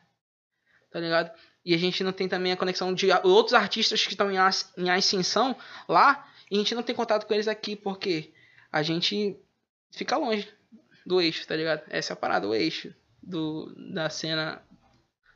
Tá 0.91 1.01
ligado? 1.01 1.35
E 1.65 1.73
a 1.73 1.79
gente 1.79 2.05
não 2.05 2.13
tem 2.13 2.29
também 2.29 2.53
a 2.53 2.59
conexão 2.59 2.93
de 2.93 3.09
outros 3.25 3.55
artistas 3.55 4.05
que 4.05 4.13
estão 4.13 4.31
em 4.31 4.91
ascensão 4.91 5.57
lá, 5.89 6.31
e 6.51 6.57
a 6.57 6.59
gente 6.59 6.75
não 6.75 6.83
tem 6.83 6.95
contato 6.95 7.27
com 7.27 7.33
eles 7.33 7.49
aqui, 7.49 7.75
porque 7.75 8.35
a 8.71 8.83
gente 8.83 9.41
fica 9.91 10.19
longe 10.19 10.47
do 11.07 11.19
eixo, 11.19 11.47
tá 11.47 11.57
ligado? 11.57 11.85
Essa 11.89 12.13
é 12.13 12.15
a 12.15 12.17
parada, 12.17 12.47
o 12.47 12.55
eixo 12.55 12.95
do, 13.23 13.75
da 13.95 14.11
cena 14.11 14.63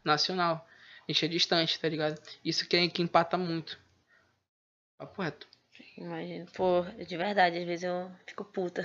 nacional. 0.04 0.68
A 1.08 1.12
gente 1.12 1.24
é 1.24 1.28
distante, 1.28 1.80
tá 1.80 1.88
ligado? 1.88 2.20
Isso 2.44 2.68
que, 2.68 2.76
é, 2.76 2.86
que 2.90 3.00
empata 3.00 3.38
muito. 3.38 3.80
Papo 4.98 5.22
reto. 5.22 5.48
Imagino. 5.96 6.46
Pô, 6.54 6.82
de 7.06 7.16
verdade, 7.16 7.58
às 7.58 7.64
vezes 7.64 7.84
eu 7.84 8.10
fico 8.26 8.44
puta. 8.44 8.82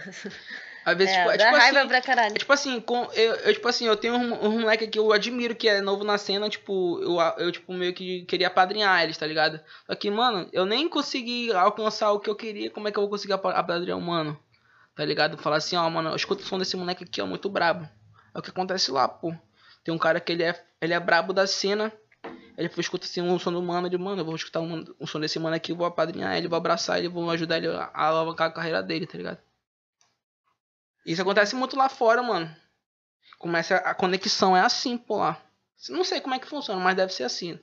Às 0.85 0.97
vezes, 0.97 1.15
É, 1.15 1.19
tipo, 1.19 1.31
é 1.31 1.37
tipo 1.37 1.55
raiva 1.55 1.79
assim, 1.79 1.87
pra 1.87 2.01
caralho. 2.01 2.35
é 2.35 2.37
tipo 2.37 2.53
assim, 2.53 2.79
com, 2.79 3.03
eu, 3.13 3.33
eu, 3.37 3.53
tipo 3.53 3.67
assim, 3.67 3.87
eu 3.87 3.97
tenho 3.97 4.13
um, 4.15 4.45
um 4.45 4.59
moleque 4.59 4.87
que 4.87 4.99
eu 4.99 5.11
admiro 5.11 5.55
que 5.55 5.67
é 5.67 5.81
novo 5.81 6.03
na 6.03 6.17
cena, 6.17 6.47
tipo, 6.49 6.99
eu, 7.01 7.19
eu 7.43 7.51
tipo, 7.51 7.73
meio 7.73 7.93
que 7.93 8.23
queria 8.25 8.47
apadrinhar 8.47 9.01
eles, 9.03 9.17
tá 9.17 9.25
ligado? 9.25 9.59
Só 9.87 9.95
que, 9.95 10.11
mano, 10.11 10.47
eu 10.53 10.65
nem 10.65 10.87
consegui 10.87 11.51
alcançar 11.53 12.11
o 12.11 12.19
que 12.19 12.29
eu 12.29 12.35
queria, 12.35 12.69
como 12.69 12.87
é 12.87 12.91
que 12.91 12.97
eu 12.99 13.01
vou 13.03 13.09
conseguir 13.09 13.33
apa- 13.33 13.51
apadrinhar 13.53 13.97
um 13.97 14.01
mano? 14.01 14.37
Tá 14.95 15.03
ligado? 15.03 15.37
Falar 15.39 15.57
assim, 15.57 15.75
ó, 15.75 15.89
mano, 15.89 16.15
escuta 16.15 16.43
o 16.43 16.45
som 16.45 16.59
desse 16.59 16.77
moleque 16.77 17.03
aqui, 17.03 17.19
ó, 17.21 17.25
muito 17.25 17.49
brabo. 17.49 17.89
É 18.33 18.39
o 18.39 18.41
que 18.41 18.49
acontece 18.51 18.91
lá, 18.91 19.07
pô. 19.07 19.33
Tem 19.83 19.93
um 19.93 19.97
cara 19.97 20.19
que 20.19 20.31
ele 20.31 20.43
é, 20.43 20.63
ele 20.81 20.93
é 20.93 20.99
brabo 20.99 21.33
da 21.33 21.47
cena. 21.47 21.91
Ele 22.57 22.69
foi 22.69 22.81
escutar 22.81 23.05
assim, 23.05 23.21
um 23.21 23.37
som 23.37 23.51
do 23.51 23.61
mano, 23.61 23.87
ele, 23.87 23.97
mano, 23.97 24.21
eu 24.21 24.25
vou 24.25 24.35
escutar 24.35 24.61
um, 24.61 24.85
um 24.99 25.05
som 25.05 25.19
desse 25.19 25.37
mano 25.39 25.55
aqui, 25.55 25.73
vou 25.73 25.85
apadrinhar 25.85 26.37
ele, 26.37 26.47
vou 26.47 26.57
abraçar 26.57 26.99
ele, 26.99 27.09
vou 27.09 27.29
ajudar 27.29 27.57
ele 27.57 27.67
a 27.67 27.91
alavancar 27.93 28.47
a 28.47 28.51
carreira 28.51 28.81
dele, 28.81 29.05
tá 29.05 29.17
ligado? 29.17 29.39
Isso 31.05 31.21
acontece 31.21 31.55
muito 31.55 31.75
lá 31.75 31.89
fora, 31.89 32.23
mano. 32.23 32.53
Começa 33.37 33.75
a 33.75 33.93
conexão, 33.93 34.55
é 34.55 34.61
assim, 34.61 34.97
pô, 34.97 35.17
lá. 35.17 35.41
Não 35.89 36.03
sei 36.03 36.21
como 36.21 36.33
é 36.33 36.39
que 36.39 36.47
funciona, 36.47 36.79
mas 36.79 36.95
deve 36.95 37.13
ser 37.13 37.23
assim. 37.23 37.59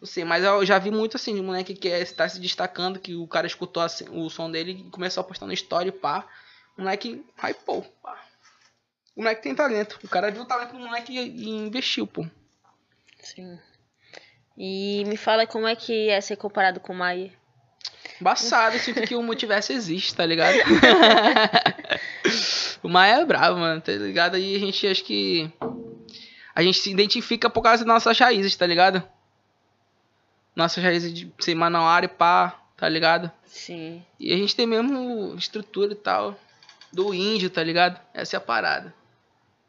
Não 0.00 0.06
sei, 0.06 0.24
mas 0.24 0.44
eu 0.44 0.64
já 0.64 0.78
vi 0.78 0.90
muito 0.90 1.16
assim 1.16 1.34
de 1.34 1.42
moleque 1.42 1.74
que 1.74 1.88
está 1.88 2.26
se 2.28 2.40
destacando, 2.40 2.98
que 2.98 3.14
o 3.14 3.26
cara 3.26 3.46
escutou 3.46 3.82
assim, 3.82 4.06
o 4.08 4.30
som 4.30 4.50
dele 4.50 4.84
e 4.86 4.90
começou 4.90 5.20
a 5.20 5.24
postar 5.24 5.46
no 5.46 5.52
story, 5.52 5.92
pá. 5.92 6.26
O 6.78 6.82
moleque 6.82 7.22
hypou, 7.36 7.82
pá. 8.00 8.18
O 9.14 9.20
moleque 9.20 9.42
tem 9.42 9.54
talento. 9.54 9.98
O 10.02 10.08
cara 10.08 10.30
viu 10.30 10.42
o 10.42 10.46
talento 10.46 10.72
do 10.72 10.78
moleque 10.78 11.12
e 11.12 11.50
investiu, 11.50 12.06
pô. 12.06 12.24
Sim. 13.18 13.58
E 14.56 15.04
me 15.06 15.16
fala 15.16 15.46
como 15.46 15.66
é 15.66 15.74
que 15.74 16.08
é 16.08 16.20
ser 16.20 16.36
comparado 16.36 16.80
com 16.80 16.92
o 16.92 16.96
Maia. 16.96 17.32
Embaçado, 18.20 18.78
sinto 18.78 19.00
que 19.06 19.14
o 19.14 19.22
multiverso 19.22 19.72
existe, 19.72 20.14
tá 20.14 20.26
ligado? 20.26 20.56
o 22.82 22.88
Maia 22.88 23.20
é 23.20 23.24
bravo, 23.24 23.58
mano, 23.58 23.80
tá 23.80 23.92
ligado? 23.92 24.36
E 24.36 24.56
a 24.56 24.58
gente 24.58 24.86
acho 24.86 25.04
que. 25.04 25.50
A 26.54 26.62
gente 26.62 26.78
se 26.78 26.90
identifica 26.90 27.48
por 27.48 27.62
causa 27.62 27.84
das 27.84 27.94
nossas 27.94 28.18
raízes, 28.18 28.54
tá 28.56 28.66
ligado? 28.66 29.02
Nossas 30.54 30.82
raízes 30.82 31.14
de 31.14 31.32
ser 31.38 31.54
manauara 31.54 32.04
e 32.04 32.08
pá, 32.08 32.60
tá 32.76 32.88
ligado? 32.88 33.30
Sim. 33.46 34.04
E 34.18 34.32
a 34.32 34.36
gente 34.36 34.54
tem 34.54 34.66
mesmo 34.66 35.34
estrutura 35.36 35.92
e 35.92 35.96
tal. 35.96 36.38
Do 36.92 37.14
índio, 37.14 37.48
tá 37.48 37.62
ligado? 37.62 38.00
Essa 38.12 38.36
é 38.36 38.38
a 38.38 38.40
parada. 38.40 38.92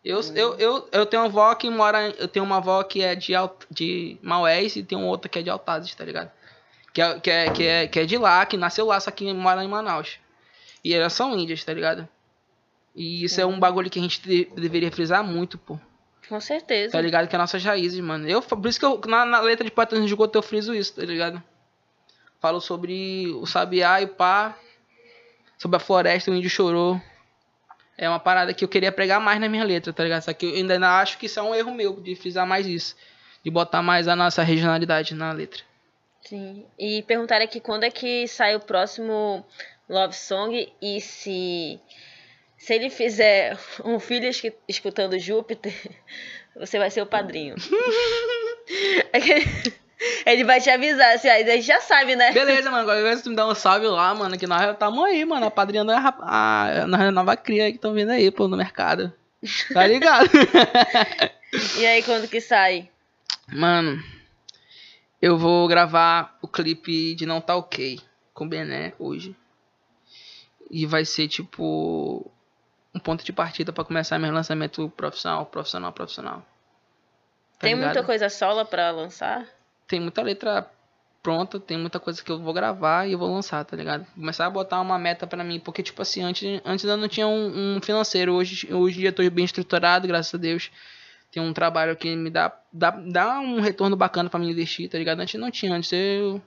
Eu, 0.03 0.19
Hum. 0.19 0.33
eu, 0.35 0.55
eu, 0.57 0.89
eu 0.91 1.05
tenho 1.05 1.21
uma 1.23 1.27
avó 1.29 1.53
que 1.55 1.69
mora. 1.69 2.09
Eu 2.17 2.27
tenho 2.27 2.43
uma 2.45 2.57
avó 2.57 2.83
que 2.83 3.01
é 3.03 3.15
de, 3.15 3.35
Alt, 3.35 3.65
de 3.69 4.17
Maués 4.21 4.75
e 4.75 4.83
tenho 4.83 5.01
outra 5.01 5.29
que 5.29 5.39
é 5.39 5.41
de 5.43 5.49
Altazes, 5.49 5.93
tá 5.93 6.03
ligado? 6.03 6.31
Que 6.93 7.01
é, 7.01 7.19
que, 7.19 7.29
é, 7.31 7.49
que, 7.51 7.63
é, 7.63 7.87
que 7.87 7.99
é 7.99 8.05
de 8.05 8.17
lá, 8.17 8.45
que 8.45 8.57
nasceu 8.57 8.85
lá, 8.87 8.99
só 8.99 9.11
que 9.11 9.31
mora 9.33 9.63
em 9.63 9.67
Manaus. 9.67 10.17
E 10.83 10.93
elas 10.93 11.13
são 11.13 11.37
índias, 11.37 11.63
tá 11.63 11.73
ligado? 11.73 12.07
E 12.95 13.23
isso 13.23 13.39
é 13.39 13.45
um 13.45 13.59
bagulho 13.59 13.89
que 13.89 13.99
a 13.99 14.01
gente 14.01 14.21
de- 14.21 14.45
deveria 14.55 14.91
frisar 14.91 15.23
muito, 15.23 15.57
pô. 15.57 15.79
Com 16.27 16.39
certeza. 16.41 16.91
Tá 16.93 16.99
ligado? 17.01 17.27
Que 17.27 17.35
é 17.35 17.37
nossas 17.37 17.63
raízes, 17.63 17.99
mano. 17.99 18.27
Eu, 18.27 18.41
por 18.41 18.65
isso 18.67 18.79
que 18.79 18.85
eu, 18.85 18.99
na, 19.05 19.23
na 19.25 19.39
letra 19.39 19.63
de 19.63 19.71
Patins 19.71 20.07
de 20.07 20.15
Goto 20.15 20.35
eu 20.37 20.41
friso 20.41 20.73
isso, 20.73 20.95
tá 20.95 21.03
ligado? 21.03 21.41
Falo 22.39 22.59
sobre 22.59 23.27
o 23.35 23.45
sabiá 23.45 24.01
e 24.01 24.07
pá. 24.07 24.57
Sobre 25.57 25.77
a 25.77 25.79
floresta, 25.79 26.31
o 26.31 26.33
índio 26.35 26.49
chorou. 26.49 26.99
É 28.01 28.09
uma 28.09 28.19
parada 28.19 28.51
que 28.53 28.63
eu 28.65 28.67
queria 28.67 28.91
pregar 28.91 29.21
mais 29.21 29.39
na 29.39 29.47
minha 29.47 29.63
letra, 29.63 29.93
tá 29.93 30.03
ligado? 30.03 30.23
Só 30.23 30.33
que 30.33 30.47
eu 30.47 30.55
ainda 30.55 30.75
acho 30.99 31.19
que 31.19 31.27
isso 31.27 31.39
é 31.39 31.43
um 31.43 31.53
erro 31.53 31.71
meu, 31.71 32.01
de 32.01 32.15
frisar 32.15 32.47
mais 32.47 32.65
isso. 32.65 32.95
De 33.43 33.51
botar 33.51 33.83
mais 33.83 34.07
a 34.07 34.15
nossa 34.15 34.41
regionalidade 34.41 35.13
na 35.13 35.31
letra. 35.31 35.61
Sim. 36.23 36.65
E 36.79 37.03
perguntaram 37.03 37.45
aqui 37.45 37.59
quando 37.59 37.83
é 37.83 37.91
que 37.91 38.27
sai 38.27 38.55
o 38.55 38.59
próximo 38.59 39.45
Love 39.87 40.15
Song 40.15 40.71
e 40.81 40.99
se 40.99 41.79
se 42.57 42.73
ele 42.73 42.89
fizer 42.89 43.57
um 43.85 43.99
filho 43.99 44.25
escu- 44.27 44.53
escutando 44.67 45.17
Júpiter, 45.19 45.73
você 46.55 46.79
vai 46.79 46.89
ser 46.89 47.01
o 47.01 47.05
padrinho. 47.07 47.55
É 49.13 49.19
ele 50.25 50.43
vai 50.43 50.59
te 50.59 50.69
avisar, 50.69 51.15
assim, 51.15 51.29
aí 51.29 51.43
a 51.43 51.55
gente 51.55 51.65
já 51.65 51.79
sabe, 51.81 52.15
né? 52.15 52.31
Beleza, 52.31 52.69
mano. 52.69 52.83
Agora 52.83 53.01
vez 53.01 53.21
tu 53.21 53.29
me 53.29 53.35
dá 53.35 53.47
um 53.47 53.55
salve 53.55 53.87
lá, 53.87 54.13
mano. 54.13 54.37
Que 54.37 54.47
nós 54.47 54.77
tamo 54.77 55.03
aí, 55.05 55.23
mano. 55.25 55.45
Apadrinhando 55.45 55.91
a, 55.91 56.15
a, 56.21 56.83
a 56.83 57.11
nova 57.11 57.35
cria 57.35 57.65
aí 57.65 57.71
que 57.71 57.77
estão 57.77 57.93
vindo 57.93 58.09
aí, 58.11 58.31
pô, 58.31 58.47
no 58.47 58.57
mercado. 58.57 59.13
Tá 59.73 59.85
ligado? 59.85 60.29
E 61.77 61.85
aí 61.85 62.01
quando 62.03 62.29
que 62.29 62.39
sai? 62.39 62.89
Mano, 63.51 64.01
eu 65.21 65.37
vou 65.37 65.67
gravar 65.67 66.37
o 66.41 66.47
clipe 66.47 67.13
de 67.13 67.25
Não 67.25 67.41
Tá 67.41 67.57
Ok 67.57 67.99
com 68.33 68.45
o 68.45 68.47
Bené 68.47 68.93
hoje. 68.97 69.35
E 70.69 70.85
vai 70.85 71.03
ser 71.03 71.27
tipo 71.27 72.31
um 72.95 72.99
ponto 72.99 73.25
de 73.25 73.33
partida 73.33 73.73
pra 73.73 73.83
começar 73.83 74.17
meu 74.17 74.31
lançamento 74.31 74.89
profissional, 74.95 75.45
profissional, 75.45 75.91
profissional. 75.91 76.39
Tá 76.39 77.67
Tem 77.67 77.75
ligado? 77.75 77.87
muita 77.87 78.03
coisa 78.05 78.29
sola 78.29 78.63
pra 78.63 78.91
lançar? 78.91 79.45
Tem 79.91 79.99
muita 79.99 80.21
letra 80.21 80.65
pronta, 81.21 81.59
tem 81.59 81.77
muita 81.77 81.99
coisa 81.99 82.23
que 82.23 82.31
eu 82.31 82.39
vou 82.39 82.53
gravar 82.53 83.05
e 83.05 83.11
eu 83.11 83.19
vou 83.19 83.29
lançar, 83.29 83.65
tá 83.65 83.75
ligado? 83.75 84.05
Começar 84.15 84.45
a 84.45 84.49
botar 84.49 84.79
uma 84.79 84.97
meta 84.97 85.27
pra 85.27 85.43
mim, 85.43 85.59
porque 85.59 85.83
tipo 85.83 86.01
assim, 86.01 86.23
antes, 86.23 86.61
antes 86.63 86.85
eu 86.85 86.95
não 86.95 87.09
tinha 87.09 87.27
um, 87.27 87.75
um 87.75 87.81
financeiro, 87.81 88.31
hoje, 88.33 88.73
hoje 88.73 89.03
eu 89.03 89.11
tô 89.11 89.29
bem 89.29 89.43
estruturado, 89.43 90.07
graças 90.07 90.33
a 90.33 90.37
Deus. 90.37 90.71
Tem 91.29 91.43
um 91.43 91.51
trabalho 91.51 91.93
que 91.97 92.15
me 92.15 92.29
dá, 92.29 92.57
dá, 92.71 92.91
dá 92.91 93.39
um 93.41 93.59
retorno 93.59 93.97
bacana 93.97 94.29
pra 94.29 94.39
me 94.39 94.49
investir, 94.49 94.89
tá 94.89 94.97
ligado? 94.97 95.19
Antes 95.19 95.37
não 95.37 95.51
tinha, 95.51 95.73
antes 95.73 95.91
eu, 95.91 96.41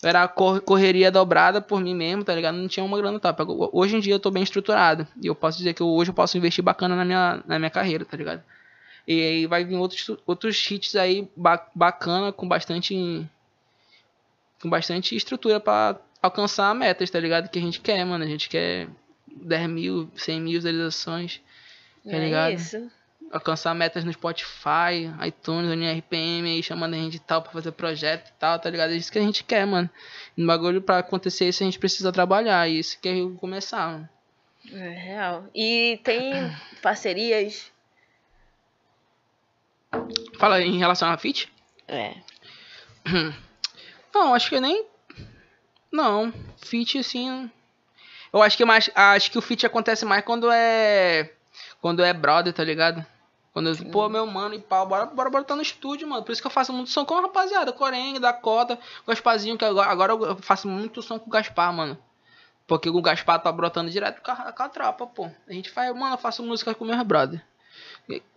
era 0.00 0.28
cor- 0.28 0.60
correria 0.60 1.10
dobrada 1.10 1.60
por 1.60 1.80
mim 1.80 1.94
mesmo, 1.96 2.22
tá 2.22 2.36
ligado? 2.36 2.54
Não 2.56 2.68
tinha 2.68 2.84
uma 2.84 2.96
grana 2.96 3.18
top. 3.18 3.42
Hoje 3.72 3.96
em 3.96 4.00
dia 4.00 4.14
eu 4.14 4.20
tô 4.20 4.30
bem 4.30 4.44
estruturado 4.44 5.08
e 5.20 5.26
eu 5.26 5.34
posso 5.34 5.58
dizer 5.58 5.74
que 5.74 5.82
eu- 5.82 5.88
hoje 5.88 6.10
eu 6.10 6.14
posso 6.14 6.38
investir 6.38 6.62
bacana 6.62 6.94
na 6.94 7.04
minha, 7.04 7.42
na 7.48 7.58
minha 7.58 7.70
carreira, 7.70 8.04
tá 8.04 8.16
ligado? 8.16 8.44
E 9.06 9.20
aí 9.22 9.46
vai 9.46 9.64
vir 9.64 9.76
outros, 9.76 10.10
outros 10.26 10.70
hits 10.70 10.96
aí 10.96 11.28
ba- 11.36 11.64
bacana, 11.74 12.32
com 12.32 12.46
bastante 12.48 13.24
com 14.60 14.70
bastante 14.70 15.14
estrutura 15.14 15.60
pra 15.60 15.96
alcançar 16.22 16.74
metas, 16.74 17.10
tá 17.10 17.20
ligado? 17.20 17.48
Que 17.48 17.58
a 17.58 17.62
gente 17.62 17.80
quer, 17.80 18.04
mano. 18.04 18.24
A 18.24 18.26
gente 18.26 18.48
quer 18.48 18.88
10 19.28 19.68
mil, 19.68 20.10
100 20.16 20.40
mil 20.40 20.54
visualizações, 20.54 21.40
Tá 22.04 22.16
é 22.16 22.18
ligado? 22.24 22.52
isso. 22.52 22.90
alcançar 23.32 23.74
metas 23.74 24.04
no 24.04 24.12
Spotify, 24.12 25.10
iTunes, 25.26 25.70
NRPM, 25.72 26.48
aí 26.48 26.62
chamando 26.62 26.94
a 26.94 26.96
gente 26.96 27.16
e 27.16 27.20
tal 27.20 27.42
pra 27.42 27.52
fazer 27.52 27.72
projeto 27.72 28.28
e 28.28 28.32
tal, 28.38 28.58
tá 28.58 28.70
ligado? 28.70 28.92
É 28.92 28.96
isso 28.96 29.10
que 29.12 29.18
a 29.18 29.22
gente 29.22 29.42
quer, 29.44 29.66
mano. 29.66 29.90
No 30.36 30.46
bagulho 30.46 30.80
pra 30.80 30.98
acontecer 30.98 31.48
isso 31.48 31.62
a 31.62 31.66
gente 31.66 31.78
precisa 31.78 32.10
trabalhar, 32.12 32.68
e 32.68 32.78
isso 32.78 32.98
que 33.00 33.08
é 33.08 33.14
começar, 33.38 33.88
mano. 33.92 34.08
É 34.72 34.88
real. 34.90 35.44
E 35.54 36.00
tem 36.02 36.32
parcerias? 36.82 37.70
Fala 40.38 40.60
em 40.60 40.78
relação 40.78 41.10
a 41.10 41.16
fit? 41.16 41.52
É. 41.88 42.14
Não, 44.14 44.34
acho 44.34 44.48
que 44.48 44.60
nem. 44.60 44.86
Não, 45.92 46.32
fit 46.56 46.98
assim. 46.98 47.50
Eu 48.32 48.42
acho 48.42 48.56
que 48.56 48.64
mais. 48.64 48.90
Acho 48.94 49.30
que 49.30 49.38
o 49.38 49.42
fit 49.42 49.64
acontece 49.64 50.04
mais 50.04 50.24
quando 50.24 50.50
é. 50.50 51.32
Quando 51.80 52.02
é 52.02 52.12
brother, 52.12 52.52
tá 52.52 52.64
ligado? 52.64 53.04
Quando 53.52 53.70
eu, 53.70 53.90
pô, 53.90 54.06
meu 54.06 54.26
mano 54.26 54.54
e 54.54 54.58
pau, 54.58 54.86
bora, 54.86 55.06
bora 55.06 55.30
botar 55.30 55.56
no 55.56 55.62
estúdio, 55.62 56.06
mano. 56.06 56.22
Por 56.22 56.32
isso 56.32 56.42
que 56.42 56.46
eu 56.46 56.50
faço 56.50 56.74
muito 56.74 56.90
som 56.90 57.06
com 57.06 57.14
a 57.14 57.22
rapaziada, 57.22 57.72
Corengue, 57.72 58.18
Dakota, 58.18 58.78
Gasparzinho, 59.06 59.56
que 59.56 59.64
agora, 59.64 59.90
agora 59.90 60.12
eu 60.12 60.36
faço 60.36 60.68
muito 60.68 61.00
som 61.00 61.18
com 61.18 61.28
o 61.28 61.32
Gaspar, 61.32 61.72
mano. 61.72 61.96
Porque 62.66 62.90
o 62.90 63.00
Gaspar 63.00 63.40
tá 63.40 63.50
brotando 63.50 63.90
direto 63.90 64.20
com 64.20 64.30
a, 64.30 64.52
com 64.52 64.62
a 64.62 64.68
tropa, 64.68 65.06
pô. 65.06 65.30
A 65.48 65.52
gente 65.54 65.70
faz, 65.70 65.90
mano, 65.94 66.14
eu 66.14 66.18
faço 66.18 66.42
música 66.42 66.74
com 66.74 66.84
meus 66.84 67.02
brother. 67.02 67.42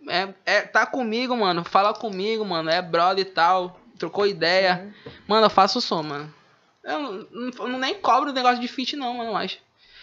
É, 0.08 0.28
é, 0.44 0.60
tá 0.62 0.84
comigo, 0.86 1.36
mano. 1.36 1.64
Fala 1.64 1.94
comigo, 1.94 2.44
mano. 2.44 2.70
É 2.70 2.80
brother 2.82 3.22
e 3.24 3.28
tal. 3.30 3.78
Trocou 3.98 4.26
ideia. 4.26 4.92
Mano, 5.28 5.46
eu 5.46 5.50
faço 5.50 5.80
som, 5.80 6.02
mano. 6.02 6.34
Eu 6.82 6.98
não, 6.98 7.68
não 7.68 7.78
nem 7.78 7.94
cobro 7.94 8.30
o 8.30 8.32
negócio 8.32 8.60
de 8.60 8.66
feat, 8.66 8.96
não, 8.96 9.14
mano, 9.14 9.32
mais. 9.32 9.58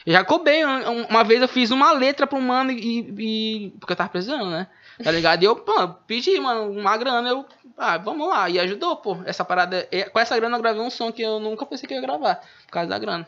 Eu 0.05 0.13
já 0.13 0.23
cobrei. 0.23 0.63
um- 0.65 1.05
Uma 1.07 1.23
vez 1.23 1.41
eu 1.41 1.47
fiz 1.47 1.71
uma 1.71 1.91
letra 1.91 2.25
pro 2.27 2.39
mano 2.39 2.71
e. 2.71 2.99
e- 3.17 3.69
porque 3.79 3.91
eu 3.93 3.97
tava 3.97 4.09
precisando, 4.09 4.49
né? 4.49 4.67
Tá 5.03 5.11
ligado? 5.11 5.43
E 5.43 5.45
eu, 5.45 5.55
pô, 5.55 5.87
pedi, 6.07 6.39
mano, 6.39 6.71
uma 6.71 6.95
grana. 6.95 7.29
Eu, 7.29 7.45
ah, 7.77 7.97
vamos 7.97 8.27
lá. 8.29 8.49
E 8.49 8.59
ajudou, 8.59 8.95
pô. 8.95 9.17
Essa 9.25 9.43
parada. 9.43 9.87
Com 10.13 10.19
essa 10.19 10.35
grana 10.37 10.55
eu 10.57 10.61
gravei 10.61 10.81
um 10.81 10.89
som 10.89 11.11
que 11.11 11.21
eu 11.21 11.39
nunca 11.39 11.65
pensei 11.65 11.87
que 11.87 11.93
eu 11.93 11.97
ia 11.97 12.01
gravar. 12.01 12.35
Por 12.65 12.71
causa 12.71 12.89
da 12.89 12.97
grana. 12.97 13.27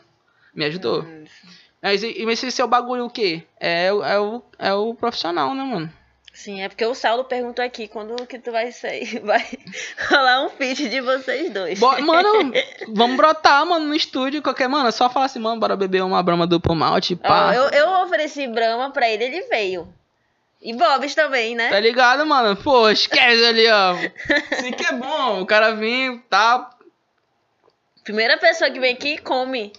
Me 0.54 0.64
ajudou. 0.64 1.04
Mas, 1.82 2.02
e- 2.02 2.24
mas 2.24 2.42
esse 2.42 2.60
é 2.60 2.64
o 2.64 2.68
bagulho 2.68 3.04
o 3.06 3.10
quê? 3.10 3.42
É, 3.58 3.86
é, 3.86 4.18
o, 4.18 4.42
é 4.58 4.72
o 4.74 4.94
profissional, 4.94 5.54
né, 5.54 5.62
mano? 5.64 5.92
Sim, 6.32 6.62
é 6.62 6.68
porque 6.68 6.84
o 6.86 6.94
Saulo 6.94 7.24
perguntou 7.24 7.62
aqui 7.64 7.86
quando 7.88 8.26
que 8.26 8.38
tu 8.38 8.50
vai 8.52 8.70
sair. 8.72 9.18
Vai 9.24 9.44
rolar 10.08 10.42
um 10.46 10.48
feat 10.48 10.88
de 10.88 11.00
vocês 11.00 11.50
dois. 11.52 11.78
Bo- 11.78 12.00
mano, 12.02 12.52
vamos 12.88 13.16
brotar, 13.16 13.66
mano, 13.66 13.86
no 13.86 13.94
estúdio. 13.94 14.40
Qualquer, 14.40 14.68
mano, 14.68 14.88
é 14.88 14.92
só 14.92 15.10
falar 15.10 15.26
assim, 15.26 15.38
mano, 15.40 15.60
bora 15.60 15.76
beber 15.76 16.02
uma 16.02 16.22
brama 16.22 16.46
duplo 16.46 16.74
malte, 16.74 17.16
pá. 17.16 17.52
eu, 17.54 17.68
eu 17.70 17.90
ofereci 18.04 18.46
Brahma 18.46 18.90
pra 18.90 19.08
ele, 19.10 19.24
ele 19.24 19.42
veio. 19.42 19.92
E 20.62 20.72
Bob's 20.74 21.14
também, 21.14 21.54
né? 21.54 21.68
Tá 21.70 21.80
ligado, 21.80 22.24
mano? 22.26 22.54
Pô, 22.56 22.88
esquece 22.90 23.44
ali, 23.44 23.66
ó. 23.68 23.94
Assim 24.52 24.70
que 24.72 24.84
é 24.86 24.92
bom, 24.92 25.40
o 25.42 25.46
cara 25.46 25.74
vir, 25.74 26.22
tá. 26.30 26.70
Primeira 28.04 28.36
pessoa 28.38 28.70
que 28.70 28.78
vem 28.80 28.92
aqui 28.94 29.18
come. 29.18 29.72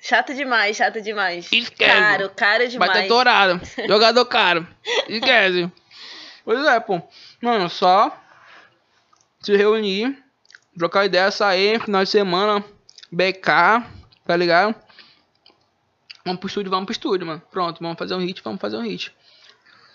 Chato 0.00 0.34
demais, 0.34 0.76
chato 0.76 1.00
demais. 1.00 1.48
Esquece. 1.52 1.90
Caro, 1.92 2.30
caro 2.30 2.58
Vai 2.60 2.68
demais. 2.68 2.92
ter 2.92 3.08
torado. 3.08 3.60
Jogador 3.86 4.24
caro. 4.24 4.66
Esquece. 5.08 5.70
Pois 6.44 6.66
é, 6.66 6.80
pô. 6.80 7.00
Mano, 7.42 7.68
só 7.68 8.16
se 9.40 9.56
reunir, 9.56 10.16
trocar 10.76 11.04
ideia, 11.06 11.30
sair, 11.30 11.80
final 11.80 12.02
de 12.02 12.10
semana, 12.10 12.64
BK, 13.10 13.84
tá 14.26 14.36
ligado? 14.36 14.74
Vamos 16.24 16.40
pro 16.40 16.48
estúdio, 16.48 16.70
vamos 16.70 16.86
pro 16.86 16.92
estúdio, 16.92 17.26
mano. 17.26 17.42
Pronto, 17.50 17.80
vamos 17.82 17.98
fazer 17.98 18.14
um 18.14 18.18
hit, 18.20 18.42
vamos 18.42 18.60
fazer 18.60 18.76
um 18.76 18.82
hit. 18.82 19.14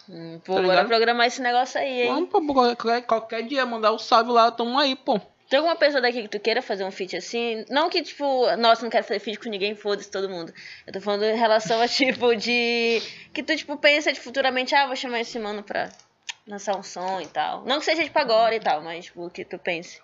Hum, 0.10 0.40
pô, 0.46 0.56
Tá 0.56 0.62
bora 0.62 0.86
programar 0.86 1.28
esse 1.28 1.42
negócio 1.42 1.80
aí, 1.80 2.04
hein? 2.04 2.08
Vamos, 2.08 2.30
pô, 2.30 2.54
qualquer, 2.54 3.02
qualquer 3.04 3.44
dia, 3.44 3.66
mandar 3.66 3.92
um 3.92 3.98
salve 4.00 4.32
lá, 4.32 4.52
tamo 4.52 4.78
aí, 4.78 4.96
pô. 4.96 5.20
Tem 5.50 5.60
alguma 5.60 5.76
pessoa 5.76 6.02
daqui 6.02 6.24
que 6.24 6.28
tu 6.28 6.40
queira 6.40 6.62
fazer 6.62 6.84
um 6.84 6.92
feat 6.92 7.16
assim? 7.16 7.66
Não 7.70 7.90
que, 7.90 8.02
tipo, 8.02 8.56
nossa, 8.58 8.82
não 8.82 8.90
quero 8.90 9.06
fazer 9.06 9.20
feat 9.20 9.40
com 9.40 9.50
ninguém, 9.50 9.76
foda-se 9.76 10.10
todo 10.10 10.28
mundo. 10.28 10.52
Eu 10.88 10.94
tô 10.94 11.00
falando 11.00 11.24
em 11.24 11.38
relação 11.38 11.80
a, 11.82 11.88
tipo, 11.88 12.36
de. 12.36 13.02
Que 13.32 13.44
tu, 13.44 13.56
tipo, 13.56 13.78
pensa 13.78 14.12
de 14.12 14.20
futuramente, 14.20 14.74
ah, 14.74 14.88
vou 14.88 14.96
chamar 14.96 15.20
esse 15.20 15.38
mano 15.38 15.62
pra 15.62 15.90
lançar 16.48 16.76
um 16.76 16.82
som 16.82 17.22
e 17.22 17.28
tal. 17.28 17.64
Não 17.64 17.78
que 17.78 17.86
seja, 17.86 18.04
tipo, 18.04 18.18
agora 18.18 18.56
e 18.56 18.60
tal, 18.60 18.82
mas, 18.82 19.06
tipo, 19.06 19.30
que 19.30 19.46
tu 19.46 19.60
pense. 19.60 20.02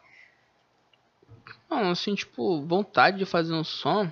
Não, 1.69 1.89
assim, 1.89 2.13
tipo, 2.13 2.61
vontade 2.61 3.17
de 3.17 3.25
fazer 3.25 3.53
um 3.53 3.63
som. 3.63 4.11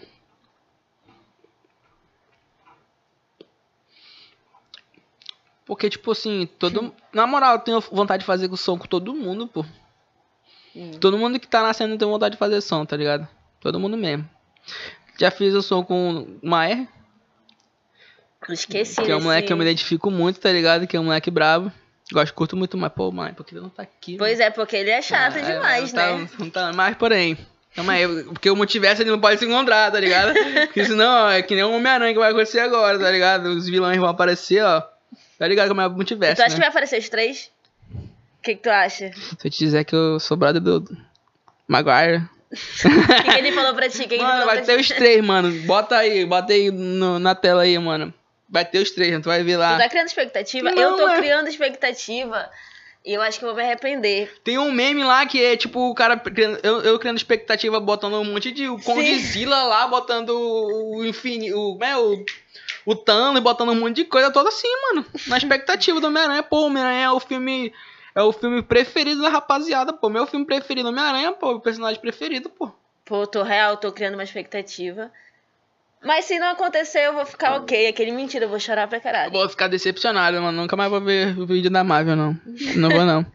Porque, 5.63 5.91
tipo 5.91 6.09
assim, 6.11 6.47
todo. 6.57 6.91
Na 7.13 7.27
moral, 7.27 7.53
eu 7.53 7.59
tenho 7.59 7.79
vontade 7.79 8.21
de 8.21 8.25
fazer 8.25 8.49
som 8.57 8.79
com 8.79 8.87
todo 8.87 9.13
mundo, 9.13 9.47
pô. 9.47 9.63
Todo 10.99 11.17
mundo 11.17 11.39
que 11.39 11.47
tá 11.47 11.61
nascendo 11.63 11.97
tem 11.97 12.07
vontade 12.07 12.33
de 12.33 12.39
fazer 12.39 12.61
som, 12.61 12.85
tá 12.85 12.95
ligado? 12.95 13.27
Todo 13.59 13.79
mundo 13.79 13.97
mesmo. 13.97 14.27
Já 15.19 15.31
fiz 15.31 15.53
o 15.53 15.61
som 15.61 15.83
com 15.83 16.37
o 16.41 16.47
Maer, 16.47 16.87
esqueci. 18.49 19.01
que 19.01 19.11
é 19.11 19.15
um 19.15 19.21
moleque 19.21 19.47
que 19.47 19.53
eu 19.53 19.57
me 19.57 19.63
identifico 19.63 20.09
muito, 20.09 20.39
tá 20.39 20.51
ligado? 20.51 20.87
Que 20.87 20.95
é 20.95 20.99
um 20.99 21.05
moleque 21.05 21.29
brabo. 21.29 21.71
Gosto, 22.11 22.33
curto 22.33 22.55
muito 22.57 22.77
mais. 22.77 22.93
Pô, 22.93 23.11
Maer, 23.11 23.35
porque 23.35 23.53
ele 23.53 23.61
não 23.61 23.69
tá 23.69 23.83
aqui. 23.83 24.17
Pois 24.17 24.39
é, 24.39 24.49
porque 24.49 24.75
ele 24.77 24.89
é 24.89 25.01
chato 25.01 25.37
Ah, 25.37 25.41
demais, 25.41 25.93
não 25.93 26.17
né? 26.19 26.27
Tá, 26.27 26.37
não 26.39 26.49
tá 26.49 26.73
mais, 26.73 26.95
porém. 26.95 27.37
Calma 27.75 27.93
aí, 27.93 28.23
porque 28.23 28.49
o 28.49 28.55
multiverso 28.55 29.03
ele 29.03 29.11
não 29.11 29.19
pode 29.19 29.39
se 29.39 29.45
encontrar, 29.45 29.91
tá 29.91 29.99
ligado? 29.99 30.33
Porque 30.65 30.85
senão, 30.85 31.25
ó, 31.25 31.29
é 31.29 31.41
que 31.41 31.53
nem 31.53 31.63
o 31.63 31.71
Homem-Aranha 31.71 32.13
que 32.13 32.19
vai 32.19 32.31
acontecer 32.31 32.59
agora, 32.59 32.97
tá 32.97 33.11
ligado? 33.11 33.45
Os 33.49 33.67
vilões 33.67 33.97
vão 33.97 34.09
aparecer, 34.09 34.63
ó. 34.63 34.81
Tá 35.37 35.47
ligado 35.47 35.69
como 35.69 35.79
é 35.81 35.87
o 35.87 35.91
multiverso, 35.91 36.35
tu 36.37 36.45
acha 36.45 36.55
que 36.55 36.59
né? 36.59 36.65
vai 36.65 36.69
aparecer 36.69 36.99
os 36.99 37.07
três? 37.09 37.51
O 38.39 38.41
que, 38.41 38.55
que 38.55 38.63
tu 38.63 38.69
acha? 38.69 39.11
Se 39.13 39.47
eu 39.47 39.51
te 39.51 39.59
dizer 39.59 39.83
que 39.85 39.95
eu 39.95 40.19
sou 40.19 40.35
brother 40.37 40.61
do 40.61 40.83
Maguire. 41.67 42.23
O 42.51 42.55
que, 43.23 43.31
que 43.31 43.37
ele 43.37 43.51
falou 43.51 43.75
pra 43.75 43.89
ti? 43.89 44.07
Que, 44.07 44.17
Mano, 44.17 44.45
vai 44.45 44.61
ter 44.61 44.75
ti? 44.75 44.81
os 44.81 44.87
três, 44.87 45.23
mano. 45.23 45.51
Bota 45.67 45.97
aí, 45.97 46.25
bota 46.25 46.53
aí 46.53 46.71
no- 46.71 47.19
na 47.19 47.35
tela 47.35 47.61
aí, 47.63 47.77
mano. 47.77 48.13
Vai 48.49 48.65
ter 48.65 48.79
os 48.79 48.89
três, 48.91 49.13
tu 49.21 49.25
vai 49.25 49.43
ver 49.43 49.57
lá. 49.57 49.75
Tu 49.75 49.81
tá 49.83 49.89
criando 49.89 50.07
expectativa? 50.07 50.71
Não, 50.71 50.81
eu 50.81 50.97
tô 50.97 51.07
é. 51.07 51.17
criando 51.17 51.47
expectativa. 51.47 52.49
E 53.05 53.13
eu 53.13 53.21
acho 53.21 53.39
que 53.39 53.45
eu 53.45 53.49
vou 53.49 53.55
me 53.57 53.63
arrepender. 53.63 54.33
Tem 54.43 54.57
um 54.57 54.71
meme 54.71 55.03
lá 55.03 55.25
que 55.25 55.43
é 55.43 55.55
tipo 55.55 55.89
o 55.89 55.93
cara. 55.93 56.21
Eu, 56.63 56.81
eu 56.81 56.99
criando 56.99 57.17
expectativa, 57.17 57.79
botando 57.79 58.15
um 58.15 58.25
monte 58.25 58.51
de. 58.51 58.67
O 58.67 58.79
Condzilla 58.81 59.63
lá, 59.63 59.87
botando 59.87 60.29
o 60.31 61.05
infinito. 61.05 61.55
O, 61.57 61.73
como 61.73 61.83
é, 61.85 61.97
o, 61.97 62.25
o 62.85 62.95
Thanos, 62.95 63.41
botando 63.41 63.69
um 63.69 63.75
monte 63.75 63.97
de 63.97 64.05
coisa 64.05 64.31
toda 64.31 64.49
assim, 64.49 64.67
mano. 64.89 65.05
Na 65.27 65.37
expectativa 65.37 66.01
do 66.01 66.07
Homem-Aranha. 66.07 66.41
Pô, 66.43 66.65
Homem-Aranha 66.65 67.05
é 67.05 67.11
o 67.11 67.19
filme. 67.19 67.71
É 68.19 68.23
o 68.23 68.33
filme 68.33 68.61
preferido 68.61 69.21
da 69.21 69.29
rapaziada, 69.29 69.93
pô. 69.93 70.09
Meu 70.09 70.27
filme 70.27 70.45
preferido, 70.45 70.89
Homem-Aranha, 70.89 71.31
pô. 71.31 71.51
O 71.53 71.59
personagem 71.61 72.01
preferido, 72.01 72.49
pô. 72.49 72.69
Pô, 73.05 73.25
tô 73.25 73.43
real, 73.43 73.77
tô 73.77 73.91
criando 73.93 74.15
uma 74.15 74.23
expectativa. 74.23 75.09
Mas 76.03 76.25
se 76.25 76.37
não 76.37 76.47
acontecer, 76.51 76.99
eu 77.07 77.13
vou 77.13 77.25
ficar 77.25 77.55
ok. 77.55 77.87
Aquele 77.87 78.11
mentira, 78.11 78.43
eu 78.45 78.49
vou 78.49 78.59
chorar 78.59 78.87
pra 78.87 78.97
Eu 78.97 79.01
caralho. 79.01 79.31
vou 79.31 79.47
ficar 79.47 79.67
decepcionado, 79.69 80.41
mano. 80.41 80.61
Nunca 80.61 80.75
mais 80.75 80.89
vou 80.89 80.99
ver 81.01 81.37
o 81.39 81.45
vídeo 81.45 81.69
da 81.71 81.83
Marvel, 81.83 82.15
não. 82.17 82.37
Não 82.75 82.89
vou, 82.89 83.05
não. 83.05 83.25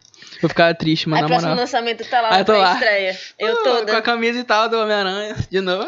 Vou 0.40 0.48
ficar 0.50 0.74
triste, 0.74 1.06
Aí 1.06 1.10
mano, 1.10 1.22
na 1.22 1.28
próximo 1.28 1.54
lançamento 1.54 2.04
tá 2.08 2.20
lá 2.20 2.28
Ah, 2.30 2.34
eu 2.34 2.38
na 2.40 2.44
tô 2.44 2.52
lá. 2.56 2.72
estreia. 2.74 3.18
Eu 3.38 3.54
Uh, 3.54 3.62
Com 3.62 3.68
a 3.70 3.72
toda. 3.78 4.02
camisa 4.02 4.38
e 4.38 4.44
tal 4.44 4.68
do 4.68 4.78
Homem-Aranha, 4.78 5.34
de 5.50 5.60
novo. 5.60 5.86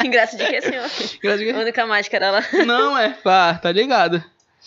Que 0.00 0.08
graça 0.08 0.36
de 0.36 0.44
que, 0.46 0.60
senhor? 0.60 0.84
Graças 1.22 1.54
A 1.54 1.58
única 1.58 1.86
máscara 1.86 2.30
lá. 2.30 2.42
não, 2.66 2.96
é. 2.98 3.10
Pá, 3.10 3.54
tá 3.54 3.70
ligado. 3.72 4.22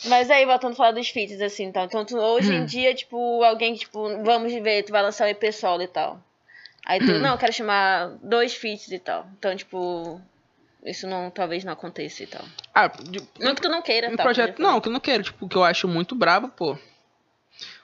Mas 0.05 0.29
aí, 0.29 0.45
voltando 0.45 0.73
a 0.73 0.75
falar 0.75 0.91
dos 0.91 1.09
feats, 1.09 1.39
assim, 1.41 1.65
então. 1.65 1.83
Então, 1.83 2.03
tu, 2.05 2.17
hoje 2.17 2.51
Hum. 2.51 2.63
em 2.63 2.65
dia, 2.65 2.93
tipo, 2.95 3.43
alguém 3.43 3.75
tipo, 3.75 4.23
vamos 4.23 4.51
ver, 4.53 4.83
tu 4.83 4.91
vai 4.91 5.01
lançar 5.03 5.25
o 5.25 5.29
EP 5.29 5.51
solo 5.53 5.81
e 5.83 5.87
tal. 5.87 6.19
Aí 6.85 6.99
Hum. 7.01 7.05
tu, 7.05 7.19
não, 7.19 7.31
eu 7.31 7.37
quero 7.37 7.53
chamar 7.53 8.09
dois 8.21 8.53
feats 8.55 8.91
e 8.91 8.99
tal. 8.99 9.27
Então, 9.37 9.55
tipo, 9.55 10.19
isso 10.83 11.07
não, 11.07 11.29
talvez 11.31 11.63
não 11.63 11.71
aconteça 11.73 12.23
e 12.23 12.27
tal. 12.27 12.43
Ah, 12.73 12.87
de, 12.87 13.19
Não 13.39 13.55
que 13.55 13.61
tu 13.61 13.69
não 13.69 13.81
queira, 13.81 14.09
um 14.09 14.15
tá? 14.15 14.23
projeto. 14.23 14.59
Não, 14.61 14.81
que 14.81 14.87
eu 14.89 14.91
não 14.93 14.99
quero, 14.99 15.23
tipo, 15.23 15.47
que 15.47 15.55
eu 15.55 15.63
acho 15.63 15.87
muito 15.87 16.15
brabo, 16.15 16.49
pô. 16.49 16.77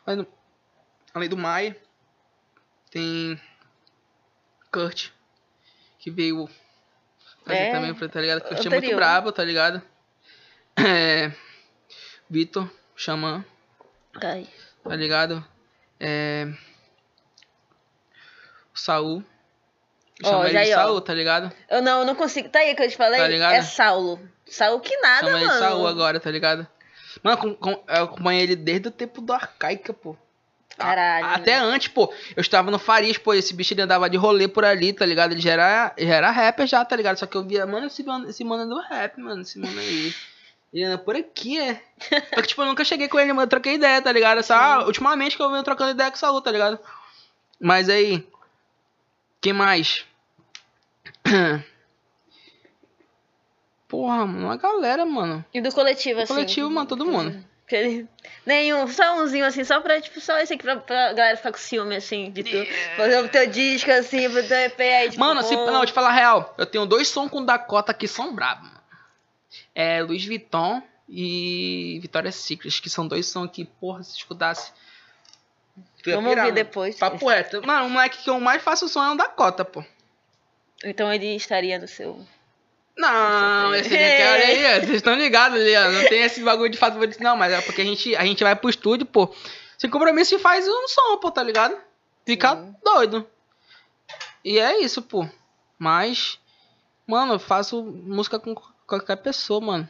Mas, 0.05 0.26
além 1.14 1.30
do 1.30 1.38
Mai, 1.38 1.76
tem. 2.91 3.39
Kurt, 4.72 5.10
que 5.99 6.12
veio 6.12 6.49
fazer 7.45 7.64
É, 7.64 7.72
também, 7.72 7.93
tá 7.93 8.20
ligado? 8.22 8.41
Kurt 8.41 8.51
é 8.51 8.70
muito 8.70 8.76
anterior. 8.78 8.95
brabo, 8.95 9.32
tá 9.32 9.43
ligado? 9.43 9.82
É. 10.76 11.32
Vitor, 12.30 12.70
Xamã, 12.96 13.44
Ai. 14.22 14.48
tá 14.84 14.96
ligado? 14.96 15.44
É. 16.00 16.48
O 18.74 18.80
Saul. 18.80 19.24
Ó, 20.24 20.30
Chama 20.30 20.44
ele 20.46 20.52
de 20.52 20.58
aí, 20.58 20.74
ó. 20.74 20.76
Saul, 20.76 21.02
tá 21.02 21.14
ligado? 21.14 21.52
Eu 21.70 21.82
não, 21.82 22.00
eu 22.02 22.06
não 22.06 22.16
consigo. 22.16 22.50
Tá 22.50 22.60
aí 22.60 22.76
que 22.76 22.84
eu 22.84 22.90
te 22.90 22.98
falei? 22.98 23.20
Tá 23.20 23.28
ligado? 23.28 23.54
É 23.54 23.62
Saulo. 23.62 24.20
Saulo 24.46 24.80
que 24.82 24.96
nada, 24.98 25.26
Chama 25.28 25.38
ele 25.38 25.40
de 25.40 25.46
mano. 25.48 25.60
Saul 25.60 25.88
agora, 25.88 26.20
tá 26.20 26.30
ligado? 26.32 26.68
Mano, 27.24 27.38
com, 27.38 27.54
com, 27.56 27.72
eu 27.88 28.04
acompanhei 28.04 28.44
ele 28.44 28.56
desde 28.56 28.88
o 28.90 28.92
tempo 28.92 29.22
do 29.22 29.34
Arcaica, 29.34 29.94
pô. 29.94 30.16
Caralho. 30.78 31.26
A- 31.26 31.36
Até 31.36 31.56
antes, 31.56 31.88
pô. 31.90 32.14
Eu 32.36 32.42
estava 32.42 32.70
no 32.72 32.80
Farias, 32.80 33.18
pô. 33.18 33.34
Esse 33.34 33.54
bicho 33.54 33.74
ele 33.74 33.82
andava 33.82 34.10
de 34.10 34.18
rolê 34.18 34.48
por 34.48 34.64
ali, 34.64 34.94
tá 34.94 35.06
ligado? 35.06 35.32
Ele 35.34 35.42
já 35.42 35.52
era, 35.54 35.94
já 35.98 36.16
era 36.16 36.32
rapper 36.32 36.68
já, 36.68 36.84
tá 36.86 36.96
ligado? 36.96 37.18
Só 37.18 37.26
que 37.26 37.36
eu 37.36 37.44
via, 37.44 37.66
mano, 37.66 37.88
esse 37.88 38.04
mano, 38.04 38.30
esse 38.30 38.44
mano 38.44 38.64
é 38.64 38.66
do 38.76 38.80
rap, 38.82 39.18
mano. 39.20 39.42
Esse 39.42 39.58
mano 39.60 39.80
aí. 39.80 40.14
Ele 40.74 40.84
anda 40.84 40.97
por 40.97 41.15
aqui, 41.15 41.59
é. 41.59 41.82
Só 42.34 42.41
que, 42.41 42.47
tipo, 42.47 42.61
eu 42.61 42.65
nunca 42.67 42.86
cheguei 42.86 43.07
com 43.07 43.20
ele, 43.20 43.34
mano. 43.34 43.43
Eu 43.45 43.47
troquei 43.49 43.74
ideia, 43.76 44.01
tá 44.01 44.11
ligado? 44.11 44.43
Só, 44.43 44.86
ultimamente 44.86 45.36
que 45.36 45.41
eu 45.41 45.49
venho 45.49 45.63
trocando 45.63 45.91
ideia 45.91 46.11
com 46.11 46.15
o 46.17 46.20
Salu, 46.20 46.41
tá 46.41 46.51
ligado? 46.51 46.80
Mas 47.59 47.89
aí. 47.89 48.28
Quem 49.41 49.53
mais? 49.53 50.05
Porra, 53.88 54.26
mano, 54.26 54.45
uma 54.47 54.57
galera, 54.57 55.05
mano. 55.05 55.43
E 55.53 55.59
do 55.61 55.72
coletivo, 55.72 56.20
assim. 56.22 56.34
Coletivo, 56.34 56.70
mano, 56.70 56.88
todo 56.88 57.05
mundo. 57.05 57.43
Aquele- 57.65 58.07
Nenhum, 58.45 58.88
só 58.88 59.15
umzinho 59.22 59.45
assim, 59.45 59.63
só 59.63 59.80
pra, 59.80 59.99
tipo, 60.01 60.20
só 60.20 60.38
esse 60.39 60.53
aqui 60.53 60.63
pra, 60.63 60.78
pra 60.78 61.13
galera 61.13 61.38
ficar 61.38 61.51
com 61.51 61.57
ciúme, 61.57 61.95
assim, 61.95 62.32
de 62.32 62.43
tu 62.43 62.65
fazer 62.97 63.24
o 63.24 63.30
teu 63.30 63.45
disco, 63.47 63.91
assim, 63.91 64.30
pro 64.30 64.47
teu 64.47 64.57
EP 64.57 64.80
aí, 64.82 65.09
tipo, 65.09 65.20
Mano, 65.20 65.41
se, 65.43 65.55
pô. 65.55 65.65
não, 65.72 65.86
te 65.86 65.93
falar 65.93 66.09
a 66.09 66.13
real. 66.13 66.53
Eu 66.57 66.65
tenho 66.65 66.86
dois 66.86 67.07
sons 67.07 67.30
com 67.30 67.43
Dakota 67.45 67.93
que 67.93 68.07
são 68.07 68.34
brabos, 68.34 68.67
mano. 68.67 68.79
É 69.74 70.02
Louis 70.02 70.26
Vuitton 70.26 70.82
e 71.08 72.00
Victoria's 72.02 72.36
Secret, 72.36 72.82
que 72.82 72.89
são 72.89 73.08
dois 73.08 73.26
sons 73.28 73.50
que, 73.52 73.66
porra, 73.66 74.04
se 74.04 74.18
escutasse. 74.18 74.72
Vamos 76.06 76.36
ouvir 76.36 76.52
depois. 76.52 76.97
Papo 76.97 77.28
reto. 77.28 77.66
Mano, 77.66 77.88
o 77.88 77.89
moleque 77.89 78.24
que 78.24 78.30
eu 78.30 78.39
mais 78.39 78.62
faço 78.62 78.88
som 78.88 79.04
é 79.04 79.12
o 79.12 79.16
Dakota, 79.16 79.66
pô. 79.66 79.84
Então 80.84 81.12
ele 81.12 81.36
estaria 81.36 81.78
no 81.80 81.88
seu... 81.88 82.26
Não, 82.95 83.74
esse 83.76 83.89
daqui, 83.89 84.02
olha 84.02 84.45
aí, 84.45 84.78
ó, 84.78 84.80
vocês 84.82 84.97
estão 84.97 85.16
ligados 85.16 85.58
ali, 85.58 85.74
ó. 85.74 85.89
Não 85.89 86.10
tem 86.10 86.22
esse 86.22 86.43
bagulho 86.43 86.70
de 86.70 86.78
favorito, 86.78 87.24
não, 87.24 87.38
mas 87.38 87.54
é 87.54 87.62
porque 87.62 87.82
a 87.82 87.86
gente, 87.86 88.14
a 88.14 88.26
gente 88.26 88.43
vai 88.43 88.56
pro 88.56 88.70
estúdio, 88.70 89.06
pô. 89.06 89.34
Sem 89.78 89.89
compromisso 89.89 90.36
e 90.36 90.39
faz 90.39 90.68
um 90.68 90.88
som, 90.89 91.18
pô, 91.18 91.32
tá 91.32 91.41
ligado? 91.41 91.78
Fica 92.26 92.56
doido. 92.84 93.26
E 94.43 94.60
é 94.60 94.82
isso, 94.82 95.02
pô. 95.02 95.26
Mas, 95.78 96.39
mano, 97.08 97.36
eu 97.36 97.39
faço 97.39 97.82
música 97.82 98.38
com 98.38 98.54
qualquer 98.90 99.18
pessoa, 99.18 99.62
mano. 99.62 99.88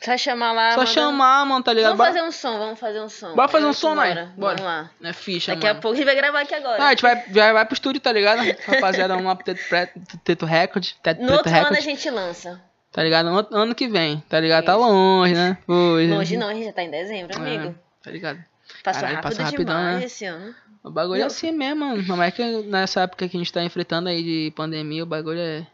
Só 0.00 0.16
chamar 0.18 0.50
lá, 0.50 0.70
Só 0.72 0.78
manda- 0.78 0.90
chamar, 0.90 1.46
mano, 1.46 1.62
tá 1.62 1.72
ligado? 1.72 1.96
Vamos 1.96 2.06
fazer 2.12 2.26
um 2.26 2.32
som, 2.32 2.58
vamos 2.58 2.80
fazer 2.80 3.00
um 3.00 3.08
som. 3.08 3.36
Bora 3.36 3.46
fazer 3.46 3.66
um 3.66 3.68
Eu- 3.68 3.74
som, 3.74 3.94
nós. 3.94 4.08
bora. 4.12 4.32
Vamos 4.36 4.60
lá. 4.62 4.90
É 5.00 5.12
ficha, 5.12 5.52
Daqui 5.54 5.66
mano. 5.68 5.78
a 5.78 5.80
pouco 5.80 5.94
a 5.94 5.96
gente 5.96 6.06
vai 6.06 6.16
gravar 6.16 6.40
aqui 6.40 6.54
agora. 6.56 6.82
Ah, 6.82 6.86
a 6.88 6.90
gente 6.90 7.02
vai, 7.02 7.24
já 7.32 7.52
vai 7.52 7.64
pro 7.64 7.74
estúdio, 7.74 8.00
tá 8.00 8.10
ligado? 8.10 8.40
Rapaziada, 8.66 9.14
vamos 9.14 9.28
lá 9.28 9.36
pro 9.36 9.44
Teto, 9.44 9.60
Preto- 9.68 10.00
Teto 10.24 10.44
Record. 10.46 10.86
Teto, 11.00 11.22
No 11.22 11.32
outro 11.34 11.48
ano 11.50 11.56
Record. 11.58 11.76
a 11.78 11.80
gente 11.80 12.10
lança. 12.10 12.60
Tá 12.90 13.02
ligado? 13.04 13.28
Ano, 13.28 13.46
ano 13.52 13.74
que 13.76 13.86
vem, 13.86 14.18
tá 14.28 14.40
ligado? 14.40 14.64
Tá 14.64 14.74
longe, 14.74 15.34
né? 15.34 15.56
Hoje. 15.68 16.10
Longe 16.12 16.36
não, 16.36 16.48
a 16.48 16.54
gente 16.54 16.64
já 16.66 16.72
tá 16.72 16.82
em 16.82 16.90
dezembro, 16.90 17.36
amigo. 17.38 17.68
É, 17.68 17.74
tá 18.04 18.10
ligado? 18.10 18.44
Passou 18.82 19.02
Caralho, 19.02 19.22
rápido 19.22 19.38
rapidão, 19.40 19.76
demais 19.76 19.98
né? 20.00 20.04
esse 20.06 20.24
ano. 20.24 20.54
O 20.82 20.90
bagulho 20.90 21.22
é 21.22 21.24
assim 21.24 21.52
mesmo, 21.52 21.86
mano. 21.86 22.02
Não 22.08 22.20
é 22.20 22.30
que 22.32 22.42
nessa 22.64 23.02
época 23.02 23.28
que 23.28 23.36
a 23.36 23.38
gente 23.38 23.52
tá 23.52 23.62
enfrentando 23.62 24.08
aí 24.08 24.20
de 24.22 24.52
pandemia, 24.56 25.04
o 25.04 25.06
bagulho 25.06 25.38
é. 25.38 25.64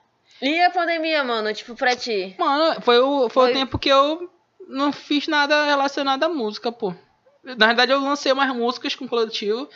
E 0.41 0.61
a 0.63 0.71
pandemia, 0.71 1.25
mano, 1.25 1.53
tipo, 1.53 1.75
pra 1.75 1.97
ti? 1.97 2.35
Mano, 2.39 2.81
foi 2.81 2.99
o, 3.01 3.29
foi 3.29 3.45
Foi- 3.45 3.51
o 3.51 3.55
tempo 3.55 3.79
que 3.79 3.89
eu 3.89 4.31
não 4.69 4.93
fiz 4.93 5.27
nada 5.27 5.65
relacionado 5.65 6.23
à 6.25 6.29
música, 6.29 6.71
pô. 6.71 6.95
Na 7.43 7.67
verdade, 7.69 7.93
eu 7.93 8.01
lancei 8.01 8.31
umas 8.33 8.55
músicas 8.55 8.95
com 8.95 9.05
o 9.07 9.09
coletivo, 9.09 9.69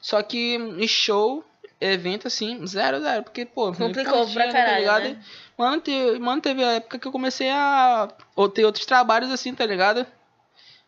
só 0.00 0.22
que 0.22 0.54
em 0.56 0.86
show, 0.88 1.44
evento 1.80 2.26
assim, 2.26 2.66
zero, 2.66 3.00
zero. 3.00 3.22
Porque, 3.22 3.44
pô, 3.44 3.72
Complicou 3.72 4.26
pra 4.32 4.44
tinha, 4.44 4.52
caralho, 4.52 4.66
tá 4.72 4.78
ligado? 4.78 5.02
né? 5.14 5.22
Mano, 5.56 5.80
te, 5.82 6.18
mano, 6.18 6.40
teve 6.40 6.64
a 6.64 6.72
época 6.74 6.98
que 6.98 7.06
eu 7.06 7.12
comecei 7.12 7.50
a 7.50 8.08
ou 8.34 8.48
ter 8.48 8.64
outros 8.64 8.86
trabalhos 8.86 9.30
assim, 9.30 9.54
tá 9.54 9.66
ligado? 9.66 10.06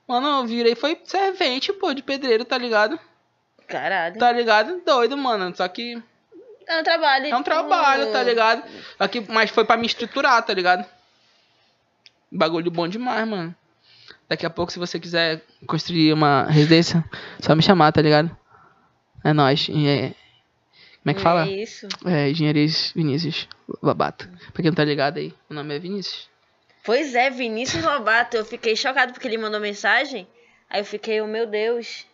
Mano, 0.09 0.27
eu 0.41 0.47
virei, 0.47 0.75
foi 0.75 0.99
servente, 1.05 1.73
pô, 1.73 1.93
de 1.93 2.03
pedreiro, 2.03 2.45
tá 2.45 2.57
ligado? 2.59 2.99
Caralho. 3.69 4.19
Tá 4.19 4.33
ligado? 4.33 4.81
Doido, 4.85 5.17
mano. 5.17 5.55
Só 5.55 5.69
que 5.69 6.03
É 6.71 6.81
um 6.81 6.85
trabalho. 6.85 7.27
é 7.27 7.37
um 7.37 7.43
trabalho, 7.43 8.13
tá 8.13 8.23
ligado? 8.23 8.63
Que, 9.11 9.21
mas 9.29 9.51
foi 9.51 9.65
pra 9.65 9.77
me 9.77 9.87
estruturar, 9.87 10.43
tá 10.45 10.55
ligado? 10.55 10.85
Bagulho 12.31 12.71
bom 12.71 12.87
demais, 12.87 13.27
mano. 13.27 13.55
Daqui 14.29 14.47
a 14.47 14.51
pouco, 14.51 14.71
se 14.71 14.79
você 14.79 15.01
quiser 15.01 15.43
construir 15.67 16.13
uma 16.13 16.45
residência, 16.45 17.05
só 17.41 17.55
me 17.57 17.63
chamar, 17.63 17.91
tá 17.93 18.01
ligado? 18.01 18.35
É 19.25 19.33
nóis. 19.33 19.69
É- 19.69 20.15
Como 21.03 21.11
é 21.11 21.15
que 21.15 21.21
fala? 21.21 21.47
É 21.47 21.51
isso. 21.51 21.89
É, 22.07 22.31
Engenharias 22.31 22.93
Vinícius 22.95 23.49
Lobato. 23.83 24.29
Pra 24.53 24.63
quem 24.63 24.67
não 24.71 24.75
tá 24.77 24.85
ligado 24.85 25.17
aí, 25.19 25.35
o 25.49 25.55
nome 25.55 25.75
é 25.75 25.79
Vinícius. 25.81 26.29
Pois 26.85 27.15
é, 27.15 27.29
Vinícius 27.31 27.83
Lobato. 27.85 28.37
Eu 28.37 28.45
fiquei 28.45 28.77
chocado 28.77 29.13
porque 29.13 29.27
ele 29.27 29.37
mandou 29.39 29.59
mensagem. 29.61 30.27
Aí 30.69 30.81
eu 30.81 30.85
fiquei, 30.85 31.21
oh, 31.21 31.27
meu 31.27 31.47
Deus. 31.47 32.07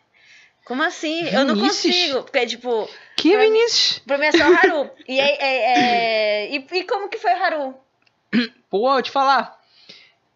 Como 0.66 0.82
assim? 0.82 1.22
Eu 1.28 1.44
não 1.44 1.54
Vinícius? 1.54 1.94
consigo. 1.94 2.22
Porque, 2.24 2.46
tipo, 2.46 2.88
Que 3.16 3.30
Pra 3.32 3.40
Vinícius? 3.40 3.98
pra 4.00 4.18
mim 4.18 4.26
é 4.26 4.32
só 4.32 4.44
Haru. 4.44 4.90
e, 5.08 5.18
é, 5.18 5.42
é- 5.42 5.78
é- 6.48 6.50
e, 6.56 6.66
e 6.72 6.84
como 6.84 7.08
que 7.08 7.16
foi 7.18 7.32
o 7.32 7.42
Haru? 7.42 7.74
Pô, 8.68 8.94
eu 8.98 9.02
te 9.02 9.10
falar. 9.10 9.56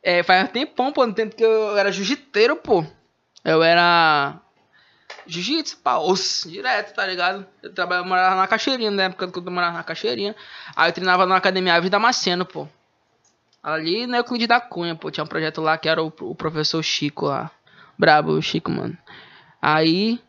É, 0.03 0.23
faz 0.23 0.45
um 0.45 0.47
tempão, 0.47 0.93
pô, 0.93 1.05
no 1.07 1.13
tempo 1.13 1.37
que 1.37 1.43
eu 1.45 1.77
era 1.77 1.93
jiu-jiteiro, 1.93 2.57
pô. 2.57 2.83
Eu 3.45 3.63
era. 3.63 4.41
Jiu-jitsu, 5.27 5.77
pá, 5.79 5.99
osso, 5.99 6.49
direto, 6.49 6.95
tá 6.95 7.07
ligado? 7.07 7.47
Eu 7.63 7.73
trabalhava, 7.75 8.09
morava 8.09 8.37
na 8.37 8.47
Cachoeirinha, 8.47 8.91
na 8.91 9.03
época 9.05 9.31
que 9.31 9.39
eu 9.39 9.43
morava 9.53 9.77
na 9.77 9.83
Cachoeirinha. 9.85 10.35
Aí 10.75 10.89
eu 10.89 10.93
treinava 10.95 11.27
na 11.27 11.37
Academia 11.37 11.75
Aves 11.75 11.91
Damasceno, 11.91 12.47
pô. 12.47 12.67
Ali 13.63 14.07
na 14.07 14.19
Euclides 14.19 14.49
da 14.49 14.59
Cunha, 14.61 14.95
pô. 14.95 15.11
Tinha 15.11 15.25
um 15.25 15.27
projeto 15.27 15.61
lá 15.61 15.77
que 15.77 15.89
era 15.89 16.03
o, 16.03 16.13
o 16.21 16.35
professor 16.35 16.83
Chico 16.83 17.27
lá. 17.27 17.51
Brabo, 17.99 18.33
o 18.33 18.41
Chico, 18.43 18.71
mano. 18.71 18.97
Aí. 19.61 20.21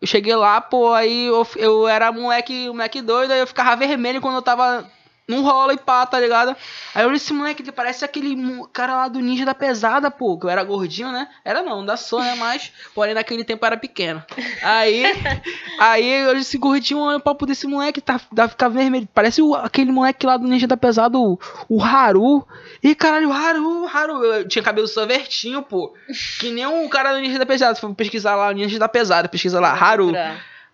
Eu 0.00 0.06
cheguei 0.06 0.34
lá, 0.34 0.60
pô, 0.60 0.94
aí 0.94 1.26
eu, 1.26 1.46
eu 1.56 1.86
era 1.86 2.10
moleque, 2.10 2.68
moleque 2.68 3.02
doido, 3.02 3.32
aí 3.32 3.40
eu 3.40 3.46
ficava 3.46 3.76
vermelho 3.76 4.20
quando 4.20 4.36
eu 4.36 4.42
tava 4.42 4.90
num 5.30 5.42
rola 5.42 5.72
e 5.72 5.78
pá, 5.78 6.04
tá 6.04 6.18
ligado? 6.18 6.54
Aí 6.94 7.02
eu 7.02 7.06
olhei 7.08 7.16
esse 7.16 7.32
moleque, 7.32 7.62
ele 7.62 7.72
parece 7.72 8.04
aquele 8.04 8.36
cara 8.72 8.94
lá 8.96 9.08
do 9.08 9.20
Ninja 9.20 9.44
da 9.44 9.54
Pesada, 9.54 10.10
pô, 10.10 10.36
que 10.38 10.46
eu 10.46 10.50
era 10.50 10.62
gordinho, 10.64 11.10
né? 11.12 11.28
Era 11.44 11.62
não, 11.62 11.80
ainda 11.80 11.96
sou, 11.96 12.20
né? 12.20 12.34
Mas, 12.34 12.72
porém, 12.94 13.14
naquele 13.14 13.44
tempo 13.44 13.64
era 13.64 13.76
pequeno. 13.76 14.22
Aí, 14.62 15.04
aí 15.78 16.06
eu 16.24 16.28
olhei 16.30 16.40
esse 16.42 16.58
gordinho, 16.58 17.00
olha 17.00 17.16
o 17.18 17.20
papo 17.20 17.46
desse 17.46 17.66
moleque, 17.66 18.00
tá, 18.00 18.20
tá 18.34 18.48
ficar 18.48 18.68
vermelho. 18.68 19.08
Parece 19.14 19.40
o- 19.40 19.54
aquele 19.54 19.92
moleque 19.92 20.26
lá 20.26 20.36
do 20.36 20.46
Ninja 20.46 20.66
da 20.66 20.76
Pesada, 20.76 21.16
o, 21.18 21.38
o 21.68 21.82
Haru. 21.82 22.46
Ih, 22.82 22.94
caralho, 22.94 23.28
o 23.28 23.32
Haru, 23.32 23.86
Haru. 23.86 24.24
Eu 24.24 24.48
tinha 24.48 24.62
cabelo 24.62 24.88
sovertinho, 24.88 25.62
pô. 25.62 25.94
Que 26.40 26.50
nem 26.50 26.66
o 26.66 26.88
cara 26.88 27.12
do 27.12 27.20
Ninja 27.20 27.38
da 27.38 27.46
Pesada. 27.46 27.74
Se 27.74 27.80
for 27.80 27.94
pesquisar 27.94 28.34
lá, 28.34 28.48
o 28.48 28.52
Ninja 28.52 28.78
da 28.78 28.88
Pesada, 28.88 29.28
pesquisa 29.28 29.60
lá, 29.60 29.70
Haru. 29.72 30.10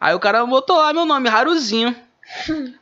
Aí 0.00 0.14
o 0.14 0.20
cara 0.20 0.44
botou 0.46 0.76
lá 0.76 0.92
meu 0.92 1.04
nome, 1.04 1.28
Haruzinho. 1.28 1.94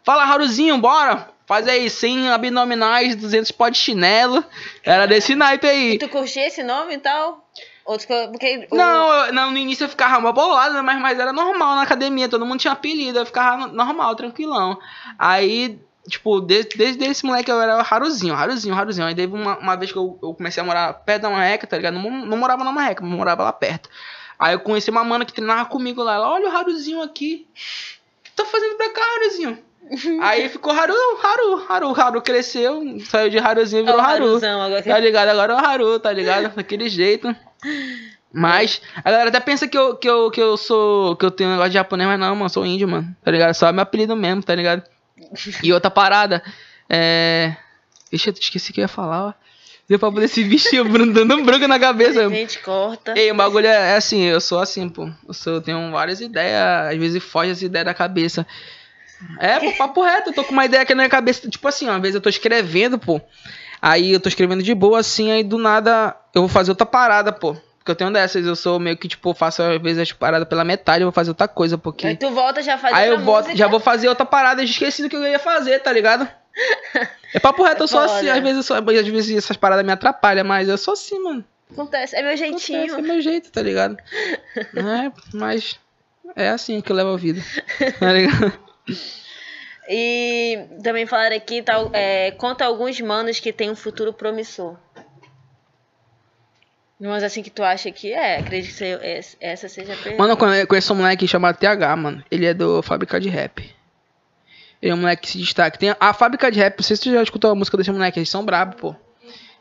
Fala, 0.02 0.24
Haruzinho, 0.24 0.78
bora. 0.78 1.28
Faz 1.46 1.68
aí 1.68 1.90
100 1.90 2.30
abdominais, 2.30 3.14
200 3.16 3.50
pó 3.50 3.68
de 3.68 3.76
chinelo. 3.78 4.42
Era 4.82 5.06
desse 5.06 5.34
naipe 5.34 5.66
E 5.66 5.70
aí. 5.70 5.98
tu 5.98 6.08
curtia 6.08 6.46
esse 6.46 6.62
nome 6.62 6.94
e 6.94 6.98
tal? 6.98 7.46
Outros 7.84 8.06
porque 8.30 8.66
Não, 8.72 9.12
eu- 9.26 9.32
não, 9.34 9.50
no 9.50 9.58
início 9.58 9.84
eu 9.84 9.88
ficava 9.90 10.16
uma 10.18 10.32
bolada, 10.32 10.82
mas, 10.82 10.98
mas 11.00 11.18
era 11.18 11.34
normal 11.34 11.74
na 11.76 11.82
academia. 11.82 12.28
Todo 12.30 12.46
mundo 12.46 12.60
tinha 12.60 12.72
apelido, 12.72 13.18
eu 13.18 13.26
ficava 13.26 13.66
no- 13.66 13.72
normal, 13.74 14.14
tranquilão. 14.16 14.78
Aí, 15.18 15.78
tipo, 16.08 16.40
desde, 16.40 16.78
desde 16.78 17.04
esse 17.04 17.26
moleque 17.26 17.50
eu 17.50 17.60
era 17.60 17.74
Haruzinho, 17.82 18.34
Haruzinho, 18.34 18.74
Haruzinho. 18.74 19.06
Aí 19.06 19.14
teve 19.14 19.34
uma, 19.34 19.58
uma 19.58 19.76
vez 19.76 19.92
que 19.92 19.98
eu, 19.98 20.18
eu 20.22 20.32
comecei 20.32 20.62
a 20.62 20.64
morar 20.66 20.94
perto 20.94 21.22
da 21.22 21.30
marreca, 21.30 21.66
tá 21.66 21.76
ligado? 21.76 21.92
Não, 21.98 22.10
não 22.10 22.38
morava 22.38 22.64
na 22.64 22.72
marreca, 22.72 23.02
mas 23.04 23.12
morava 23.12 23.42
lá 23.42 23.52
perto. 23.52 23.90
Aí 24.38 24.54
eu 24.54 24.60
conheci 24.60 24.90
uma 24.90 25.04
mana 25.04 25.26
que 25.26 25.32
treinava 25.34 25.66
comigo 25.66 26.02
lá. 26.02 26.14
Ela, 26.14 26.30
olha 26.32 26.48
o 26.48 26.56
Haruzinho 26.56 27.02
aqui. 27.02 27.46
O 27.52 28.24
que 28.24 28.32
tá 28.32 28.46
fazendo 28.46 28.76
pra 28.76 28.90
cá, 28.94 29.02
Haruzinho? 29.16 29.58
Aí 30.22 30.48
ficou 30.48 30.72
Haru, 30.72 30.94
Haru, 31.22 31.66
Haru, 31.68 32.00
Haru 32.00 32.22
cresceu, 32.22 32.82
saiu 33.04 33.30
de 33.30 33.38
Haruzinho 33.38 33.82
e 33.82 33.84
virou 33.84 33.98
o 34.00 34.02
Haru. 34.02 34.24
Haruzão 34.26 34.62
agora 34.62 34.82
Tá 34.82 34.98
ligado? 34.98 35.28
Agora 35.28 35.52
é 35.52 35.56
o 35.56 35.58
Haru, 35.58 36.00
tá 36.00 36.12
ligado? 36.12 36.54
Daquele 36.54 36.88
jeito. 36.88 37.34
Mas, 38.32 38.82
a 38.96 39.10
galera 39.10 39.28
até 39.28 39.38
pensa 39.38 39.68
que 39.68 39.78
eu, 39.78 39.94
que 39.96 40.08
eu, 40.08 40.30
que 40.30 40.40
eu 40.40 40.56
sou. 40.56 41.14
que 41.16 41.24
eu 41.24 41.30
tenho 41.30 41.50
um 41.50 41.52
negócio 41.52 41.70
de 41.70 41.74
japonês, 41.74 42.08
mas 42.08 42.18
não, 42.18 42.34
mano, 42.34 42.46
eu 42.46 42.48
sou 42.48 42.66
índio, 42.66 42.88
mano. 42.88 43.14
Tá 43.22 43.30
ligado? 43.30 43.54
Só 43.54 43.68
é 43.68 43.72
meu 43.72 43.82
apelido 43.82 44.16
mesmo, 44.16 44.42
tá 44.42 44.54
ligado? 44.54 44.82
E 45.62 45.72
outra 45.72 45.90
parada, 45.90 46.42
é. 46.88 47.54
Ixi, 48.12 48.28
eu 48.30 48.34
esqueci 48.34 48.70
o 48.70 48.74
que 48.74 48.80
eu 48.80 48.84
ia 48.84 48.88
falar, 48.88 49.26
ó. 49.28 49.32
Deu 49.88 49.98
pra 49.98 50.10
poder 50.10 50.28
bichinho 50.28 50.84
bran- 50.88 51.08
dando 51.08 51.36
um 51.36 51.44
branco 51.44 51.68
na 51.68 51.78
cabeça. 51.78 52.26
Gente, 52.30 52.58
corta. 52.60 53.12
Ei, 53.16 53.30
o 53.30 53.34
bagulho 53.34 53.66
é 53.66 53.92
é 53.92 53.96
assim, 53.96 54.22
eu 54.22 54.40
sou 54.40 54.58
assim, 54.58 54.88
pô. 54.88 55.08
Eu, 55.28 55.34
sou, 55.34 55.54
eu 55.54 55.60
tenho 55.60 55.90
várias 55.92 56.20
ideias, 56.20 56.90
às 56.90 56.96
vezes 56.96 57.22
foge 57.22 57.50
as 57.52 57.62
ideias 57.62 57.84
da 57.84 57.94
cabeça. 57.94 58.46
É, 59.38 59.58
pô, 59.60 59.72
papo 59.72 60.02
reto, 60.02 60.30
eu 60.30 60.34
tô 60.34 60.44
com 60.44 60.52
uma 60.52 60.64
ideia 60.64 60.82
aqui 60.82 60.94
na 60.94 61.02
minha 61.02 61.08
cabeça. 61.08 61.48
Tipo 61.48 61.68
assim, 61.68 61.88
ó, 61.88 61.92
às 61.94 62.00
vezes 62.00 62.14
eu 62.14 62.20
tô 62.20 62.28
escrevendo, 62.28 62.98
pô. 62.98 63.20
Aí 63.80 64.12
eu 64.12 64.20
tô 64.20 64.28
escrevendo 64.28 64.62
de 64.62 64.74
boa, 64.74 65.00
assim, 65.00 65.30
aí 65.30 65.42
do 65.44 65.58
nada 65.58 66.16
eu 66.34 66.42
vou 66.42 66.48
fazer 66.48 66.70
outra 66.70 66.86
parada, 66.86 67.32
pô. 67.32 67.54
Porque 67.78 67.90
eu 67.90 67.96
tenho 67.96 68.10
dessas, 68.10 68.46
eu 68.46 68.56
sou 68.56 68.80
meio 68.80 68.96
que, 68.96 69.06
tipo, 69.06 69.34
faço 69.34 69.62
às 69.62 69.80
vezes 69.82 69.98
as 69.98 70.12
paradas 70.12 70.48
pela 70.48 70.64
metade, 70.64 71.02
eu 71.02 71.06
vou 71.06 71.12
fazer 71.12 71.30
outra 71.30 71.46
coisa, 71.46 71.76
porque. 71.76 72.06
Aí 72.06 72.16
tu 72.16 72.30
volta 72.30 72.62
já 72.62 72.78
faz 72.78 72.94
Aí 72.96 73.10
eu 73.10 73.18
música. 73.18 73.54
já 73.54 73.68
vou 73.68 73.78
fazer 73.78 74.08
outra 74.08 74.24
parada, 74.24 74.62
esqueci 74.62 75.02
do 75.02 75.08
que 75.10 75.16
eu 75.16 75.22
ia 75.26 75.38
fazer, 75.38 75.80
tá 75.80 75.92
ligado? 75.92 76.26
É 77.34 77.38
papo 77.38 77.62
reto, 77.62 77.82
eu 77.82 77.88
sou 77.88 78.00
foda. 78.00 78.12
assim, 78.14 78.28
às 78.30 78.38
vezes, 78.40 78.56
eu 78.56 78.62
sou, 78.62 78.76
às 78.76 79.06
vezes 79.06 79.36
essas 79.36 79.56
paradas 79.58 79.84
me 79.84 79.92
atrapalham, 79.92 80.44
mas 80.46 80.68
eu 80.68 80.78
sou 80.78 80.94
assim, 80.94 81.22
mano. 81.22 81.44
Acontece, 81.70 82.16
é 82.16 82.22
meu 82.22 82.32
Acontece, 82.32 82.72
é 82.74 82.78
jeitinho. 82.78 83.02
meu 83.02 83.20
jeito, 83.20 83.50
tá 83.50 83.60
ligado? 83.60 83.98
é, 84.56 85.12
mas 85.34 85.78
é 86.36 86.48
assim 86.48 86.80
que 86.80 86.90
eu 86.90 86.96
levo 86.96 87.10
a 87.12 87.16
vida. 87.18 87.42
Tá 87.98 88.12
ligado? 88.12 88.52
E 89.88 90.66
também 90.82 91.06
falaram 91.06 91.36
aqui, 91.36 91.62
tal, 91.62 91.90
é, 91.92 92.30
conta 92.32 92.64
alguns 92.64 93.00
manos 93.00 93.38
que 93.38 93.52
tem 93.52 93.70
um 93.70 93.76
futuro 93.76 94.12
promissor. 94.12 94.76
Mas 96.98 97.22
assim 97.22 97.42
que 97.42 97.50
tu 97.50 97.62
acha 97.62 97.90
que 97.90 98.12
é, 98.12 98.38
acredito 98.38 98.76
que 98.76 98.84
essa 99.40 99.68
seja 99.68 99.92
a 99.92 99.96
pergunta. 99.96 100.16
Mano, 100.22 100.32
eu 100.32 100.36
conhe- 100.36 100.66
conheço 100.66 100.92
um 100.92 100.96
moleque 100.96 101.28
chamado 101.28 101.58
TH, 101.58 101.96
mano. 101.96 102.24
Ele 102.30 102.46
é 102.46 102.54
do 102.54 102.82
Fábrica 102.82 103.20
de 103.20 103.28
Rap. 103.28 103.58
Ele 104.80 104.92
é 104.92 104.94
um 104.94 104.98
moleque 104.98 105.22
que 105.22 105.28
se 105.30 105.38
destaca. 105.38 105.76
Tem 105.76 105.94
a 105.98 106.14
Fábrica 106.14 106.50
de 106.50 106.58
Rap, 106.58 106.78
não 106.78 106.84
sei 106.84 106.96
se 106.96 107.02
tu 107.02 107.12
já 107.12 107.22
escutou 107.22 107.50
a 107.50 107.54
música 107.54 107.76
desse 107.76 107.90
moleque, 107.90 108.18
eles 108.18 108.28
são 108.30 108.44
brabos, 108.44 108.80
pô. 108.80 108.94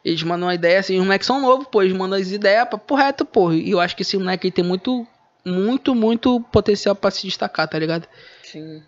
Eles 0.06 0.22
mandam 0.24 0.48
uma 0.48 0.56
ideia 0.56 0.80
assim, 0.80 0.98
os 1.00 1.04
moleques 1.06 1.26
são 1.28 1.42
novos, 1.42 1.68
pô. 1.68 1.82
Eles 1.82 1.96
mandam 1.98 2.18
as 2.20 2.32
ideias 2.32 2.68
papo 2.70 2.96
reto, 2.96 3.26
pô. 3.26 3.52
E 3.52 3.72
eu 3.72 3.80
acho 3.80 3.96
que 3.96 4.04
esse 4.04 4.18
moleque 4.18 4.52
tem 4.52 4.64
muito, 4.64 5.06
muito, 5.46 5.94
muito 5.96 6.40
potencial 6.52 6.96
pra 6.96 7.10
se 7.12 7.24
destacar, 7.26 7.68
tá 7.68 7.78
ligado? 7.80 8.08
Sim. 8.44 8.84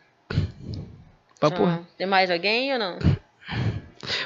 Papo 1.40 1.64
Ah, 1.66 1.80
tem 1.98 2.08
mais 2.08 2.32
alguém 2.32 2.74
ou 2.74 2.80
não? 2.80 2.98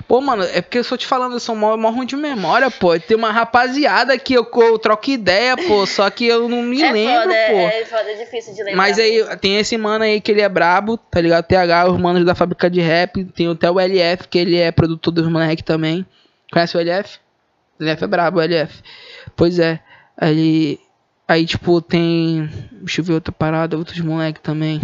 Pô, 0.08 0.20
mano, 0.22 0.43
é 0.43 0.62
porque 0.62 0.80
eu 0.80 0.84
sou 0.84 0.97
te 0.97 1.06
falando, 1.06 1.34
eu 1.34 1.39
sou 1.39 1.56
mó, 1.56 1.78
mó 1.78 1.89
ruim 1.89 2.06
de 2.06 2.16
memória, 2.16 2.70
pô. 2.70 3.00
Tem 3.00 3.16
uma 3.16 3.32
rapaziada 3.32 4.18
que 4.18 4.34
eu, 4.34 4.47
eu 4.54 4.80
troco 4.80 5.10
ideia, 5.10 5.56
pô, 5.56 5.86
só 5.86 6.10
que 6.10 6.26
eu 6.26 6.50
não 6.50 6.62
me 6.62 6.82
é 6.82 6.91
lembro, 6.91 7.22
foda, 7.22 7.36
pô. 7.50 7.58
é, 7.58 7.82
é 7.82 7.86
foda, 7.86 8.12
é 8.12 8.16
difícil 8.16 8.54
de 8.54 8.64
lembrar. 8.64 8.78
Mas 8.78 9.00
aí 9.00 9.24
tem 9.38 9.58
esse 9.58 9.78
mano 9.78 10.04
aí 10.04 10.20
que 10.20 10.32
ele 10.32 10.41
é 10.41 10.50
brabo, 10.50 10.97
tá 10.97 11.22
ligado? 11.22 11.45
TH, 11.45 11.91
os 11.91 12.00
manos 12.00 12.26
da 12.26 12.36
fábrica 12.36 12.70
de 12.70 12.82
rap. 12.82 13.24
Tem 13.26 13.50
até 13.50 13.70
o 13.70 13.80
LF, 13.80 14.28
que 14.28 14.38
ele 14.38 14.58
é 14.58 14.72
produtor 14.72 15.14
dos 15.14 15.28
moleque 15.28 15.64
também. 15.64 16.06
Conhece 16.52 16.76
o 16.76 16.80
LF? 16.80 17.20
O 17.80 17.84
LF 17.84 18.04
é 18.04 18.08
brabo, 18.08 18.39
o 18.39 18.41
LF. 18.41 18.82
Pois 19.36 19.60
é. 19.60 19.80
Aí, 20.18 20.80
aí 21.28 21.45
tipo, 21.45 21.82
tem. 21.82 22.50
Deixa 22.72 23.02
eu 23.02 23.06
ver 23.06 23.14
outra 23.14 23.32
parada, 23.32 23.78
outros 23.78 24.00
moleque 24.00 24.41
também. 24.41 24.82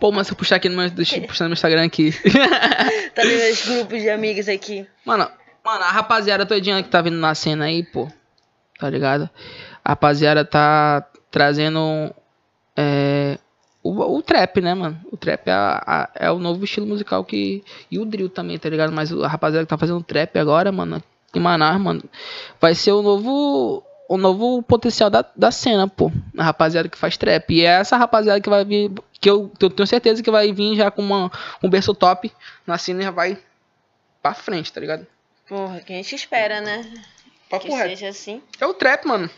Pô, 0.00 0.12
mas 0.12 0.26
se 0.26 0.32
eu 0.32 0.36
puxar 0.36 0.56
aqui 0.56 0.68
no 0.68 0.76
meu, 0.76 0.90
puxar 1.26 1.44
no 1.44 1.50
meu 1.50 1.54
Instagram 1.54 1.84
aqui. 1.84 2.12
Tá 3.14 3.24
nos 3.24 3.32
meus 3.34 3.66
grupos 3.66 4.00
de 4.00 4.10
amigos 4.10 4.48
aqui. 4.48 4.86
Mano, 5.04 5.28
mano, 5.64 5.82
a 5.84 5.90
rapaziada 5.90 6.46
todinha 6.46 6.80
que 6.82 6.88
tá 6.88 7.00
vindo 7.02 7.16
na 7.16 7.34
cena 7.34 7.64
aí, 7.64 7.82
pô. 7.82 8.08
Tá 8.78 8.88
ligado? 8.88 9.28
A 9.84 9.90
rapaziada 9.90 10.44
tá 10.44 11.04
trazendo 11.30 12.14
é, 12.76 13.36
o, 13.82 13.90
o 14.16 14.22
trap, 14.22 14.60
né, 14.60 14.72
mano? 14.74 15.00
O 15.10 15.16
trap 15.16 15.48
é, 15.48 15.52
a- 15.52 16.08
é 16.14 16.30
o 16.30 16.38
novo 16.38 16.62
estilo 16.64 16.86
musical 16.86 17.24
que. 17.24 17.64
E 17.90 17.98
o 17.98 18.04
drill 18.04 18.28
também, 18.28 18.56
tá 18.56 18.68
ligado? 18.68 18.92
Mas 18.92 19.12
a 19.12 19.26
rapaziada 19.26 19.64
que 19.66 19.70
tá 19.70 19.76
fazendo 19.78 20.00
trap 20.02 20.38
agora, 20.38 20.70
mano, 20.70 21.02
em 21.34 21.40
Manaus, 21.40 21.80
mano, 21.80 22.02
vai 22.60 22.74
ser 22.76 22.92
o 22.92 23.02
novo. 23.02 23.82
O 24.08 24.16
novo 24.16 24.62
potencial 24.62 25.10
da, 25.10 25.22
da 25.36 25.50
cena, 25.50 25.86
pô. 25.86 26.10
A 26.36 26.42
rapaziada 26.44 26.88
que 26.88 26.96
faz 26.96 27.16
trap. 27.18 27.50
E 27.54 27.60
é 27.60 27.66
essa 27.80 27.96
rapaziada 27.96 28.40
que 28.40 28.48
vai 28.48 28.64
vir. 28.64 28.90
Que 29.20 29.28
eu, 29.28 29.52
eu 29.60 29.68
tenho 29.68 29.86
certeza 29.86 30.22
que 30.22 30.30
vai 30.30 30.50
vir 30.52 30.76
já 30.76 30.90
com 30.90 31.02
uma, 31.02 31.30
um 31.62 31.68
berço 31.68 31.92
top 31.94 32.32
na 32.66 32.78
cena 32.78 33.00
e 33.02 33.04
já 33.04 33.10
vai 33.10 33.38
pra 34.22 34.32
frente, 34.32 34.72
tá 34.72 34.80
ligado? 34.80 35.06
Porra, 35.46 35.80
que 35.80 35.92
a 35.92 35.96
gente 35.96 36.14
espera, 36.14 36.60
né? 36.62 36.90
Papo 37.50 37.66
que 37.66 37.70
reto. 37.72 37.88
seja 37.90 38.08
assim. 38.08 38.42
É 38.58 38.66
o 38.66 38.72
trap, 38.74 39.06
mano. 39.06 39.28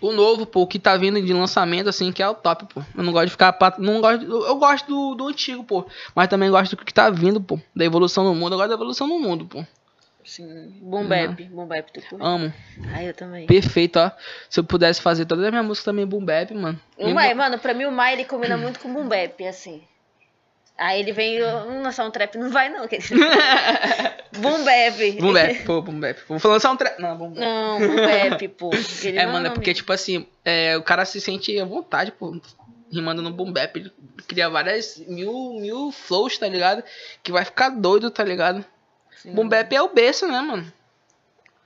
O 0.00 0.10
novo, 0.12 0.44
pô, 0.44 0.66
que 0.66 0.80
tá 0.80 0.96
vindo 0.96 1.22
de 1.22 1.32
lançamento, 1.32 1.88
assim, 1.88 2.10
que 2.10 2.20
é 2.22 2.28
o 2.28 2.34
top, 2.34 2.66
pô. 2.74 2.82
Eu 2.96 3.04
não 3.04 3.12
gosto 3.12 3.26
de 3.26 3.30
ficar. 3.32 3.52
pat- 3.52 3.78
Não 3.78 4.00
gosto, 4.00 4.24
eu 4.24 4.56
gosto 4.56 4.86
do, 4.88 5.14
do 5.14 5.28
antigo, 5.28 5.62
pô. 5.62 5.86
Mas 6.14 6.26
também 6.28 6.50
gosto 6.50 6.74
do 6.74 6.84
que 6.84 6.92
tá 6.92 7.08
vindo, 7.10 7.40
pô. 7.40 7.60
Da 7.76 7.84
evolução 7.84 8.24
do 8.24 8.34
mundo. 8.34 8.54
Eu 8.54 8.58
gosto 8.58 8.68
da 8.70 8.74
evolução 8.74 9.08
do 9.08 9.18
mundo, 9.20 9.44
pô. 9.46 9.64
Sim. 10.24 10.78
Boom 10.80 11.06
bap. 11.06 11.42
Boom 11.44 11.66
bap, 11.66 11.92
tu 11.92 12.00
curte? 12.00 12.24
Amo. 12.24 12.52
Ah, 12.94 13.02
eu 13.02 13.14
também. 13.14 13.46
Perfeito, 13.46 13.98
ó. 13.98 14.10
Se 14.48 14.60
eu 14.60 14.64
pudesse 14.64 15.00
fazer 15.00 15.26
toda 15.26 15.48
a 15.48 15.50
minha 15.50 15.62
música 15.62 15.86
também 15.86 16.06
boom 16.06 16.24
bap, 16.24 16.52
mano. 16.54 16.80
O 16.96 17.10
Mai, 17.10 17.34
mano, 17.34 17.58
pra 17.58 17.74
mim 17.74 17.84
o 17.84 17.92
Mai 17.92 18.14
ele 18.14 18.24
combina 18.24 18.56
muito 18.56 18.78
com 18.80 18.92
boom 18.92 19.08
bap, 19.08 19.44
assim. 19.46 19.82
Aí 20.78 21.00
ele 21.00 21.12
vem, 21.12 21.40
"Vamos 21.40 21.82
lançar 21.82 22.06
um 22.06 22.10
trap, 22.10 22.36
não 22.36 22.50
vai 22.50 22.68
não. 22.68 22.88
querido." 22.88 23.14
Boom 24.38 24.64
Bap. 24.64 25.20
Boom 25.20 25.32
Bap, 25.32 25.64
pô, 25.64 25.82
Boom 25.82 26.00
Bap. 26.00 26.18
Vou 26.26 26.52
lançar 26.52 26.72
um 26.72 26.76
tre... 26.76 26.90
Não, 26.98 27.16
Boom 27.16 27.30
Bap. 27.32 27.40
Não, 27.40 27.78
Boom 27.78 27.96
Bap, 27.96 28.48
pô. 28.48 28.70
É, 29.04 29.26
não 29.26 29.32
mano, 29.34 29.46
é 29.48 29.50
porque, 29.50 29.74
tipo 29.74 29.92
assim, 29.92 30.26
é, 30.44 30.76
o 30.76 30.82
cara 30.82 31.04
se 31.04 31.20
sente 31.20 31.58
à 31.60 31.64
vontade, 31.66 32.10
pô, 32.12 32.34
rimando 32.92 33.22
no 33.22 33.30
boom 33.30 33.52
bap. 33.52 33.76
Ele 33.76 33.90
cria 34.28 34.48
várias 34.48 34.98
mil, 35.06 35.54
mil 35.60 35.90
flows, 35.90 36.38
tá 36.38 36.48
ligado? 36.48 36.82
Que 37.22 37.32
vai 37.32 37.44
ficar 37.44 37.70
doido, 37.70 38.10
tá 38.10 38.22
ligado? 38.22 38.64
Sim. 39.22 39.34
Boom 39.34 39.48
bap 39.48 39.72
é 39.72 39.80
o 39.80 39.88
berço, 39.88 40.26
né, 40.26 40.40
mano? 40.40 40.72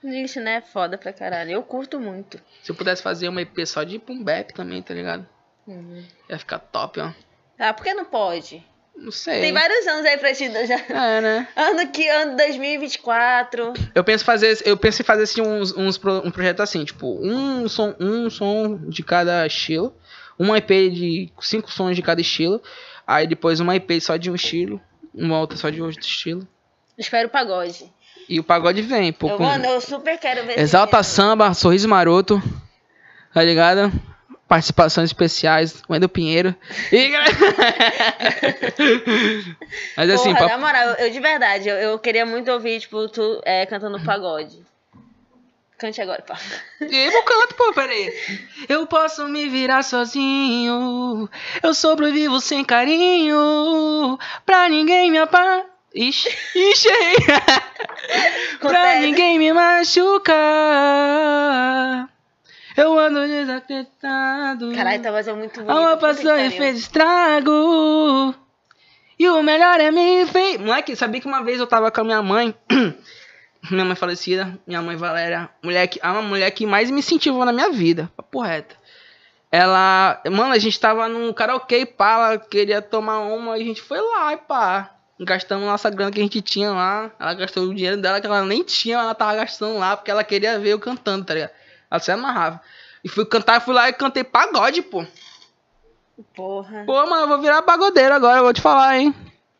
Isso, 0.03 0.39
né? 0.39 0.61
Foda 0.61 0.95
pra 0.95 1.11
caralho. 1.11 1.51
Eu 1.51 1.63
curto 1.63 1.99
muito. 1.99 2.39
Se 2.61 2.71
eu 2.71 2.75
pudesse 2.75 3.01
fazer 3.01 3.27
uma 3.27 3.41
EP 3.41 3.65
só 3.65 3.83
de 3.83 3.97
boom 3.97 4.23
bap 4.23 4.53
também, 4.53 4.79
tá 4.81 4.93
ligado? 4.93 5.27
Uhum. 5.65 6.03
Ia 6.29 6.37
ficar 6.37 6.59
top, 6.59 6.99
ó. 6.99 7.11
Ah, 7.57 7.73
por 7.73 7.83
que 7.83 7.95
não 7.95 8.05
pode? 8.05 8.63
Não 8.95 9.11
sei. 9.11 9.41
Tem 9.41 9.53
vários 9.53 9.87
anos 9.87 10.05
aí 10.05 10.17
pra 10.19 10.33
te 10.35 10.67
já. 10.67 10.75
É, 10.75 11.21
né? 11.21 11.47
Ano 11.57 11.91
que 11.91 12.07
ano 12.07 12.37
2024. 12.37 13.73
Eu 13.95 14.03
penso 14.03 14.23
fazer, 14.23 14.61
eu 14.63 14.77
penso 14.77 15.01
em 15.01 15.05
fazer 15.05 15.23
assim 15.23 15.41
uns, 15.41 15.75
uns 15.75 15.99
um 16.23 16.29
projeto 16.29 16.61
assim, 16.61 16.85
tipo, 16.85 17.19
um 17.19 17.67
som, 17.67 17.95
um 17.99 18.29
som 18.29 18.77
de 18.87 19.01
cada 19.01 19.47
estilo, 19.47 19.95
uma 20.37 20.59
EP 20.59 20.69
de 20.91 21.31
cinco 21.41 21.71
sons 21.71 21.95
de 21.95 22.03
cada 22.03 22.21
estilo, 22.21 22.61
aí 23.05 23.25
depois 23.25 23.59
uma 23.59 23.75
EP 23.75 23.99
só 23.99 24.15
de 24.15 24.29
um 24.29 24.35
estilo, 24.35 24.79
uma 25.11 25.39
outra 25.39 25.57
só 25.57 25.71
de 25.71 25.81
outro 25.81 25.99
estilo. 25.99 26.47
Espero 26.97 27.27
o 27.27 27.31
pagode. 27.31 27.91
E 28.27 28.39
o 28.39 28.43
pagode 28.43 28.81
vem, 28.81 29.13
pô. 29.13 29.29
Eu, 29.29 29.37
com 29.37 29.43
mano, 29.43 29.65
eu 29.65 29.79
super 29.79 30.17
quero 30.17 30.45
ver 30.45 30.59
Exalta. 30.59 31.01
Samba, 31.03 31.53
Sorriso 31.53 31.87
Maroto, 31.87 32.41
tá 33.33 33.43
ligado? 33.43 33.91
Participações 34.47 35.09
especiais, 35.09 35.81
Wendel 35.89 36.09
Pinheiro. 36.09 36.55
E... 36.91 37.11
Mas 39.95 40.09
assim, 40.09 40.33
Porra, 40.33 40.47
pra- 40.47 40.49
na 40.57 40.57
moral, 40.57 40.89
eu, 40.99 41.09
de 41.09 41.19
verdade, 41.19 41.69
eu, 41.69 41.75
eu 41.75 41.99
queria 41.99 42.25
muito 42.25 42.51
ouvir, 42.51 42.79
tipo, 42.79 43.07
tu 43.09 43.41
é, 43.45 43.65
cantando 43.65 43.99
pagode. 44.03 44.65
Cante 45.77 46.01
agora, 46.01 46.23
pá. 46.23 46.37
Eu 46.81 47.11
vou 47.11 47.23
canto, 47.23 47.53
pô, 47.55 47.71
peraí. 47.73 48.11
Eu 48.67 48.87
posso 48.87 49.27
me 49.27 49.47
virar 49.47 49.83
sozinho. 49.83 51.29
Eu 51.61 51.73
sobrevivo 51.73 52.41
sem 52.41 52.65
carinho. 52.65 54.17
Pra 54.43 54.67
ninguém 54.69 55.11
me 55.11 55.19
apar. 55.19 55.65
Ixi, 55.97 56.29
ixi. 56.53 56.89
pra 58.61 58.99
ninguém 58.99 59.39
me 59.39 59.51
machucar. 59.51 60.37
Eu 62.77 62.99
ando 62.99 63.25
desacreditado. 63.27 64.71
Caralho, 64.75 65.01
tá 65.01 65.09
vazando 65.09 65.39
muito 65.39 65.55
bonito. 65.55 65.71
A 65.71 65.79
uma 65.79 65.97
passou 65.97 66.37
e 66.37 66.51
fez 66.51 66.77
estrago. 66.77 68.35
E 69.17 69.27
o 69.27 69.41
melhor 69.41 69.81
é 69.81 69.89
me 69.89 70.27
fez. 70.27 70.59
Moleque, 70.59 70.95
sabia 70.95 71.19
que 71.19 71.25
uma 71.25 71.43
vez 71.43 71.59
eu 71.59 71.65
tava 71.65 71.89
com 71.89 72.01
a 72.01 72.03
minha 72.03 72.21
mãe. 72.21 72.53
minha 73.71 73.83
mãe 73.83 73.95
falecida, 73.95 74.55
minha 74.67 74.83
mãe 74.83 74.95
Valéria. 74.95 75.49
Mulher 75.63 75.87
que, 75.87 75.99
a 76.03 76.21
mulher 76.21 76.51
que 76.51 76.67
mais 76.67 76.91
me 76.91 76.99
incentivou 76.99 77.43
na 77.43 77.51
minha 77.51 77.71
vida. 77.71 78.07
Papo 78.15 78.39
reto. 78.39 78.75
Ela. 79.51 80.21
Mano, 80.29 80.53
a 80.53 80.59
gente 80.59 80.79
tava 80.79 81.09
num 81.09 81.33
karaokê, 81.33 81.87
pá. 81.87 82.13
Ela 82.13 82.37
queria 82.37 82.83
tomar 82.83 83.21
uma. 83.21 83.57
E 83.57 83.63
a 83.63 83.65
gente 83.65 83.81
foi 83.81 83.99
lá 83.99 84.33
e 84.33 84.37
pá. 84.37 84.96
Gastamos 85.19 85.65
nossa 85.65 85.89
grana 85.89 86.11
que 86.11 86.19
a 86.19 86.23
gente 86.23 86.41
tinha 86.41 86.71
lá. 86.71 87.11
Ela 87.19 87.33
gastou 87.33 87.63
o 87.63 87.73
dinheiro 87.73 87.97
dela 87.97 88.21
que 88.21 88.27
ela 88.27 88.45
nem 88.45 88.63
tinha, 88.63 88.97
ela 88.97 89.15
tava 89.15 89.35
gastando 89.35 89.77
lá. 89.77 89.97
Porque 89.97 90.11
ela 90.11 90.23
queria 90.23 90.59
ver 90.59 90.69
eu 90.69 90.79
cantando, 90.79 91.25
tá 91.25 91.33
ligado? 91.33 91.51
Ela 91.89 91.99
se 91.99 92.11
amarrava. 92.11 92.61
E 93.03 93.09
fui 93.09 93.25
cantar, 93.25 93.61
fui 93.61 93.73
lá 93.73 93.89
e 93.89 93.93
cantei 93.93 94.23
pagode, 94.23 94.81
pô. 94.81 95.05
Porra. 96.35 96.83
Pô, 96.85 96.93
mano, 97.05 97.23
eu 97.23 97.27
vou 97.27 97.39
virar 97.39 97.61
pagodeiro 97.61 98.13
agora, 98.13 98.39
eu 98.39 98.43
vou 98.43 98.53
te 98.53 98.61
falar, 98.61 98.97
hein? 98.97 99.13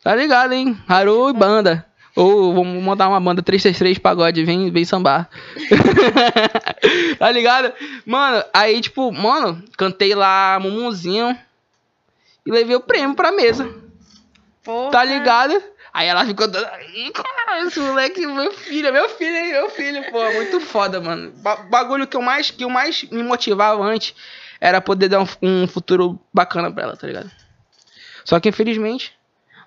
Tá 0.04 0.16
ligado, 0.16 0.54
hein? 0.54 0.78
Haru 0.88 1.30
e 1.30 1.34
banda. 1.34 1.86
Ou 2.16 2.54
vamos 2.54 2.82
montar 2.84 3.08
uma 3.08 3.20
banda 3.20 3.44
333 3.44 4.00
pagode, 4.00 4.44
vem, 4.44 4.72
vem 4.72 4.84
sambar. 4.84 5.30
tá 7.20 7.32
ligado? 7.32 7.72
Mano, 8.06 8.44
aí, 8.52 8.82
tipo, 8.82 9.12
mano, 9.12 9.64
cantei 9.78 10.16
lá 10.16 10.58
Mumuzinho 10.60 11.38
e 12.44 12.52
levei 12.52 12.76
o 12.76 12.82
prêmio 12.82 13.16
pra 13.16 13.32
mesa. 13.32 13.70
Porra. 14.68 14.92
Tá 14.92 15.04
ligado? 15.04 15.64
Aí 15.94 16.08
ela 16.08 16.24
ficou 16.26 16.52
toda. 16.52 16.70
Caralho, 16.70 17.68
esse 17.68 17.80
moleque, 17.80 18.28
meu 18.28 18.52
filho, 18.52 18.92
meu 18.94 19.10
filho? 19.10 19.52
Meu 19.52 19.70
filho, 19.72 20.12
pô, 20.12 20.32
muito 20.34 20.60
foda, 20.60 21.00
mano. 21.02 21.32
Ba- 21.38 21.56
bagulho 21.56 22.06
que 22.06 22.16
eu 22.16 22.22
mais, 22.22 22.52
que 22.52 22.64
eu 22.64 22.70
mais 22.70 23.04
me 23.04 23.24
motivava 23.24 23.82
antes 23.84 24.14
era 24.62 24.80
poder 24.82 25.08
dar 25.10 25.22
um, 25.22 25.28
um 25.42 25.68
futuro 25.68 26.20
bacana 26.34 26.72
pra 26.72 26.84
ela, 26.84 26.98
tá 26.98 27.08
ligado? 27.08 27.32
Só 28.26 28.40
que 28.40 28.50
infelizmente, 28.50 29.14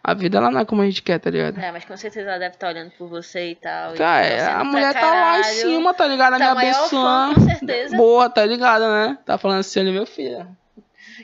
a 0.05 0.13
vida 0.15 0.39
ela 0.39 0.51
não 0.51 0.61
é 0.61 0.65
como 0.65 0.83
a 0.83 0.85
gente 0.85 1.03
quer, 1.03 1.19
tá 1.19 1.31
ligado? 1.31 1.59
É, 1.59 1.73
mas 1.73 1.85
com 1.85 1.97
certeza 1.97 2.29
ela 2.29 2.39
deve 2.39 2.55
estar 2.55 2.69
olhando 2.69 2.91
por 2.93 3.09
você 3.09 3.51
e 3.53 3.55
tal. 3.57 3.95
e 3.95 3.99
Tá, 3.99 4.19
é, 4.21 4.45
a 4.53 4.63
mulher 4.63 4.93
tá 4.93 5.01
lá 5.01 5.39
em 5.39 5.43
caralho. 5.43 5.55
cima, 5.61 5.95
tá 5.95 6.07
ligado? 6.07 6.39
Tá 6.39 6.39
me 6.39 6.45
fã, 6.45 6.51
abençoando. 6.61 7.35
com 7.37 7.41
certeza. 7.49 7.97
Boa, 7.97 8.29
tá 8.31 8.45
ligado, 8.45 8.83
né? 8.83 9.19
Tá 9.25 9.39
falando 9.39 9.61
assim, 9.61 9.81
olha, 9.81 9.93
meu 9.93 10.07
filho. 10.07 10.47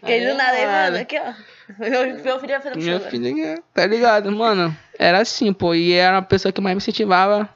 Que 0.04 0.20
do 0.26 0.34
nada 0.36 0.52
aí, 0.52 0.66
mano, 0.66 0.96
aqui, 0.98 1.18
ó. 1.18 1.32
Meu, 1.78 2.22
meu 2.22 2.38
filho 2.40 2.52
vai 2.52 2.60
fazer 2.60 2.70
pra 3.00 3.10
filha, 3.10 3.34
que- 3.34 3.62
tá 3.74 3.86
ligado, 3.86 4.30
mano? 4.30 4.76
Era 4.98 5.20
assim, 5.20 5.52
pô. 5.52 5.74
E 5.74 5.92
era 5.92 6.16
uma 6.16 6.22
pessoa 6.22 6.52
que 6.52 6.60
mais 6.60 6.74
me 6.74 6.78
incentivava. 6.78 7.48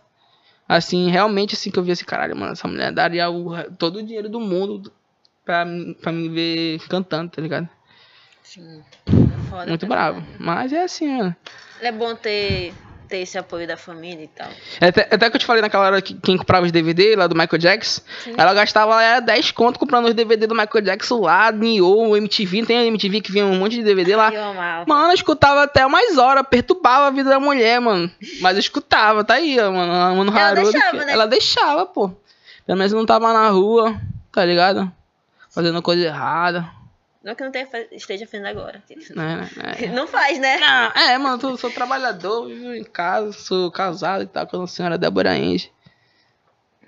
Assim, 0.69 1.09
realmente, 1.11 1.55
assim, 1.55 1.71
que 1.71 1.79
eu 1.79 1.83
via 1.83 1.93
esse 1.93 2.05
caralho, 2.05 2.37
mano. 2.37 2.53
Essa 2.53 2.67
mulher 2.67 2.93
daria 2.93 3.31
o- 3.31 3.71
todo 3.73 3.97
o 4.01 4.03
dinheiro 4.03 4.29
do 4.29 4.41
mundo 4.41 4.93
pra, 5.45 5.65
pra 6.01 6.11
me 6.13 6.29
ver 6.29 6.81
cantando, 6.89 7.31
tá 7.31 7.41
ligado? 7.41 7.69
Sim. 8.43 8.83
Foda 9.49 9.67
Muito 9.67 9.87
bravo. 9.87 10.25
Mas 10.39 10.73
é 10.73 10.83
assim, 10.85 11.09
mano. 11.17 11.37
É 11.81 11.93
bom 11.93 12.15
ter, 12.17 12.75
ter 13.11 13.19
esse 13.19 13.37
apoio 13.37 13.67
da 13.67 13.77
família 13.77 14.25
e 14.25 14.29
tal. 14.29 14.49
Até, 14.81 15.09
até 15.11 15.29
que 15.29 15.37
eu 15.37 15.41
te 15.41 15.45
falei 15.45 15.61
naquela 15.61 15.85
hora 15.85 16.01
que 16.01 16.15
quem 16.15 16.37
comprava 16.39 16.65
os 16.65 16.73
DVD 16.73 17.17
lá 17.17 17.27
do 17.27 17.35
Michael 17.35 17.59
Jackson, 17.59 18.01
Sim. 18.25 18.35
ela 18.39 18.55
gastava 18.55 19.03
era 19.03 19.21
10 19.21 19.51
conto 19.51 19.79
comprando 19.79 20.07
os 20.07 20.15
DVD 20.15 20.47
do 20.47 20.55
Michael 20.55 20.85
Jackson 20.85 21.21
lá, 21.21 21.51
Nioh, 21.51 22.17
MTV, 22.17 22.65
tem 22.65 22.79
a 22.79 22.85
MTV 22.87 23.21
que 23.21 23.33
vinha 23.33 23.45
um 23.45 23.59
monte 23.59 23.75
de 23.77 23.83
DVD 23.83 24.15
lá. 24.17 24.33
Eu 24.33 24.45
amava. 24.45 24.85
Mano, 24.87 25.09
eu 25.11 25.15
escutava 25.15 25.65
até 25.65 25.85
umas 25.85 26.17
horas, 26.17 26.45
perturbava 26.49 27.09
a 27.09 27.11
vida 27.11 27.29
da 27.29 27.41
mulher, 27.41 27.81
mano. 27.81 28.11
Mas 28.41 28.55
eu 28.55 28.61
escutava, 28.61 29.25
tá 29.25 29.35
aí, 29.35 29.59
ó, 29.61 29.71
mano. 29.73 29.93
A 29.93 30.15
Mano 30.15 30.31
Ela 30.31 30.49
Harudo, 30.49 30.71
deixava, 30.71 30.99
que- 30.99 31.05
né? 31.05 31.13
Ela 31.13 31.27
deixava, 31.27 31.87
pô. 31.87 32.11
Pelo 32.65 32.79
menos 32.79 32.93
não 32.93 33.05
tava 33.05 33.33
na 33.33 33.49
rua, 33.49 34.01
tá 34.31 34.45
ligado? 34.45 34.91
Fazendo 35.53 35.83
coisa 35.83 36.05
errada. 36.07 36.65
Não 37.23 37.35
que 37.35 37.45
não 37.45 37.51
tenha, 37.51 37.69
esteja 37.93 38.27
fazendo 38.27 38.47
agora. 38.47 38.83
Né, 39.15 39.51
né. 39.57 39.87
Não 39.95 40.07
faz, 40.07 40.39
né? 40.39 40.59
Não, 40.59 40.93
é, 40.93 41.19
mano, 41.19 41.39
eu 41.43 41.57
sou 41.57 41.71
trabalhador, 41.71 42.47
vivo 42.47 42.75
em 42.75 42.85
casa, 42.85 43.33
sou 43.33 43.71
casado 43.71 44.23
e 44.23 44.27
tal, 44.27 44.47
com 44.47 44.63
a 44.63 44.67
senhora 44.67 44.97
Débora 44.97 45.37
Enge. 45.37 45.71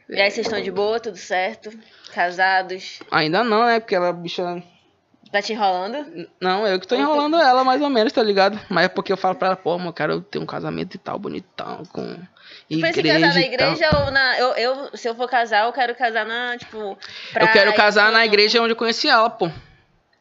E 0.09 0.20
aí 0.20 0.30
vocês 0.30 0.47
estão 0.47 0.61
de 0.61 0.70
boa, 0.70 1.01
tudo 1.01 1.16
certo? 1.16 1.70
Casados? 2.12 3.01
Ainda 3.11 3.43
não, 3.43 3.64
né? 3.64 3.80
Porque 3.80 3.95
ela, 3.95 4.12
bicha. 4.12 4.62
Tá 5.30 5.41
te 5.41 5.55
enrolando? 5.55 6.28
Não, 6.39 6.66
eu 6.66 6.78
que 6.78 6.87
tô 6.87 6.95
enrolando 6.95 7.37
ela 7.37 7.64
mais 7.64 7.80
ou 7.80 7.89
menos, 7.89 8.12
tá 8.12 8.22
ligado? 8.22 8.61
Mas 8.68 8.85
é 8.85 8.89
porque 8.89 9.11
eu 9.11 9.16
falo 9.16 9.35
pra 9.35 9.49
ela, 9.49 9.57
pô, 9.57 9.78
mano, 9.78 9.89
eu 9.89 9.95
quero 9.95 10.20
ter 10.20 10.39
um 10.39 10.45
casamento 10.45 10.95
e 10.95 10.99
tal, 10.99 11.18
bonitão, 11.18 11.83
com 11.91 12.03
Pensa 12.68 12.87
em 12.87 12.91
igreja. 12.91 13.20
casar 13.20 13.35
na 13.35 13.41
igreja 13.41 13.91
ou 13.99 14.11
na. 14.11 14.39
Eu, 14.39 14.49
eu, 14.53 14.97
se 14.97 15.09
eu 15.09 15.14
for 15.14 15.28
casar, 15.28 15.64
eu 15.66 15.72
quero 15.72 15.95
casar 15.95 16.26
na, 16.26 16.59
tipo. 16.59 16.99
Eu 17.35 17.49
quero 17.53 17.72
casar 17.74 18.12
na 18.12 18.24
igreja 18.26 18.61
onde 18.61 18.72
eu 18.72 18.76
conheci 18.76 19.09
ela, 19.09 19.30
pô. 19.30 19.51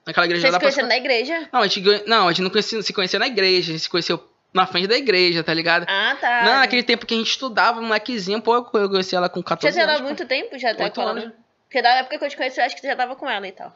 Naquela 0.06 0.26
igreja 0.26 0.41
Vocês 0.41 0.52
da 0.54 0.60
se 0.60 0.64
conheceram 0.64 0.88
na 0.88 0.97
igreja? 0.97 1.49
Não, 1.52 1.62
a 1.62 1.68
gente, 1.68 2.04
não, 2.08 2.28
a 2.28 2.32
gente 2.32 2.41
não 2.41 2.49
conhecia, 2.49 2.82
se 2.82 2.93
conhecia 2.93 3.20
na 3.20 3.28
igreja, 3.28 3.70
a 3.70 3.74
gente 3.74 3.84
se 3.84 3.89
conheceu 3.89 4.28
na 4.54 4.66
frente 4.66 4.88
da 4.88 4.97
igreja, 4.97 5.43
tá 5.43 5.54
ligado? 5.54 5.86
Ah, 5.88 6.18
tá. 6.20 6.41
Não, 6.43 6.54
naquele 6.60 6.84
tempo 6.84 7.06
que 7.06 7.14
a 7.14 7.18
gente 7.18 7.30
estudava, 7.30 7.80
molequezinho, 7.82 8.41
pô, 8.41 8.56
eu 8.56 8.89
conheci 8.89 9.16
ela 9.16 9.30
com 9.30 9.39
Já 9.41 9.45
14 9.45 9.74
sei 9.74 9.84
ela 9.84 9.91
há 9.91 9.95
anos. 9.95 10.08
muito 10.08 10.26
tempo? 10.26 10.58
Já 10.58 10.74
tá 10.76 10.84
Oito 10.86 10.95
com 10.95 11.02
ela? 11.02 11.12
anos. 11.12 11.32
Porque 11.68 11.82
da 11.82 11.89
época 11.95 12.18
que 12.18 12.26
eu 12.26 12.30
te 12.30 12.36
conheci, 12.36 12.60
eu 12.60 12.66
acho 12.66 12.76
que 12.76 12.82
você 12.82 12.88
já 12.88 12.95
tava 12.95 13.16
com 13.16 13.30
ela 13.30 13.47
e 13.47 13.52
tal. 13.52 13.76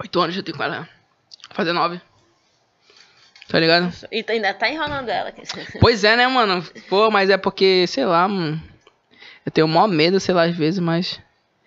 Oito 0.00 0.20
anos 0.20 0.34
já 0.34 0.42
tenho 0.42 0.56
com 0.56 0.62
ela. 0.62 0.88
Fazer 1.50 1.72
nove. 1.72 2.00
Tá 3.48 3.60
ligado? 3.60 3.92
E 4.10 4.24
ainda 4.26 4.54
tá 4.54 4.68
enrolando 4.70 5.08
ela. 5.10 5.32
Pois 5.80 6.02
é, 6.02 6.16
né, 6.16 6.26
mano? 6.26 6.64
Pô, 6.88 7.10
mas 7.10 7.28
é 7.28 7.36
porque, 7.36 7.86
sei 7.86 8.06
lá, 8.06 8.26
mano. 8.26 8.60
Eu 9.44 9.52
tenho 9.52 9.66
o 9.66 9.70
maior 9.70 9.86
medo, 9.88 10.18
sei 10.18 10.34
lá, 10.34 10.44
às 10.44 10.56
vezes, 10.56 10.80
mas. 10.80 11.20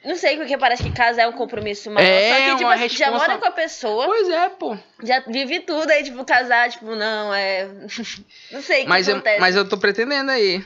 Não 0.08 0.16
sei, 0.16 0.38
porque 0.38 0.58
parece 0.58 0.84
que 0.84 0.92
casar 0.92 1.24
é 1.24 1.28
um 1.28 1.34
compromisso 1.34 1.92
maior. 1.92 2.08
É, 2.08 2.30
Só 2.30 2.36
que, 2.36 2.50
tipo, 2.52 2.64
uma 2.64 2.74
assim, 2.76 2.90
já 2.90 3.06
responsa- 3.06 3.28
mora 3.28 3.38
com 3.40 3.46
a 3.48 3.52
pessoa, 3.52 4.06
Pois 4.06 4.30
é, 4.30 4.50
pô. 4.50 4.78
já 5.04 5.20
vive 5.28 5.60
tudo, 5.60 5.90
aí, 5.92 6.04
tipo, 6.04 6.24
casar, 6.24 6.70
tipo, 6.70 6.96
não, 6.96 7.34
é. 7.34 7.66
não 8.52 8.62
sei 8.62 8.80
o 8.80 8.84
que 8.84 8.88
Mas, 8.90 9.08
eu, 9.08 9.16
acontece. 9.16 9.40
mas 9.42 9.56
eu 9.56 9.68
tô 9.68 9.78
pretendendo 9.78 10.32
aí. 10.32 10.64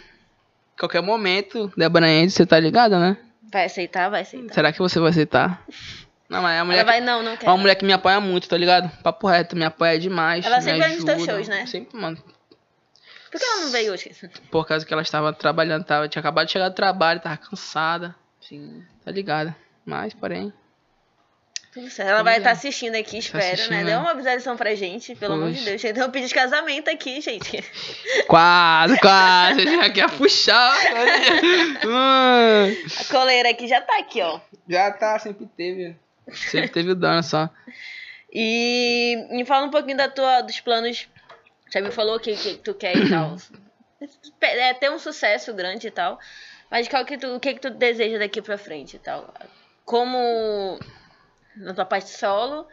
Qualquer 0.79 1.01
momento, 1.01 1.71
Débora 1.75 2.05
Andes, 2.05 2.33
você 2.35 2.45
tá 2.45 2.59
ligada, 2.59 2.99
né? 2.99 3.17
Vai 3.51 3.65
aceitar, 3.65 4.09
vai 4.09 4.21
aceitar. 4.21 4.53
Será 4.53 4.71
que 4.71 4.79
você 4.79 4.99
vai 4.99 5.09
aceitar? 5.09 5.63
Não, 6.29 6.41
mas 6.41 6.55
é 6.55 6.59
a 6.59 6.63
mulher. 6.65 6.79
Ela 6.79 6.85
que- 6.93 6.99
vai, 6.99 7.01
não, 7.01 7.21
não 7.23 7.31
É 7.33 7.37
quero. 7.37 7.51
uma 7.51 7.57
mulher 7.57 7.75
que 7.75 7.83
me 7.85 7.91
apoia 7.93 8.19
muito, 8.21 8.47
tá 8.47 8.55
ligado? 8.57 8.89
Papo 9.03 9.27
reto, 9.27 9.55
me 9.55 9.65
apoia 9.65 9.99
demais. 9.99 10.45
Ela 10.45 10.61
sempre 10.61 10.79
vai 10.79 10.95
nos 10.95 11.03
teus 11.03 11.25
shows, 11.25 11.47
né? 11.47 11.65
Sempre, 11.65 11.99
mano. 11.99 12.17
Por 13.31 13.39
que 13.39 13.45
ela 13.45 13.61
não 13.61 13.71
veio 13.71 13.93
hoje? 13.93 14.11
Por 14.49 14.65
causa 14.67 14.85
que 14.85 14.93
ela 14.93 15.01
estava 15.01 15.33
trabalhando, 15.33 15.83
tava, 15.83 16.07
tinha 16.07 16.19
acabado 16.19 16.45
de 16.45 16.51
chegar 16.53 16.69
do 16.69 16.75
trabalho, 16.75 17.19
tava 17.19 17.37
cansada, 17.37 18.15
Sim. 18.51 18.83
tá 19.05 19.09
ligado? 19.09 19.55
Mas, 19.85 20.13
porém. 20.13 20.51
Tudo 21.73 21.89
certo. 21.89 22.09
Ela 22.09 22.17
Tudo 22.17 22.25
vai 22.25 22.37
estar 22.37 22.51
assistindo 22.51 22.95
aqui, 22.95 23.17
espero, 23.17 23.45
né? 23.45 23.53
assistindo, 23.53 23.77
Dê 23.77 23.83
né? 23.85 23.97
uma 23.97 24.13
visualização 24.13 24.57
pra 24.57 24.75
gente, 24.75 25.15
pelo 25.15 25.35
amor 25.35 25.53
de. 25.53 25.63
Deus. 25.63 25.81
Então, 25.85 26.05
um 26.09 26.11
pedido 26.11 26.27
de 26.27 26.35
casamento 26.35 26.89
aqui, 26.89 27.21
gente. 27.21 27.63
Quase, 28.27 28.99
quase. 28.99 29.63
Já 29.63 29.89
quer 29.89 30.11
puxar. 30.17 30.75
A 32.99 33.05
coleira 33.09 33.51
aqui 33.51 33.69
já 33.69 33.79
tá 33.79 33.99
aqui, 33.99 34.21
ó. 34.21 34.41
Já 34.67 34.91
tá, 34.91 35.17
sempre 35.17 35.45
teve. 35.45 35.95
Sempre 36.33 36.69
teve 36.69 36.91
o 36.91 36.95
dano 36.95 37.23
só. 37.23 37.49
E 38.33 39.27
me 39.31 39.45
fala 39.45 39.65
um 39.65 39.71
pouquinho 39.71 39.95
da 39.95 40.09
tua, 40.09 40.41
dos 40.41 40.59
planos. 40.59 41.07
Já 41.73 41.79
me 41.79 41.91
falou 41.91 42.17
o 42.17 42.19
que, 42.19 42.35
que 42.35 42.55
tu 42.55 42.73
quer 42.73 42.97
e 42.97 43.09
tal. 43.09 43.37
É 44.41 44.73
ter 44.73 44.89
um 44.89 44.97
sucesso 44.97 45.53
grande 45.53 45.85
e 45.87 45.91
tal. 45.91 46.19
Mas 46.71 46.87
qual 46.87 47.05
que 47.05 47.17
tu, 47.17 47.35
o 47.35 47.39
que, 47.39 47.53
que 47.53 47.59
tu 47.59 47.69
deseja 47.69 48.17
daqui 48.17 48.41
pra 48.41 48.57
frente 48.57 48.95
e 48.95 48.99
tal? 48.99 49.33
Como 49.83 50.79
na 51.57 51.73
tua 51.73 51.83
parte 51.83 52.09
solo 52.09 52.65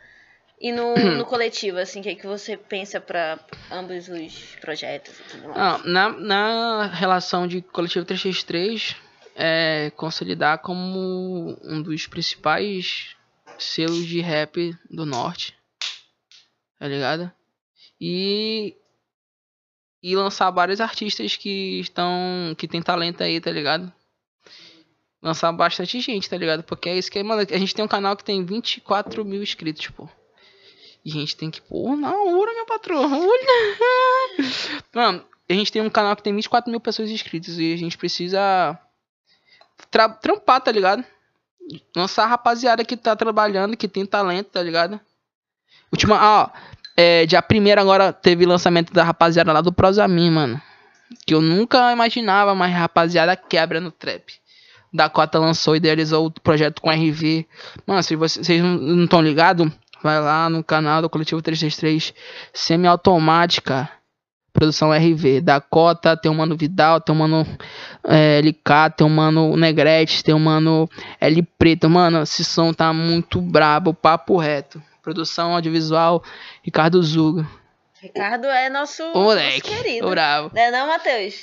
e 0.61 0.70
no, 0.70 0.94
no 1.18 1.26
coletivo, 1.26 1.78
assim, 1.78 1.99
o 1.99 2.03
que, 2.05 2.14
que 2.14 2.26
você 2.26 2.57
pensa 2.57 3.01
pra 3.01 3.40
ambos 3.70 4.09
os 4.09 4.57
projetos 4.61 5.18
e 5.18 5.22
tudo 5.24 5.49
mais? 5.49 5.59
Ah, 5.61 5.80
na, 5.84 6.09
na 6.11 6.86
relação 6.86 7.49
de 7.49 7.61
Coletivo 7.61 8.07
3x3, 8.07 8.96
é 9.34 9.90
consolidar 9.96 10.59
como 10.59 11.57
um 11.64 11.82
dos 11.82 12.07
principais 12.07 13.16
selos 13.59 14.07
de 14.07 14.20
rap 14.20 14.72
do 14.88 15.05
norte. 15.05 15.57
Tá 16.78 16.86
ligado? 16.86 17.32
E. 18.01 18.76
E 20.03 20.14
lançar 20.14 20.51
vários 20.51 20.80
artistas 20.80 21.36
que 21.36 21.80
estão. 21.80 22.55
que 22.57 22.68
tem 22.68 22.80
talento 22.80 23.22
aí, 23.22 23.40
tá 23.40 23.51
ligado? 23.51 23.92
Lançar 25.20 25.51
bastante 25.53 26.01
gente, 26.01 26.30
tá 26.30 26.36
ligado? 26.36 26.62
Porque 26.62 26.88
é 26.88 26.96
isso 26.96 27.11
que. 27.11 27.22
Mano, 27.22 27.42
a 27.42 27.59
gente 27.59 27.74
tem 27.74 27.84
um 27.84 27.88
canal 27.88 28.16
que 28.16 28.24
tem 28.24 28.44
24 28.44 29.24
mil 29.24 29.42
inscritos, 29.42 29.88
pô. 29.88 30.09
E 31.05 31.11
a 31.11 31.14
gente 31.14 31.36
tem 31.36 31.51
que. 31.51 31.61
Pô, 31.61 31.96
na 31.96 32.11
hora, 32.11 32.55
meu 32.55 32.66
patrão. 32.66 33.03
Olha. 33.03 33.78
Mano, 34.94 35.24
a 35.49 35.53
gente 35.53 35.72
tem 35.72 35.82
um 35.82 35.90
canal 35.90 36.14
que 36.14 36.22
tem 36.22 36.34
24 36.34 36.70
mil 36.70 36.80
pessoas 36.80 37.11
inscritas 37.11 37.59
e 37.59 37.72
a 37.72 37.76
gente 37.76 37.99
precisa 37.99 38.78
tra 39.90 40.09
trampar, 40.09 40.61
tá 40.61 40.70
ligado? 40.70 41.05
Lançar 41.96 42.24
a 42.24 42.28
rapaziada 42.28 42.84
que 42.84 42.96
tá 42.96 43.16
trabalhando, 43.16 43.76
que 43.76 43.88
tem 43.88 44.07
talento, 44.07 44.51
tá 44.51 44.62
ligado? 44.62 45.01
Última, 45.90 46.18
ó, 46.20 46.51
é, 47.01 47.24
dia 47.26 47.40
primeiro 47.40 47.80
agora 47.80 48.12
teve 48.12 48.44
lançamento 48.44 48.92
da 48.92 49.05
rapaziada 49.05 49.53
lá 49.53 49.61
do 49.61 49.72
Prosamin, 49.72 50.30
mano. 50.30 50.61
Que 51.24 51.32
eu 51.32 51.40
nunca 51.40 51.92
imaginava, 51.92 52.57
mas 52.57 52.74
rapaziada 52.74 53.36
quebra 53.36 53.80
no 53.80 53.92
trap. 53.92 54.32
Dakota 54.92 55.38
lançou, 55.38 55.76
idealizou 55.76 56.26
o 56.26 56.30
projeto 56.32 56.82
com 56.82 56.90
RV. 56.90 57.46
Mano, 57.86 58.03
se 58.03 58.16
vocês, 58.16 58.61
não 58.61 59.05
estão 59.05 59.22
ligados, 59.22 59.70
vai 60.03 60.20
lá 60.20 60.51
no 60.51 60.64
canal 60.64 61.01
do 61.01 61.09
Coletivo 61.09 61.40
333 61.40 62.12
Semiautomática. 62.53 63.88
Produção 64.53 64.90
RV. 64.90 65.40
Dakota, 65.40 66.16
tem 66.16 66.28
o 66.28 66.34
Mano 66.34 66.57
Vidal, 66.57 67.01
tem 67.01 67.14
o 67.14 67.18
Mano 67.18 67.46
é, 68.03 68.40
LK, 68.40 68.96
tem 68.96 69.07
o 69.07 69.11
Mano 69.11 69.57
Negrete, 69.57 70.24
tem 70.24 70.34
o 70.34 70.40
Mano 70.40 70.90
L 71.20 71.42
Preto. 71.57 71.88
Mano, 71.88 72.22
esse 72.22 72.44
som 72.44 72.72
tá 72.72 72.92
muito 72.92 73.40
brabo, 73.40 73.94
papo 73.94 74.36
reto. 74.36 74.82
Produção 75.09 75.55
audiovisual, 75.55 76.23
Ricardo 76.63 77.03
Zuga. 77.03 77.49
Ricardo 77.99 78.47
é 78.47 78.69
nosso, 78.69 79.03
nosso 79.03 79.19
moleque, 79.19 79.63
querido. 79.63 80.07
ô 80.07 80.11
bravo. 80.11 80.51
Não 80.55 80.61
é 80.61 80.71
não, 80.71 80.87
Matheus? 80.87 81.41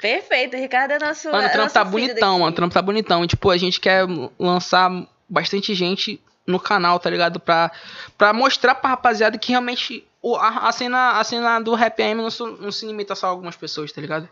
Perfeito, 0.00 0.56
o 0.56 0.60
Ricardo 0.60 0.90
é 0.90 0.98
nosso. 0.98 1.30
Mano, 1.30 1.44
o 1.44 1.46
é 1.46 1.48
trampo 1.48 1.62
nosso 1.62 1.74
tá 1.74 1.84
bonitão, 1.84 2.40
mano. 2.40 2.50
O 2.50 2.54
trampo 2.54 2.74
tá 2.74 2.82
bonitão. 2.82 3.22
E, 3.22 3.28
tipo, 3.28 3.50
a 3.50 3.56
gente 3.56 3.78
quer 3.78 4.04
lançar 4.36 4.90
bastante 5.28 5.76
gente 5.76 6.20
no 6.44 6.58
canal, 6.58 6.98
tá 6.98 7.08
ligado? 7.08 7.38
Pra, 7.38 7.70
pra 8.16 8.32
mostrar 8.32 8.74
pra 8.74 8.90
rapaziada 8.90 9.38
que 9.38 9.52
realmente 9.52 10.04
o, 10.20 10.34
a, 10.34 10.68
a 10.68 10.72
cena, 10.72 11.20
a 11.20 11.22
cena 11.22 11.60
do 11.60 11.72
Rap 11.76 12.02
AM 12.02 12.16
não, 12.20 12.46
não 12.60 12.72
se 12.72 12.84
limita 12.84 13.14
só 13.14 13.28
a 13.28 13.30
algumas 13.30 13.54
pessoas, 13.54 13.92
tá 13.92 14.00
ligado? 14.00 14.28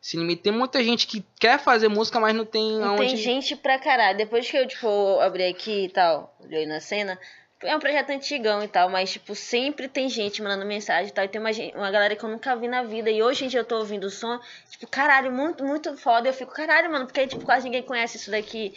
Se 0.00 0.16
limita. 0.16 0.44
Tem 0.44 0.52
muita 0.52 0.82
gente 0.82 1.06
que 1.06 1.22
quer 1.38 1.58
fazer 1.58 1.88
música, 1.88 2.18
mas 2.18 2.34
não 2.34 2.46
tem 2.46 2.78
Não 2.78 2.92
aonde. 2.92 3.08
tem 3.08 3.16
gente 3.18 3.54
pra 3.56 3.78
caralho. 3.78 4.16
Depois 4.16 4.50
que 4.50 4.56
eu, 4.56 4.66
tipo, 4.66 5.20
abri 5.20 5.44
aqui 5.44 5.84
e 5.84 5.88
tal, 5.90 6.34
olhei 6.40 6.64
na 6.66 6.80
cena, 6.80 7.18
é 7.62 7.76
um 7.76 7.80
projeto 7.80 8.10
antigão 8.10 8.62
e 8.62 8.68
tal, 8.68 8.88
mas, 8.88 9.12
tipo, 9.12 9.34
sempre 9.34 9.88
tem 9.88 10.08
gente 10.08 10.42
mandando 10.42 10.64
mensagem 10.64 11.08
e 11.08 11.12
tal. 11.12 11.24
E 11.24 11.28
tem 11.28 11.40
uma, 11.40 11.52
gen- 11.52 11.72
uma 11.74 11.90
galera 11.90 12.16
que 12.16 12.24
eu 12.24 12.28
nunca 12.28 12.56
vi 12.56 12.66
na 12.68 12.82
vida. 12.82 13.10
E 13.10 13.22
hoje 13.22 13.44
em 13.44 13.48
dia 13.48 13.60
eu 13.60 13.64
tô 13.64 13.76
ouvindo 13.78 14.04
o 14.04 14.10
som, 14.10 14.40
tipo, 14.70 14.86
caralho, 14.86 15.30
muito, 15.30 15.62
muito 15.64 15.96
foda. 15.96 16.28
Eu 16.28 16.32
fico, 16.32 16.52
caralho, 16.52 16.90
mano, 16.90 17.06
porque, 17.06 17.26
tipo, 17.26 17.44
quase 17.44 17.64
ninguém 17.64 17.82
conhece 17.82 18.16
isso 18.16 18.30
daqui. 18.30 18.74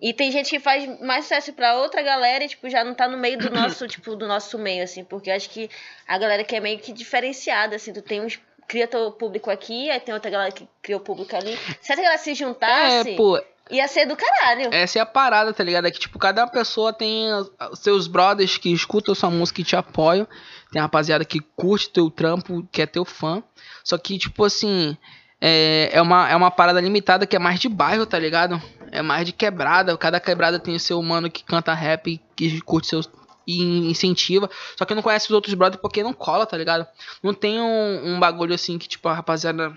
E 0.00 0.12
tem 0.12 0.30
gente 0.30 0.50
que 0.50 0.60
faz 0.60 0.86
mais 1.00 1.24
sucesso 1.24 1.52
pra 1.54 1.74
outra 1.76 2.02
galera 2.02 2.44
e, 2.44 2.48
tipo, 2.48 2.68
já 2.68 2.84
não 2.84 2.94
tá 2.94 3.08
no 3.08 3.16
meio 3.16 3.38
do 3.38 3.50
nosso, 3.50 3.86
tipo, 3.88 4.14
do 4.16 4.26
nosso 4.26 4.58
meio, 4.58 4.82
assim. 4.84 5.04
Porque 5.04 5.30
acho 5.30 5.48
que 5.50 5.70
a 6.06 6.18
galera 6.18 6.44
que 6.44 6.54
é 6.56 6.60
meio 6.60 6.78
que 6.78 6.92
diferenciada, 6.92 7.76
assim. 7.76 7.92
Tu 7.92 8.02
tem 8.02 8.20
uns... 8.20 8.38
Cria 8.68 8.88
teu 8.88 9.12
público 9.12 9.48
aqui, 9.48 9.88
aí 9.90 10.00
tem 10.00 10.12
outra 10.12 10.28
galera 10.28 10.50
que 10.50 10.66
cria 10.82 10.96
o 10.96 11.00
público 11.00 11.36
ali. 11.36 11.56
Se 11.80 11.92
essa 11.92 12.02
galera 12.02 12.18
se 12.18 12.34
juntasse... 12.34 13.10
É, 13.12 13.16
pô, 13.16 13.40
Ia 13.70 13.88
ser 13.88 14.06
do 14.06 14.16
caralho. 14.16 14.72
essa 14.72 14.98
é 14.98 15.02
a 15.02 15.06
parada, 15.06 15.52
tá 15.52 15.64
ligado? 15.64 15.86
É 15.86 15.90
que, 15.90 15.98
tipo, 15.98 16.18
cada 16.18 16.46
pessoa 16.46 16.92
tem 16.92 17.28
seus 17.74 18.06
brothers 18.06 18.56
que 18.58 18.72
escutam 18.72 19.14
sua 19.14 19.30
música 19.30 19.60
e 19.60 19.64
te 19.64 19.74
apoiam. 19.74 20.26
Tem 20.70 20.80
a 20.80 20.84
rapaziada 20.84 21.24
que 21.24 21.40
curte 21.40 21.90
teu 21.90 22.10
trampo, 22.10 22.66
que 22.70 22.82
é 22.82 22.86
teu 22.86 23.04
fã. 23.04 23.42
Só 23.82 23.98
que, 23.98 24.18
tipo 24.18 24.44
assim, 24.44 24.96
é, 25.40 25.90
é, 25.92 26.02
uma, 26.02 26.28
é 26.28 26.36
uma 26.36 26.50
parada 26.50 26.80
limitada 26.80 27.26
que 27.26 27.36
é 27.36 27.38
mais 27.38 27.58
de 27.58 27.68
bairro, 27.68 28.06
tá 28.06 28.18
ligado? 28.18 28.60
É 28.90 29.02
mais 29.02 29.26
de 29.26 29.32
quebrada. 29.32 29.96
Cada 29.96 30.20
quebrada 30.20 30.58
tem 30.58 30.74
o 30.74 30.80
seu 30.80 31.02
mano 31.02 31.30
que 31.30 31.44
canta 31.44 31.74
rap, 31.74 32.20
que 32.34 32.60
curte 32.60 32.88
seus. 32.88 33.08
E 33.48 33.62
incentiva. 33.88 34.50
Só 34.76 34.84
que 34.84 34.92
não 34.92 35.02
conhece 35.02 35.26
os 35.26 35.30
outros 35.30 35.54
brothers 35.54 35.80
porque 35.80 36.02
não 36.02 36.12
cola, 36.12 36.44
tá 36.44 36.56
ligado? 36.56 36.84
Não 37.22 37.32
tem 37.32 37.60
um, 37.60 38.14
um 38.14 38.18
bagulho 38.18 38.52
assim 38.52 38.76
que, 38.76 38.88
tipo, 38.88 39.08
a 39.08 39.14
rapaziada. 39.14 39.72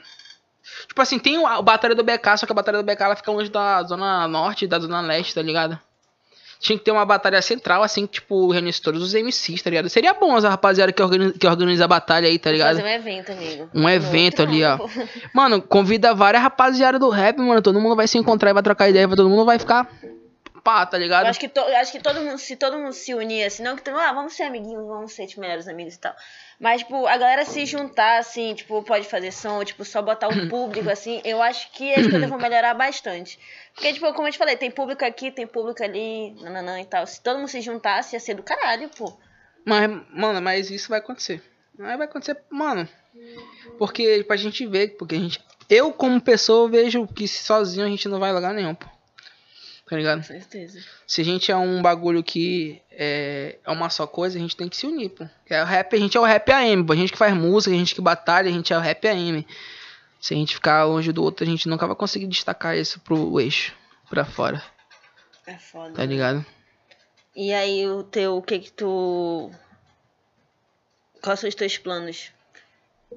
Tipo 0.88 1.02
assim, 1.02 1.20
tem 1.20 1.44
a 1.46 1.62
batalha 1.62 1.96
do 1.96 2.04
BK, 2.04 2.38
só 2.38 2.46
que 2.46 2.52
a 2.52 2.56
batalha 2.56 2.82
do 2.82 2.84
BK 2.84 3.04
ela 3.04 3.16
fica 3.16 3.32
longe 3.32 3.50
da 3.50 3.84
zona 3.84 4.28
norte 4.28 4.66
e 4.66 4.68
da 4.68 4.80
zona 4.80 5.02
leste, 5.02 5.36
tá 5.36 5.42
ligado? 5.42 5.80
Tinha 6.60 6.78
que 6.78 6.84
ter 6.84 6.92
uma 6.92 7.06
batalha 7.06 7.42
central, 7.42 7.82
assim, 7.84 8.06
que, 8.06 8.14
tipo, 8.14 8.52
reunisse 8.52 8.82
todos 8.82 9.02
os 9.02 9.14
MCs, 9.14 9.62
tá 9.62 9.70
ligado? 9.70 9.90
Seria 9.90 10.14
bom 10.14 10.38
essa 10.38 10.50
rapaziada 10.50 10.92
que 10.92 11.02
organiza, 11.02 11.34
que 11.40 11.48
organiza 11.48 11.86
a 11.86 11.88
batalha 11.88 12.28
aí, 12.28 12.38
tá 12.38 12.52
ligado? 12.52 12.76
Fazer 12.76 12.84
um 12.84 12.92
evento, 12.92 13.32
amigo. 13.32 13.70
Um 13.74 13.90
evento 13.90 14.42
ali, 14.42 14.64
ó. 14.66 14.78
Mano, 15.34 15.62
convida 15.62 16.14
várias 16.14 16.44
rapaziada 16.44 17.00
do 17.00 17.10
rap, 17.10 17.38
mano. 17.38 17.62
Todo 17.62 17.80
mundo 17.80 17.96
vai 17.96 18.10
se 18.10 18.18
encontrar 18.18 18.50
e 18.50 18.54
vai 18.54 18.64
trocar 18.64 18.90
ideia, 18.90 19.08
todo 19.08 19.30
mundo 19.30 19.46
vai 19.46 19.58
ficar 19.58 19.90
pá, 20.70 20.86
tá 20.86 20.98
Eu 20.98 21.02
ligado? 21.02 21.26
acho 21.26 21.40
que, 21.40 21.48
to, 21.50 21.62
eu 21.62 21.78
acho 21.78 21.92
que 21.92 22.00
todo 22.00 22.22
mundo, 22.22 22.38
se 22.38 22.56
todo 22.56 22.78
mundo 22.78 22.94
se 22.94 23.14
unir, 23.16 23.44
assim, 23.44 23.64
não 23.64 23.76
que 23.76 23.82
tu- 23.82 23.90
ah, 23.92 24.14
vamos 24.14 24.34
ser 24.34 24.44
amiguinhos, 24.44 24.86
vamos 24.88 25.14
ser 25.14 25.26
tipo, 25.26 25.42
melhores 25.42 25.68
amigos 25.68 25.96
e 25.96 26.00
tal. 26.00 26.14
Mas, 26.60 26.82
tipo, 26.82 27.08
a 27.08 27.18
galera 27.18 27.44
se 27.46 27.66
juntar, 27.66 28.20
assim, 28.20 28.54
tipo, 28.54 28.84
pode 28.84 29.08
fazer 29.08 29.32
som, 29.32 29.64
tipo, 29.64 29.84
só 29.84 30.02
botar 30.02 30.28
o 30.28 30.36
público, 30.48 30.90
assim, 30.90 31.22
eu 31.26 31.42
acho 31.42 31.72
que 31.72 31.94
as 31.96 32.08
coisas 32.08 32.30
vão 32.30 32.38
melhorar 32.38 32.74
bastante. 32.76 33.40
Porque, 33.74 33.94
tipo, 33.94 34.14
como 34.14 34.28
eu 34.28 34.32
te 34.32 34.38
falei, 34.38 34.56
tem 34.58 34.70
público 34.70 35.04
aqui, 35.04 35.32
tem 35.32 35.48
público 35.48 35.82
ali, 35.84 36.32
nananã 36.42 36.80
e 36.80 36.86
tal. 36.86 37.08
Se 37.08 37.20
todo 37.24 37.38
mundo 37.40 37.48
se 37.48 37.62
juntasse, 37.62 38.16
ia 38.16 38.20
ser 38.20 38.36
do 38.36 38.44
caralho, 38.44 38.90
pô. 38.90 39.18
Mas, 39.66 39.90
mano, 40.14 40.42
mas 40.42 40.70
isso 40.70 40.90
vai 40.90 41.00
acontecer. 41.00 41.42
Mas 41.78 41.98
vai 41.98 42.06
acontecer, 42.06 42.38
mano. 42.52 42.88
Porque 43.78 44.24
pra 44.28 44.36
gente 44.38 44.66
ver, 44.68 44.90
porque 44.98 45.16
a 45.16 45.20
gente. 45.20 45.44
Eu, 45.70 45.92
como 45.94 46.20
pessoa, 46.22 46.70
vejo 46.70 47.08
que 47.08 47.28
sozinho 47.28 47.86
a 47.86 47.90
gente 47.90 48.08
não 48.08 48.20
vai 48.20 48.32
lugar 48.34 48.54
nenhum, 48.54 48.76
pô. 48.76 48.86
Tá 49.90 49.96
ligado? 49.98 50.18
Com 50.20 50.24
certeza. 50.24 50.80
Se 51.08 51.22
a 51.22 51.26
gente 51.26 51.52
é 51.52 51.56
um 51.58 51.82
bagulho 51.82 52.24
que 52.24 52.80
é, 52.92 53.58
é 53.64 53.72
uma 53.72 53.90
só 53.90 54.06
coisa, 54.06 54.38
a 54.38 54.42
gente 54.42 54.56
tem 54.56 54.70
que 54.70 54.78
se 54.78 54.86
unir, 54.86 55.10
pô. 55.10 55.26
É 55.50 55.64
o 55.64 55.66
rap, 55.66 55.96
a 55.96 56.00
gente 56.00 56.16
é 56.16 56.20
o 56.20 56.24
rap 56.24 56.52
AM, 56.52 56.84
pô. 56.86 56.94
A 56.94 56.96
gente 56.96 57.12
que 57.12 57.18
faz 57.18 57.34
música, 57.36 57.74
a 57.74 57.78
gente 57.78 57.96
que 57.96 58.02
batalha, 58.02 58.50
a 58.50 58.52
gente 58.54 58.72
é 58.72 58.78
o 58.78 58.82
rap 58.82 59.08
AM. 59.08 59.48
Se 60.22 60.34
a 60.34 60.38
gente 60.38 60.54
ficar 60.54 60.84
longe 60.84 61.12
do 61.12 61.24
outro, 61.24 61.44
a 61.44 61.48
gente 61.50 61.68
nunca 61.68 61.88
vai 61.88 61.96
conseguir 61.96 62.28
destacar 62.28 62.78
isso 62.78 63.00
pro 63.00 63.40
eixo, 63.40 63.74
pra 64.10 64.26
fora, 64.26 64.62
É 65.48 65.56
foda. 65.58 65.94
tá 65.94 66.06
ligado? 66.06 66.46
E 67.36 67.54
aí, 67.54 67.88
o 67.88 68.04
teu, 68.04 68.36
o 68.38 68.42
que 68.44 68.60
que 68.60 68.72
tu... 68.72 69.50
Quais 71.22 71.40
são 71.40 71.48
os 71.50 71.56
teus 71.56 71.78
planos? 71.78 72.32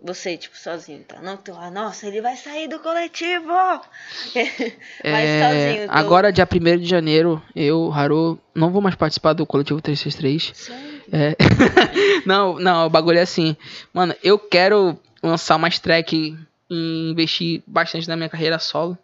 Você, 0.01 0.37
tipo, 0.39 0.57
sozinho, 0.57 1.05
tá? 1.05 1.21
Não 1.21 1.37
que 1.37 1.45
tu, 1.45 1.55
ah, 1.55 1.71
nossa, 1.71 2.07
ele 2.07 2.23
vai 2.23 2.35
sair 2.37 2.67
do 2.67 2.79
coletivo! 2.81 3.47
Mas 4.33 5.29
É, 5.29 5.49
sozinho. 5.49 5.89
tu- 5.89 5.93
agora, 5.93 6.33
dia 6.33 6.49
1 6.51 6.79
de 6.79 6.87
janeiro, 6.87 7.43
eu, 7.55 7.93
Haru, 7.93 8.39
não 8.55 8.71
vou 8.73 8.81
mais 8.81 8.95
participar 8.95 9.35
do 9.35 9.45
coletivo 9.47 9.81
363. 9.83 10.51
Sério? 10.55 11.03
É. 11.13 11.37
não, 12.25 12.59
não, 12.59 12.87
o 12.87 12.91
bagulho 12.91 13.19
é 13.19 13.23
assim. 13.23 13.55
Mano, 13.93 14.15
eu 14.25 14.39
quero 14.39 14.99
lançar 15.23 15.59
mais 15.59 15.79
track 15.79 16.37
e 16.71 17.11
investir 17.11 17.63
bastante 17.67 18.09
na 18.09 18.17
minha 18.17 18.31
carreira 18.31 18.59
solo. 18.59 18.97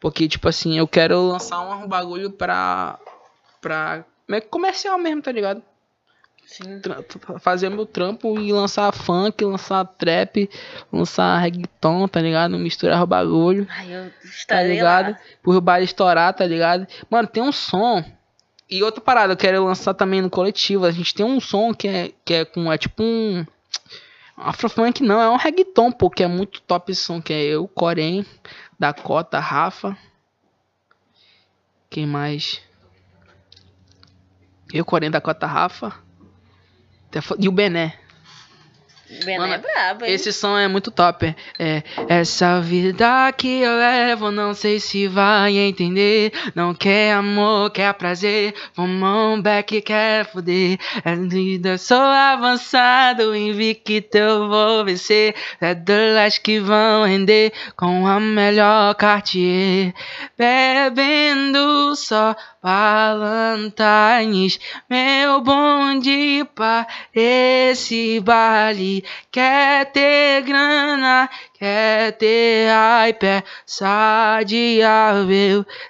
Porque, 0.00 0.28
tipo 0.28 0.48
assim, 0.48 0.78
eu 0.78 0.86
quero 0.86 1.20
lançar 1.28 1.60
um 1.60 1.86
bagulho 1.88 2.30
pra. 2.30 2.98
pra. 3.60 4.04
meio 4.28 4.42
que 4.42 4.48
comercial 4.48 4.96
mesmo, 4.98 5.20
tá 5.22 5.32
ligado? 5.32 5.62
Fazer 7.40 7.70
meu 7.70 7.86
trampo 7.86 8.38
e 8.38 8.52
lançar 8.52 8.92
funk, 8.92 9.44
lançar 9.44 9.84
trap, 9.84 10.50
lançar 10.92 11.38
reggaeton, 11.38 12.06
tá 12.08 12.20
ligado? 12.20 12.58
Misturar 12.58 13.02
o 13.02 13.06
bagulho 13.06 13.66
Ai, 13.70 13.94
eu 13.94 14.12
tá 14.46 14.62
ligado? 14.62 15.12
lá. 15.12 15.18
Pro 15.42 15.60
baile 15.60 15.84
estourar, 15.84 16.34
tá 16.34 16.46
ligado? 16.46 16.86
Mano, 17.08 17.26
tem 17.26 17.42
um 17.42 17.52
som 17.52 18.04
E 18.68 18.82
outra 18.82 19.00
parada, 19.00 19.32
eu 19.32 19.36
quero 19.36 19.64
lançar 19.64 19.94
também 19.94 20.20
no 20.20 20.28
coletivo. 20.28 20.84
A 20.84 20.90
gente 20.90 21.14
tem 21.14 21.24
um 21.24 21.40
som 21.40 21.72
que 21.72 21.88
é, 21.88 22.12
que 22.24 22.34
é 22.34 22.44
com. 22.44 22.70
É 22.70 22.76
tipo 22.76 23.02
um. 23.02 23.46
Afrofunk 24.36 25.02
não, 25.02 25.20
é 25.20 25.30
um 25.30 25.36
reggaeton, 25.36 25.92
pô, 25.92 26.10
que 26.10 26.22
é 26.22 26.26
muito 26.26 26.60
top 26.62 26.90
esse 26.90 27.02
som, 27.02 27.20
que 27.20 27.32
é 27.32 27.42
eu, 27.44 27.68
Corém, 27.68 28.26
Dakota, 28.78 29.38
Rafa. 29.38 29.96
Quem 31.88 32.06
mais? 32.06 32.60
Eu, 34.72 34.84
Corém, 34.84 35.10
Dakota, 35.10 35.46
Rafa. 35.46 35.94
E 37.38 37.48
o 37.48 37.52
Bené. 37.52 37.94
Bené 39.24 39.38
Mano, 39.38 39.54
é 39.54 39.58
brabo, 39.58 40.04
hein? 40.04 40.12
Esse 40.12 40.32
som 40.32 40.56
é 40.56 40.66
muito 40.66 40.90
top. 40.90 41.34
É, 41.58 41.82
essa 42.08 42.60
vida 42.60 43.30
que 43.36 43.60
eu 43.60 43.76
levo, 43.76 44.30
não 44.30 44.54
sei 44.54 44.80
se 44.80 45.06
vai 45.06 45.56
entender. 45.58 46.32
Não 46.54 46.74
quer 46.74 47.12
amor, 47.14 47.70
quer 47.70 47.92
prazer. 47.94 48.54
Vamos 48.74 49.42
back, 49.42 49.82
quer 49.82 50.24
foder. 50.24 50.78
É 51.04 51.14
vida, 51.14 51.76
sou 51.76 52.00
avançado, 52.00 53.36
invicto 53.36 54.16
eu 54.16 54.48
vou 54.48 54.84
vencer. 54.84 55.34
É 55.60 55.74
dólares 55.74 56.38
que 56.38 56.58
vão 56.58 57.04
render 57.04 57.52
com 57.76 58.06
a 58.06 58.18
melhor 58.18 58.94
Cartier. 58.94 59.92
Bebendo 60.36 61.94
só 61.96 62.34
Valentines, 62.62 64.60
meu 64.88 65.40
bonde 65.40 66.44
para 66.54 66.86
esse 67.12 68.20
baile. 68.20 69.04
Quer 69.32 69.86
ter 69.86 70.42
grana, 70.42 71.28
quer 71.54 72.12
ter 72.12 72.68
hyper, 72.70 73.42
sadia, 73.66 74.86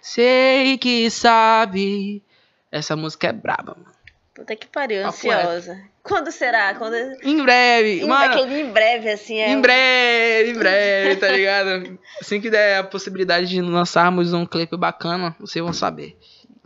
sei 0.01 0.79
que 0.79 1.11
sabe. 1.11 2.23
Essa 2.71 2.97
música 2.97 3.29
é 3.29 3.33
braba, 3.35 3.77
mano. 3.77 3.93
Puta 4.35 4.57
que 4.57 4.67
pariu, 4.67 5.07
ansiosa. 5.07 5.79
Quando 6.03 6.33
será? 6.33 6.75
Quando... 6.75 6.95
Em 7.23 7.43
breve, 7.43 8.01
em, 8.01 8.07
mano. 8.07 8.33
Aquele 8.33 8.63
em 8.63 8.73
breve, 8.73 9.11
assim, 9.11 9.39
é. 9.39 9.51
Em 9.51 9.61
breve, 9.61 10.51
em 10.51 10.55
breve, 10.55 11.17
tá 11.17 11.29
ligado? 11.29 11.99
assim 12.19 12.41
que 12.41 12.49
der 12.49 12.79
a 12.79 12.83
possibilidade 12.83 13.47
de 13.47 13.61
lançarmos 13.61 14.33
um 14.33 14.47
clipe 14.47 14.75
bacana, 14.75 15.37
vocês 15.39 15.63
vão 15.63 15.75
saber 15.75 16.17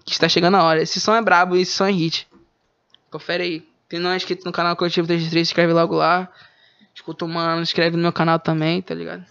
que 0.07 0.13
está 0.13 0.29
chegando 0.29 0.57
a 0.57 0.63
hora. 0.63 0.81
Esse 0.81 1.01
som 1.01 1.15
é 1.15 1.21
brabo, 1.21 1.57
esse 1.57 1.73
som 1.73 1.85
é 1.85 1.91
hit. 1.91 2.29
Confere 3.11 3.43
aí. 3.43 3.69
Quem 3.89 3.99
não 3.99 4.11
é 4.11 4.17
inscrito 4.17 4.45
no 4.45 4.53
canal 4.53 4.77
Coletivo 4.77 5.07
33, 5.07 5.49
inscreve 5.49 5.73
logo 5.73 5.97
lá. 5.97 6.33
Escuta 6.95 7.25
o 7.25 7.29
mano, 7.29 7.61
inscreve 7.61 7.97
no 7.97 8.03
meu 8.03 8.13
canal 8.13 8.39
também, 8.39 8.81
tá 8.81 8.95
ligado? 8.95 9.27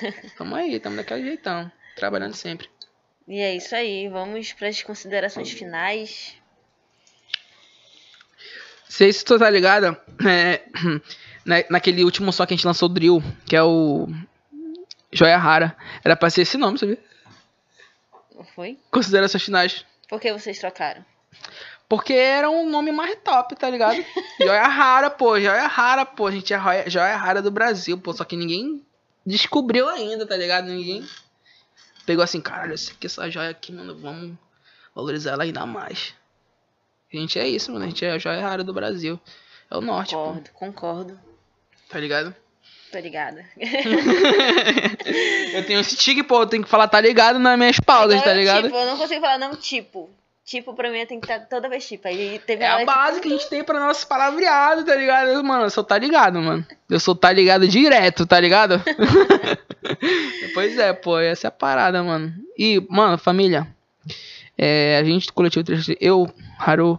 tamo 0.36 0.56
aí, 0.56 0.80
tamo 0.80 0.96
daquele 0.96 1.22
jeitão. 1.22 1.70
Trabalhando 1.94 2.34
sempre. 2.34 2.68
E 3.26 3.38
é 3.40 3.54
isso 3.54 3.74
aí, 3.74 4.08
vamos 4.08 4.52
para 4.54 4.68
as 4.68 4.82
considerações 4.82 5.50
finais. 5.50 6.34
Sei 8.88 9.12
se 9.12 9.22
tu 9.24 9.38
tá 9.38 9.50
ligado, 9.50 9.96
é, 10.26 10.62
né, 11.44 11.64
naquele 11.68 12.02
último 12.02 12.32
só 12.32 12.46
que 12.46 12.54
a 12.54 12.56
gente 12.56 12.66
lançou 12.66 12.88
o 12.88 12.92
Drill, 12.92 13.22
que 13.44 13.54
é 13.54 13.62
o 13.62 14.08
Joia 15.12 15.36
Rara. 15.36 15.76
Era 16.02 16.16
pra 16.16 16.30
ser 16.30 16.42
esse 16.42 16.56
nome, 16.56 16.78
sabia? 16.78 16.98
Foi? 18.54 18.78
Considerações 18.90 19.44
finais. 19.44 19.84
Por 20.08 20.20
que 20.20 20.32
vocês 20.32 20.58
trocaram? 20.58 21.04
Porque 21.88 22.12
era 22.12 22.50
um 22.50 22.68
nome 22.68 22.92
mais 22.92 23.16
top, 23.22 23.54
tá 23.56 23.68
ligado? 23.70 24.04
joia 24.40 24.66
rara, 24.66 25.10
pô, 25.10 25.38
joia 25.40 25.66
rara, 25.66 26.04
pô. 26.04 26.26
A 26.26 26.30
gente 26.30 26.52
é 26.52 26.58
joia, 26.58 26.90
joia 26.90 27.16
rara 27.16 27.40
do 27.40 27.50
Brasil, 27.50 27.98
pô. 27.98 28.12
Só 28.12 28.24
que 28.24 28.36
ninguém 28.36 28.84
descobriu 29.24 29.88
ainda, 29.88 30.26
tá 30.26 30.36
ligado? 30.36 30.66
Ninguém 30.66 31.06
pegou 32.04 32.24
assim, 32.24 32.40
caralho, 32.40 32.72
essa, 32.72 32.90
aqui, 32.92 33.06
essa 33.06 33.30
joia 33.30 33.50
aqui, 33.50 33.70
mano, 33.70 33.94
vamos 33.98 34.36
valorizar 34.94 35.32
ela 35.32 35.44
ainda 35.44 35.64
mais. 35.66 36.14
A 37.12 37.16
gente 37.16 37.38
é 37.38 37.46
isso, 37.46 37.70
mano. 37.72 37.84
A 37.84 37.88
gente 37.88 38.04
é 38.04 38.10
a 38.10 38.18
joia 38.18 38.40
rara 38.40 38.64
do 38.64 38.72
Brasil. 38.72 39.20
É 39.70 39.76
o 39.76 39.80
norte, 39.80 40.14
concordo, 40.14 40.50
pô. 40.50 40.58
Concordo, 40.58 41.20
Tá 41.88 41.98
ligado? 41.98 42.34
Tô 42.90 42.98
ligada. 42.98 43.44
eu 45.52 45.66
tenho 45.66 45.80
esse 45.80 45.96
tique, 45.96 46.22
pô, 46.22 46.42
eu 46.42 46.46
tenho 46.46 46.64
que 46.64 46.70
falar 46.70 46.88
tá 46.88 47.00
ligado 47.00 47.38
nas 47.38 47.58
minhas 47.58 47.78
pausas, 47.78 48.22
tá 48.22 48.32
ligado? 48.32 48.64
Tipo, 48.64 48.76
eu 48.76 48.86
não 48.86 48.96
consigo 48.96 49.20
falar 49.20 49.38
não 49.38 49.54
tipo. 49.56 50.08
Tipo, 50.44 50.72
pra 50.72 50.90
mim 50.90 51.04
tem 51.04 51.20
que 51.20 51.30
estar 51.30 51.46
toda 51.46 51.68
vez 51.68 51.86
tipo. 51.86 52.08
Aí 52.08 52.40
teve 52.46 52.64
é 52.64 52.68
a 52.68 52.82
base 52.82 53.20
que 53.20 53.28
a 53.28 53.30
gente 53.30 53.46
tem 53.50 53.62
pra 53.62 53.78
nosso 53.78 54.06
palavreado, 54.06 54.82
tá 54.82 54.94
ligado? 54.94 55.44
Mano, 55.44 55.64
eu 55.64 55.70
sou 55.70 55.84
tá 55.84 55.98
ligado, 55.98 56.40
mano. 56.40 56.66
Eu 56.88 56.98
sou 56.98 57.14
tá 57.14 57.30
ligado 57.30 57.68
direto, 57.68 58.26
tá 58.26 58.40
ligado? 58.40 58.82
pois 60.54 60.78
é, 60.78 60.94
pô, 60.94 61.18
essa 61.18 61.46
é 61.46 61.48
a 61.48 61.50
parada, 61.50 62.02
mano. 62.02 62.32
E, 62.56 62.82
mano, 62.88 63.18
família, 63.18 63.68
é, 64.56 64.96
a 64.96 65.04
gente 65.04 65.26
do 65.26 65.34
Coletivo 65.34 65.66
3 65.66 65.88
eu, 66.00 66.32
Haru, 66.58 66.98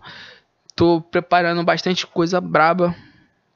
tô 0.75 1.01
preparando 1.01 1.63
bastante 1.63 2.05
coisa 2.05 2.39
braba 2.39 2.95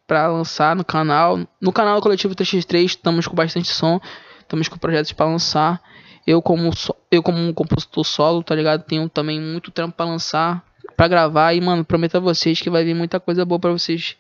para 0.08 0.28
lançar 0.28 0.76
no 0.76 0.84
canal. 0.84 1.40
No 1.62 1.72
canal 1.72 2.02
Coletivo 2.02 2.36
3x3 2.36 2.86
estamos 2.86 3.28
com 3.28 3.36
bastante 3.36 3.70
som, 3.70 4.00
estamos 4.40 4.68
com 4.68 4.78
projetos 4.78 5.12
para 5.12 5.26
lançar. 5.26 5.82
Eu 6.26 6.42
como 6.42 6.72
eu 7.12 7.22
como 7.22 7.38
um 7.38 7.54
compositor 7.54 8.04
solo, 8.06 8.44
tá 8.44 8.56
ligado? 8.56 8.84
Tenho 8.84 9.10
também 9.10 9.40
muito 9.40 9.72
trampo 9.72 9.96
para 9.96 10.06
lançar, 10.06 10.64
para 10.96 11.08
gravar 11.08 11.54
e 11.54 11.62
mano, 11.62 11.84
prometo 11.84 12.16
a 12.16 12.20
vocês 12.20 12.62
que 12.62 12.70
vai 12.70 12.84
vir 12.84 12.94
muita 12.94 13.20
coisa 13.20 13.44
boa 13.44 13.60
para 13.60 13.72
vocês 13.72 14.16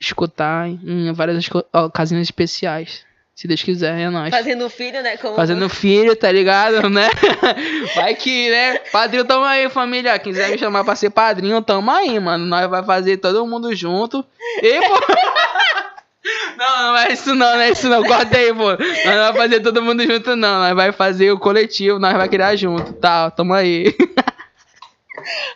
escutar 0.00 0.68
em 0.68 1.12
várias 1.12 1.48
ocasiões 1.72 2.22
especiais. 2.22 3.07
Se 3.38 3.46
Deus 3.46 3.62
quiser, 3.62 3.96
é 3.96 4.10
nóis. 4.10 4.30
Fazendo 4.30 4.68
filho, 4.68 5.00
né? 5.00 5.16
Como... 5.16 5.36
Fazendo 5.36 5.68
filho, 5.68 6.16
tá 6.16 6.32
ligado, 6.32 6.90
né? 6.90 7.08
Vai 7.94 8.12
que, 8.16 8.50
né? 8.50 8.78
Padrinho, 8.90 9.24
tamo 9.24 9.44
aí, 9.44 9.70
família. 9.70 10.18
Quem 10.18 10.32
quiser 10.32 10.50
me 10.50 10.58
chamar 10.58 10.82
pra 10.82 10.96
ser 10.96 11.10
padrinho, 11.10 11.62
tamo 11.62 11.88
aí, 11.88 12.18
mano. 12.18 12.44
Nós 12.44 12.68
vai 12.68 12.82
fazer 12.82 13.18
todo 13.18 13.46
mundo 13.46 13.72
junto. 13.76 14.26
E, 14.60 14.80
pô... 14.80 14.94
Não, 16.58 16.88
não 16.88 16.96
é 16.98 17.12
isso 17.12 17.34
não, 17.34 17.54
não 17.54 17.60
é 17.60 17.70
isso 17.70 17.88
não. 17.88 18.02
Corta 18.02 18.36
aí, 18.36 18.52
pô. 18.52 18.70
Nós 18.70 19.04
não 19.04 19.32
vai 19.32 19.34
fazer 19.34 19.60
todo 19.60 19.80
mundo 19.80 20.02
junto, 20.02 20.34
não. 20.34 20.58
Nós 20.58 20.74
vai 20.74 20.90
fazer 20.90 21.30
o 21.30 21.38
coletivo, 21.38 22.00
nós 22.00 22.14
vai 22.14 22.28
criar 22.28 22.56
junto. 22.56 22.92
Tá, 22.94 23.30
tamo 23.30 23.54
aí. 23.54 23.94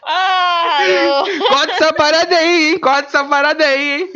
Ah, 0.05 1.25
Corta 1.49 1.73
essa 1.73 1.93
parada 1.93 2.37
aí, 2.37 2.71
hein? 2.73 2.79
Corta 2.79 3.09
essa 3.09 3.25
parada 3.25 3.65
aí, 3.65 4.03
hein? 4.03 4.11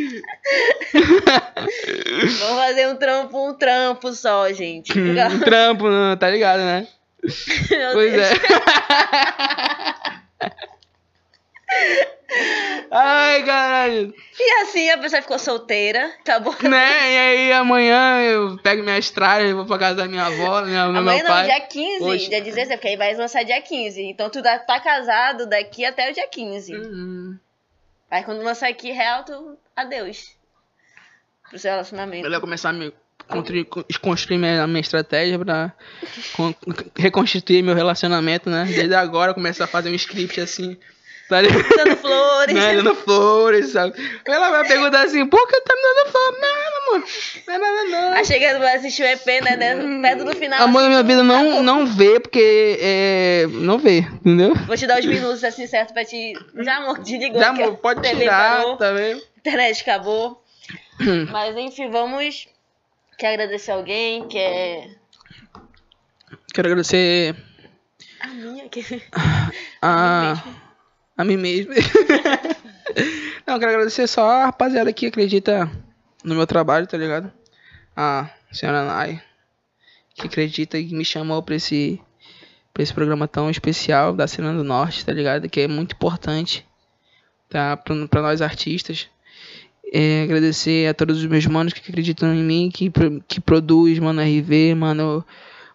Vamos 2.39 2.63
fazer 2.63 2.87
um 2.87 2.95
trampo, 2.95 3.49
um 3.49 3.53
trampo 3.53 4.13
só, 4.13 4.51
gente. 4.51 4.93
um 4.97 5.39
trampo, 5.39 5.85
tá 6.19 6.29
ligado, 6.29 6.59
né? 6.59 6.87
Meu 7.69 7.93
pois 7.93 8.11
Deus. 8.13 8.27
é. 8.29 8.37
Ai, 12.91 13.43
caralho. 13.43 14.13
E 14.39 14.61
assim 14.61 14.89
a 14.89 14.97
pessoa 14.97 15.21
ficou 15.21 15.39
solteira, 15.39 16.05
acabou. 16.19 16.55
Né? 16.61 17.13
E 17.13 17.17
aí 17.17 17.53
amanhã 17.53 18.21
eu 18.21 18.57
pego 18.57 18.83
minhas 18.83 19.09
tralhas, 19.09 19.53
vou 19.53 19.65
pra 19.65 19.77
casa 19.77 19.95
da 19.95 20.07
minha 20.07 20.25
avó, 20.25 20.61
minha, 20.63 20.83
amanhã 20.83 21.03
meu 21.03 21.23
não, 21.23 21.31
pai. 21.31 21.45
dia 21.45 21.61
15, 21.61 21.99
Poxa. 21.99 22.29
dia 22.29 22.41
16, 22.41 22.69
porque 22.75 22.87
aí 22.87 22.97
vai 22.97 23.13
lançar 23.15 23.43
dia 23.43 23.61
15. 23.61 24.01
Então 24.01 24.29
tu 24.29 24.41
tá 24.41 24.79
casado 24.79 25.47
daqui 25.47 25.85
até 25.85 26.09
o 26.09 26.13
dia 26.13 26.27
15. 26.27 26.75
Uhum. 26.75 27.37
Aí 28.09 28.23
quando 28.23 28.41
lançar 28.41 28.69
aqui 28.69 28.91
real, 28.91 29.23
tu. 29.23 29.57
Adeus. 29.75 30.35
Pro 31.49 31.59
seu 31.59 31.71
relacionamento. 31.71 32.29
Vai 32.29 32.39
começar 32.39 32.69
a 32.69 32.73
me 32.73 32.93
construir 34.01 34.37
minha, 34.37 34.65
minha 34.67 34.79
estratégia 34.79 35.37
pra 35.37 35.73
reconstituir 36.95 37.61
meu 37.61 37.75
relacionamento, 37.75 38.49
né? 38.49 38.65
Desde 38.65 38.95
agora 38.95 39.33
começar 39.33 39.65
a 39.65 39.67
fazer 39.67 39.89
um 39.89 39.95
script 39.95 40.39
assim. 40.39 40.77
Tá 41.27 41.41
dando 41.41 41.97
flores. 41.97 42.55
Né, 42.55 42.75
dando 42.75 42.95
flores, 42.95 43.71
sabe? 43.71 43.93
Ela 44.25 44.49
vai 44.49 44.65
perguntar 44.65 45.01
assim, 45.01 45.25
por 45.27 45.45
que 45.47 45.59
tá 45.59 45.75
me 45.75 45.81
dando 45.81 46.11
flores? 46.11 46.39
Nada, 46.39 46.77
amor. 46.77 47.03
Não 47.47 47.53
é 47.53 47.57
nada, 47.57 47.83
não. 47.83 48.13
Aí 48.13 48.25
chega, 48.25 48.59
vai 48.59 48.75
assistir 48.77 49.03
o 49.03 49.05
EP, 49.05 49.25
né? 49.43 49.55
né 49.57 50.01
perto 50.01 50.23
do 50.23 50.35
final. 50.35 50.61
Amor 50.61 50.79
assim, 50.79 50.85
da 50.85 50.89
minha 50.89 51.03
vida 51.03 51.23
não, 51.23 51.61
não 51.61 51.85
vê, 51.85 52.19
porque 52.19 52.77
é. 52.79 53.45
Não 53.49 53.77
vê, 53.77 53.99
entendeu? 53.99 54.55
Vou 54.65 54.77
te 54.77 54.87
dar 54.87 54.99
os 54.99 55.05
minutos 55.05 55.43
assim 55.43 55.67
certo 55.67 55.93
pra 55.93 56.05
te. 56.05 56.33
Já, 56.59 56.77
amor, 56.77 56.99
desligou. 56.99 57.41
Já, 57.41 57.49
amor, 57.49 57.75
pode 57.77 58.01
tirar, 58.01 58.59
parou, 58.59 58.77
tá 58.77 58.93
vendo? 58.93 59.21
Internet 59.37 59.81
acabou. 59.81 60.41
Mas 61.29 61.57
enfim, 61.57 61.89
vamos. 61.89 62.47
Quer 63.17 63.33
agradecer 63.33 63.71
alguém? 63.71 64.27
Quer. 64.27 64.95
Quero 66.53 66.67
agradecer. 66.69 67.35
A 68.21 68.27
minha, 68.27 68.69
que. 68.69 69.03
A. 69.81 70.41
a 71.17 71.23
mim 71.23 71.37
mesmo. 71.37 71.73
Não, 73.45 73.59
quero 73.59 73.71
agradecer 73.71 74.07
só 74.07 74.29
a 74.29 74.45
rapaziada 74.45 74.93
que 74.93 75.07
acredita 75.07 75.69
no 76.23 76.35
meu 76.35 76.45
trabalho, 76.45 76.85
tá 76.85 76.97
ligado? 76.97 77.31
A 77.95 78.29
senhora 78.51 78.85
Nai, 78.85 79.21
que 80.13 80.27
acredita 80.27 80.77
e 80.77 80.93
me 80.93 81.03
chamou 81.03 81.41
pra 81.41 81.55
esse, 81.55 81.99
pra 82.73 82.83
esse 82.83 82.93
programa 82.93 83.27
tão 83.27 83.49
especial 83.49 84.13
da 84.13 84.27
Cena 84.27 84.53
do 84.53 84.63
Norte, 84.63 85.05
tá 85.05 85.11
ligado? 85.11 85.49
Que 85.49 85.61
é 85.61 85.67
muito 85.67 85.95
importante 85.95 86.65
tá? 87.49 87.77
pra, 87.77 88.07
pra 88.07 88.21
nós 88.21 88.41
artistas. 88.41 89.07
É, 89.93 90.23
agradecer 90.23 90.87
a 90.89 90.93
todos 90.93 91.17
os 91.17 91.25
meus 91.25 91.45
manos 91.45 91.71
que 91.71 91.79
acreditam 91.79 92.33
em 92.33 92.43
mim, 92.43 92.69
que, 92.71 92.91
que 93.27 93.39
produz, 93.39 93.97
mano, 93.99 94.21
RV, 94.21 94.75
mano, 94.75 95.25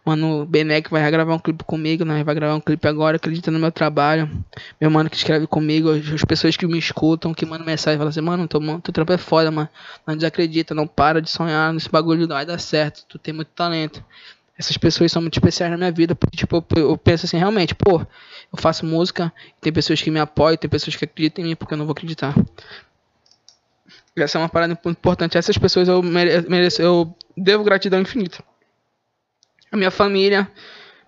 Mano, 0.05 0.45
Benek 0.45 0.91
vai 0.91 1.09
gravar 1.13 1.33
um 1.33 1.39
clipe 1.39 1.63
comigo, 1.63 2.05
né? 2.05 2.25
Vai 2.25 2.35
gravar 2.35 2.57
um 2.57 2.61
clipe 2.61 2.89
agora, 2.89 3.17
acredita 3.17 3.53
no 3.53 3.59
meu 3.61 3.71
trabalho. 3.71 4.29
Meu 4.81 4.91
mano 4.91 5.09
que 5.09 5.15
escreve 5.15 5.47
comigo, 5.47 5.91
as 5.91 6.25
pessoas 6.25 6.57
que 6.57 6.67
me 6.67 6.77
escutam, 6.77 7.33
que 7.33 7.47
mandam 7.47 7.65
mensagem, 7.65 7.99
falam 7.99 8.11
assim, 8.11 8.21
mano, 8.21 8.49
teu, 8.49 8.61
teu 8.81 8.93
trampo 8.93 9.13
é 9.13 9.19
foda, 9.19 9.53
mano. 9.53 9.69
Não 10.05 10.17
desacredita, 10.17 10.75
não 10.75 10.89
para 10.89 11.23
de 11.23 11.31
sonhar 11.31 11.73
nesse 11.73 11.89
bagulho, 11.89 12.23
não 12.27 12.35
vai 12.35 12.45
dar 12.45 12.59
certo. 12.59 13.05
Tu 13.09 13.17
tem 13.17 13.33
muito 13.33 13.51
talento. 13.55 14.05
Essas 14.59 14.77
pessoas 14.77 15.13
são 15.13 15.23
muito 15.23 15.35
especiais 15.35 15.71
na 15.71 15.79
minha 15.79 15.93
vida, 15.93 16.17
porque, 16.17 16.37
tipo, 16.37 16.65
eu, 16.75 16.99
penso 16.99 17.27
assim, 17.27 17.37
realmente, 17.37 17.73
pô, 17.73 18.01
eu 18.01 18.59
faço 18.59 18.85
música, 18.85 19.33
tem 19.61 19.73
pessoas 19.73 20.03
que 20.03 20.11
me 20.11 20.19
apoiam, 20.19 20.57
tem 20.57 20.69
pessoas 20.69 20.97
que 20.97 21.05
acreditam 21.05 21.45
em 21.45 21.49
mim, 21.49 21.57
porque 21.57 21.75
eu 21.75 21.79
não 21.79 21.87
vou 21.87 21.93
acreditar. 21.93 22.35
Essa 24.17 24.37
é 24.37 24.41
uma 24.41 24.49
parada 24.49 24.77
importante. 24.85 25.39
Essas 25.39 25.57
pessoas 25.57 25.87
eu 25.87 26.03
mereço, 26.03 26.83
eu 26.83 27.15
devo 27.37 27.63
gratidão 27.63 28.01
infinita 28.01 28.43
a 29.73 29.77
minha 29.77 29.91
família, 29.91 30.47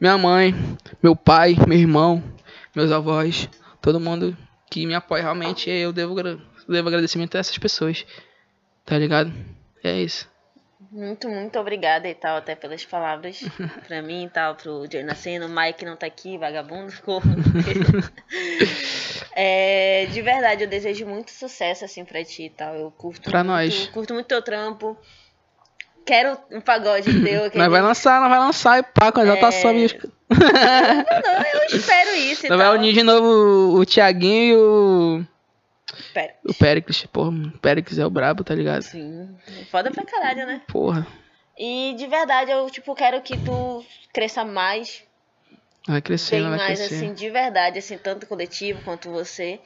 minha 0.01 0.17
mãe, 0.17 0.55
meu 1.03 1.15
pai, 1.15 1.55
meu 1.69 1.79
irmão, 1.79 2.25
meus 2.75 2.91
avós, 2.91 3.47
todo 3.81 4.01
mundo 4.01 4.35
que 4.71 4.87
me 4.87 4.95
apoia 4.95 5.23
realmente, 5.23 5.69
eu 5.69 5.93
devo, 5.93 6.15
devo 6.67 6.89
agradecimento 6.89 7.37
a 7.37 7.41
essas 7.41 7.59
pessoas. 7.59 8.07
Tá 8.87 8.99
ligado? 8.99 9.31
É 9.83 10.01
isso. 10.01 10.33
Muito, 10.91 11.29
muito 11.29 11.59
obrigada 11.59 12.09
e 12.09 12.15
tal, 12.15 12.37
até 12.37 12.55
pelas 12.55 12.85
palavras 12.85 13.41
pra 13.87 14.01
mim 14.01 14.25
e 14.25 14.31
tal, 14.31 14.55
pro 14.55 14.87
Joey 14.91 15.05
Nascendo. 15.05 15.47
O 15.47 15.49
Mike 15.49 15.85
não 15.85 15.97
tá 15.97 16.07
aqui, 16.07 16.39
vagabundo, 16.39 16.91
ficou. 16.91 17.21
é, 19.35 20.07
de 20.07 20.23
verdade, 20.23 20.65
eu 20.65 20.69
desejo 20.69 21.05
muito 21.07 21.31
sucesso, 21.33 21.85
assim, 21.85 22.05
pra 22.05 22.25
ti 22.25 22.45
e 22.45 22.51
tal. 22.51 22.75
Eu 22.77 22.91
curto 22.91 23.31
pra 23.31 23.43
muito, 23.43 23.49
nós. 23.49 23.89
curto 23.89 24.15
muito 24.15 24.27
teu 24.27 24.41
trampo 24.41 24.97
quero 26.05 26.39
um 26.51 26.61
pagode 26.61 27.23
teu. 27.23 27.51
Mas 27.55 27.71
vai 27.71 27.81
lançar, 27.81 28.21
não 28.21 28.29
vai 28.29 28.39
lançar, 28.39 28.79
e 28.79 28.83
pá, 28.83 29.11
quando 29.11 29.29
é... 29.29 29.35
já 29.35 29.41
tá 29.41 29.53
só 29.53 29.73
Não, 29.73 29.79
não, 29.79 31.61
eu 31.71 31.77
espero 31.77 32.11
isso. 32.17 32.49
Não 32.49 32.57
vai 32.57 32.77
unir 32.77 32.93
de 32.93 33.03
novo 33.03 33.79
o 33.79 33.87
Thiaguinho 33.87 34.45
e 34.45 34.57
o. 34.57 35.25
Péricles. 36.13 36.41
O 36.45 36.55
Péricles, 36.55 37.07
porra, 37.07 37.31
o 37.31 37.59
Péricles 37.59 37.99
é 37.99 38.07
o 38.07 38.11
brabo, 38.11 38.43
tá 38.43 38.55
ligado? 38.55 38.83
Sim. 38.83 39.29
Foda 39.71 39.91
pra 39.91 40.05
caralho, 40.05 40.47
né? 40.47 40.63
Porra. 40.67 41.07
E 41.57 41.95
de 41.97 42.07
verdade, 42.07 42.51
eu, 42.51 42.69
tipo, 42.69 42.95
quero 42.95 43.21
que 43.21 43.37
tu 43.39 43.85
cresça 44.13 44.45
mais. 44.45 45.03
Vai 45.87 46.01
crescer, 46.01 46.37
bem 46.37 46.49
vai 46.49 46.59
mais, 46.59 46.79
crescer. 46.79 46.95
assim, 46.95 47.13
de 47.13 47.31
verdade, 47.31 47.79
assim, 47.79 47.99
tanto 47.99 48.27
coletivo 48.27 48.83
quanto 48.83 49.11
você. 49.11 49.61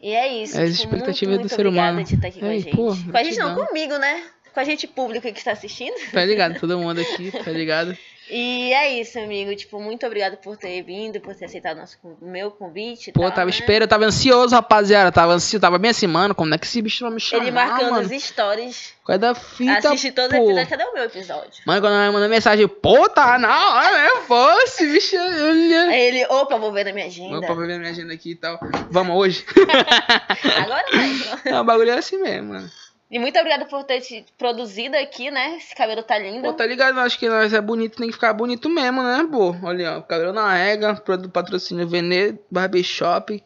E 0.00 0.12
é 0.12 0.42
isso. 0.42 0.58
É 0.58 0.62
a 0.62 0.64
tipo, 0.64 0.74
expectativa 0.74 1.30
muito, 1.30 1.42
do 1.42 1.42
muito 1.42 1.54
ser 1.54 1.60
obrigada 1.60 1.92
humano. 1.92 2.06
de 2.06 2.14
estar 2.14 2.28
aqui 2.28 2.40
com 2.40 2.46
a 2.46 2.54
Ei, 2.54 2.60
gente. 2.60 2.76
pô, 2.76 2.86
com 2.86 3.16
a 3.16 3.22
gente 3.22 3.38
não, 3.38 3.66
comigo, 3.66 3.96
né? 3.98 4.24
Com 4.52 4.60
a 4.60 4.64
gente 4.64 4.86
público 4.86 5.32
que 5.32 5.38
está 5.38 5.52
assistindo. 5.52 5.94
Tá 6.12 6.24
ligado? 6.24 6.60
Todo 6.60 6.78
mundo 6.78 7.00
aqui, 7.00 7.30
tá 7.30 7.50
ligado? 7.50 7.96
E 8.30 8.72
é 8.72 9.00
isso, 9.00 9.18
amigo. 9.18 9.54
Tipo, 9.54 9.80
muito 9.80 10.06
obrigada 10.06 10.36
por 10.36 10.56
ter 10.56 10.80
vindo, 10.82 11.20
por 11.20 11.34
ter 11.34 11.44
aceitado 11.44 11.76
nosso, 11.76 11.98
o 12.02 12.26
meu 12.26 12.50
convite. 12.50 13.12
Pô, 13.12 13.20
tal, 13.20 13.30
tava 13.30 13.44
né? 13.46 13.50
esperando, 13.50 13.82
eu 13.82 13.88
tava 13.88 14.04
ansioso, 14.04 14.54
rapaziada. 14.54 15.10
Tava 15.10 15.34
ansioso, 15.34 15.60
tava 15.60 15.78
bem 15.78 15.90
assim, 15.90 16.06
mano, 16.06 16.34
como 16.34 16.54
é 16.54 16.58
que 16.58 16.64
esse 16.64 16.80
bicho 16.80 17.04
vai 17.04 17.12
me 17.12 17.20
chamar, 17.20 17.42
Ele 17.42 17.50
marcando 17.50 17.90
mano? 17.90 18.14
as 18.14 18.22
stories. 18.22 18.94
Qual 19.04 19.16
é 19.16 19.18
da 19.18 19.34
fita, 19.34 19.88
Assiste 19.88 20.12
todos 20.12 20.30
os 20.30 20.38
episódios. 20.38 20.68
Cadê 20.68 20.84
o 20.84 20.94
meu 20.94 21.04
episódio? 21.04 21.62
Mano, 21.66 21.80
quando 21.80 21.94
ela 21.94 22.12
mandou 22.12 22.28
mensagem, 22.28 22.68
pô, 22.68 23.08
tá 23.08 23.38
na 23.38 23.74
hora, 23.74 23.98
né? 23.98 24.08
Fosse, 24.26 24.86
bicho, 24.86 25.16
olha. 25.16 25.82
Aí 25.88 26.00
ele, 26.00 26.24
opa, 26.26 26.56
vou 26.56 26.72
ver 26.72 26.84
na 26.84 26.92
minha 26.92 27.06
agenda. 27.06 27.28
Vamos 27.28 27.46
pra 27.46 27.54
ver 27.54 27.78
minha 27.78 27.90
agenda 27.90 28.14
aqui 28.14 28.30
e 28.30 28.36
tal. 28.36 28.58
Vamos 28.90 29.16
hoje? 29.16 29.44
Agora 30.64 30.84
vai. 30.90 31.06
então. 31.08 31.52
Não, 31.52 31.60
o 31.62 31.64
bagulho 31.64 31.90
é 31.90 31.98
assim 31.98 32.16
mesmo, 32.18 32.54
mano. 32.54 32.70
E 33.12 33.18
muito 33.18 33.38
obrigada 33.38 33.66
por 33.66 33.84
ter 33.84 34.00
te 34.00 34.24
produzido 34.38 34.96
aqui, 34.96 35.30
né? 35.30 35.56
Esse 35.58 35.74
cabelo 35.74 36.02
tá 36.02 36.18
lindo. 36.18 36.40
Pô, 36.40 36.54
tá 36.54 36.64
ligado? 36.66 36.96
Eu 36.96 37.02
acho 37.02 37.18
que 37.18 37.28
nós 37.28 37.52
é 37.52 37.60
bonito, 37.60 37.98
tem 37.98 38.06
que 38.06 38.14
ficar 38.14 38.32
bonito 38.32 38.70
mesmo, 38.70 39.02
né, 39.02 39.28
pô? 39.30 39.54
Olha, 39.62 39.98
ó, 39.98 40.00
cabelo 40.00 40.32
na 40.32 40.50
rega, 40.50 40.94
produto 40.94 41.30
patrocínio 41.30 41.86
Venê, 41.86 42.34
Barbershop. 42.50 43.44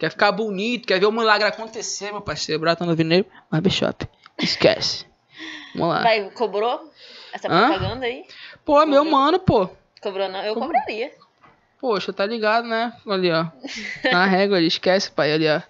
Quer 0.00 0.10
ficar 0.10 0.32
bonito, 0.32 0.88
quer 0.88 0.98
ver 0.98 1.06
o 1.06 1.12
milagre 1.12 1.46
acontecer, 1.46 2.10
meu 2.10 2.22
parceiro. 2.22 2.60
Brota 2.60 2.84
no 2.84 2.96
Venê, 2.96 3.24
Barbershop. 3.48 4.08
Esquece. 4.36 5.06
Vamos 5.76 5.94
lá. 5.94 6.02
Vai, 6.02 6.28
cobrou 6.30 6.90
essa 7.32 7.46
Hã? 7.46 7.68
propaganda 7.68 8.06
aí? 8.06 8.24
Pô, 8.64 8.82
é 8.82 8.84
meu 8.84 9.04
Cobrou. 9.04 9.20
mano, 9.20 9.38
pô. 9.38 9.70
Cobrou 10.02 10.28
não? 10.28 10.42
Eu 10.42 10.54
cobraria. 10.54 11.12
Poxa, 11.80 12.12
tá 12.12 12.26
ligado, 12.26 12.66
né? 12.66 12.92
Ali, 13.06 13.30
ó. 13.30 13.46
Na 14.10 14.26
régua 14.26 14.56
ali, 14.56 14.66
esquece, 14.66 15.08
pai. 15.08 15.32
Ali, 15.32 15.46
ó. 15.48 15.60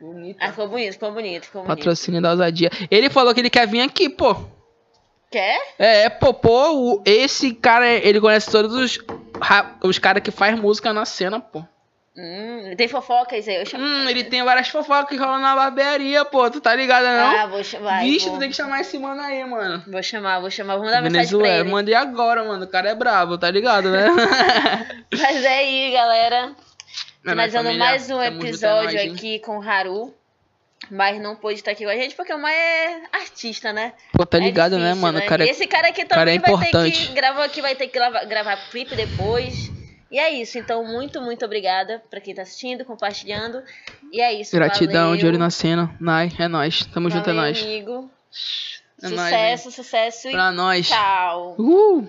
Bonito. 0.00 0.36
Ah, 0.40 0.48
ficou 0.50 0.68
bonito, 0.68 0.92
ficou 0.92 1.12
bonito, 1.12 1.44
ficou 1.46 1.62
bonito. 1.62 1.76
Patrocínio 1.78 2.20
da 2.20 2.30
ousadia. 2.32 2.70
Ele 2.90 3.08
falou 3.10 3.32
que 3.34 3.40
ele 3.40 3.50
quer 3.50 3.66
vir 3.66 3.80
aqui, 3.80 4.08
pô. 4.08 4.36
Quer? 5.30 5.60
É, 5.78 6.08
pô, 6.08 6.32
pô, 6.34 6.72
o- 6.72 7.02
esse 7.04 7.52
cara, 7.54 7.88
ele 7.88 8.20
conhece 8.20 8.50
todos 8.50 8.74
os, 8.74 8.98
os 9.82 9.98
caras 9.98 10.22
que 10.22 10.30
faz 10.30 10.58
música 10.58 10.92
na 10.92 11.04
cena, 11.04 11.40
pô. 11.40 11.64
Hum, 12.18 12.74
tem 12.78 12.88
fofocas 12.88 13.46
aí, 13.46 13.56
eu 13.56 13.66
chamo. 13.66 13.84
Hum, 13.84 14.08
ele 14.08 14.24
tem 14.24 14.42
várias 14.42 14.68
fofocas 14.68 15.06
que 15.10 15.16
rolam 15.16 15.38
na 15.38 15.54
barbearia, 15.54 16.24
pô. 16.24 16.48
Tu 16.50 16.62
tá 16.62 16.74
ligado, 16.74 17.04
não? 17.04 17.40
Ah, 17.40 17.46
vou 17.46 17.62
chamar. 17.62 18.00
Vixe, 18.00 18.26
vou, 18.28 18.36
tu 18.38 18.40
tem 18.40 18.48
que 18.48 18.56
chamar 18.56 18.80
esse 18.80 18.98
mano 18.98 19.20
aí, 19.20 19.44
mano. 19.44 19.84
vou 19.86 20.02
chamar, 20.02 20.40
vou 20.40 20.50
chamar. 20.50 20.76
Vamos 20.76 20.92
dar 20.92 21.02
mensagem 21.02 21.28
pra 21.28 21.36
Venezuela, 21.38 21.60
ele. 21.64 21.70
mandei 21.70 21.94
agora, 21.94 22.42
mano. 22.42 22.64
O 22.64 22.68
cara 22.68 22.88
é 22.88 22.94
brabo, 22.94 23.36
tá 23.36 23.50
ligado, 23.50 23.90
né? 23.90 24.06
Mas 25.12 25.44
é 25.44 25.58
aí, 25.58 25.92
galera. 25.92 26.52
Finalizando 27.30 27.74
mais 27.74 28.10
um 28.10 28.20
é 28.20 28.28
episódio 28.28 28.98
hein? 28.98 29.12
aqui 29.12 29.38
com 29.40 29.58
o 29.58 29.62
Haru. 29.62 30.14
Mas 30.90 31.20
não 31.20 31.34
pôde 31.34 31.54
estar 31.54 31.72
aqui 31.72 31.84
com 31.84 31.90
a 31.90 31.96
gente 31.96 32.14
porque 32.14 32.32
o 32.32 32.38
Mai 32.38 32.54
é 32.54 33.00
artista, 33.12 33.72
né? 33.72 33.94
Pô, 34.12 34.24
tá 34.26 34.36
É 34.36 34.40
ligado, 34.40 34.72
né, 34.78 34.84
difícil, 34.90 35.02
mano? 35.02 35.18
O 35.18 35.26
cara 35.26 35.44
E 35.44 35.48
é... 35.48 35.50
esse 35.50 35.66
cara 35.66 35.88
aqui 35.88 36.04
cara 36.04 36.30
é 36.30 36.38
também 36.38 36.38
vai 36.38 36.50
ter 36.64 36.68
importante. 36.68 37.06
que 37.08 37.12
gravou 37.14 37.42
aqui, 37.42 37.60
vai 37.62 37.74
ter 37.74 37.86
que 37.88 37.94
gravar, 37.94 38.24
gravar 38.24 38.56
clipe 38.70 38.94
depois. 38.94 39.70
E 40.12 40.18
é 40.18 40.30
isso. 40.30 40.58
Então, 40.58 40.84
muito, 40.84 41.20
muito 41.20 41.44
obrigada 41.44 42.00
pra 42.08 42.20
quem 42.20 42.34
tá 42.34 42.42
assistindo, 42.42 42.84
compartilhando. 42.84 43.62
E 44.12 44.20
é 44.20 44.32
isso. 44.34 44.54
Gratidão, 44.54 45.06
valeu. 45.06 45.16
de 45.16 45.26
olho 45.26 45.38
na 45.38 45.50
cena. 45.50 45.92
Nai, 45.98 46.30
é 46.38 46.46
nóis. 46.46 46.84
Tamo 46.86 47.10
junto, 47.10 47.28
é 47.30 47.32
Valeu, 47.32 47.40
nóis. 47.42 47.62
amigo. 47.62 48.10
É 49.02 49.08
nóis, 49.08 49.20
sucesso, 49.20 49.70
sucesso 49.72 50.28
e 50.28 50.32
Pra 50.32 50.52
nós. 50.52 50.88
tchau. 50.88 51.56
Uh! 51.58 52.06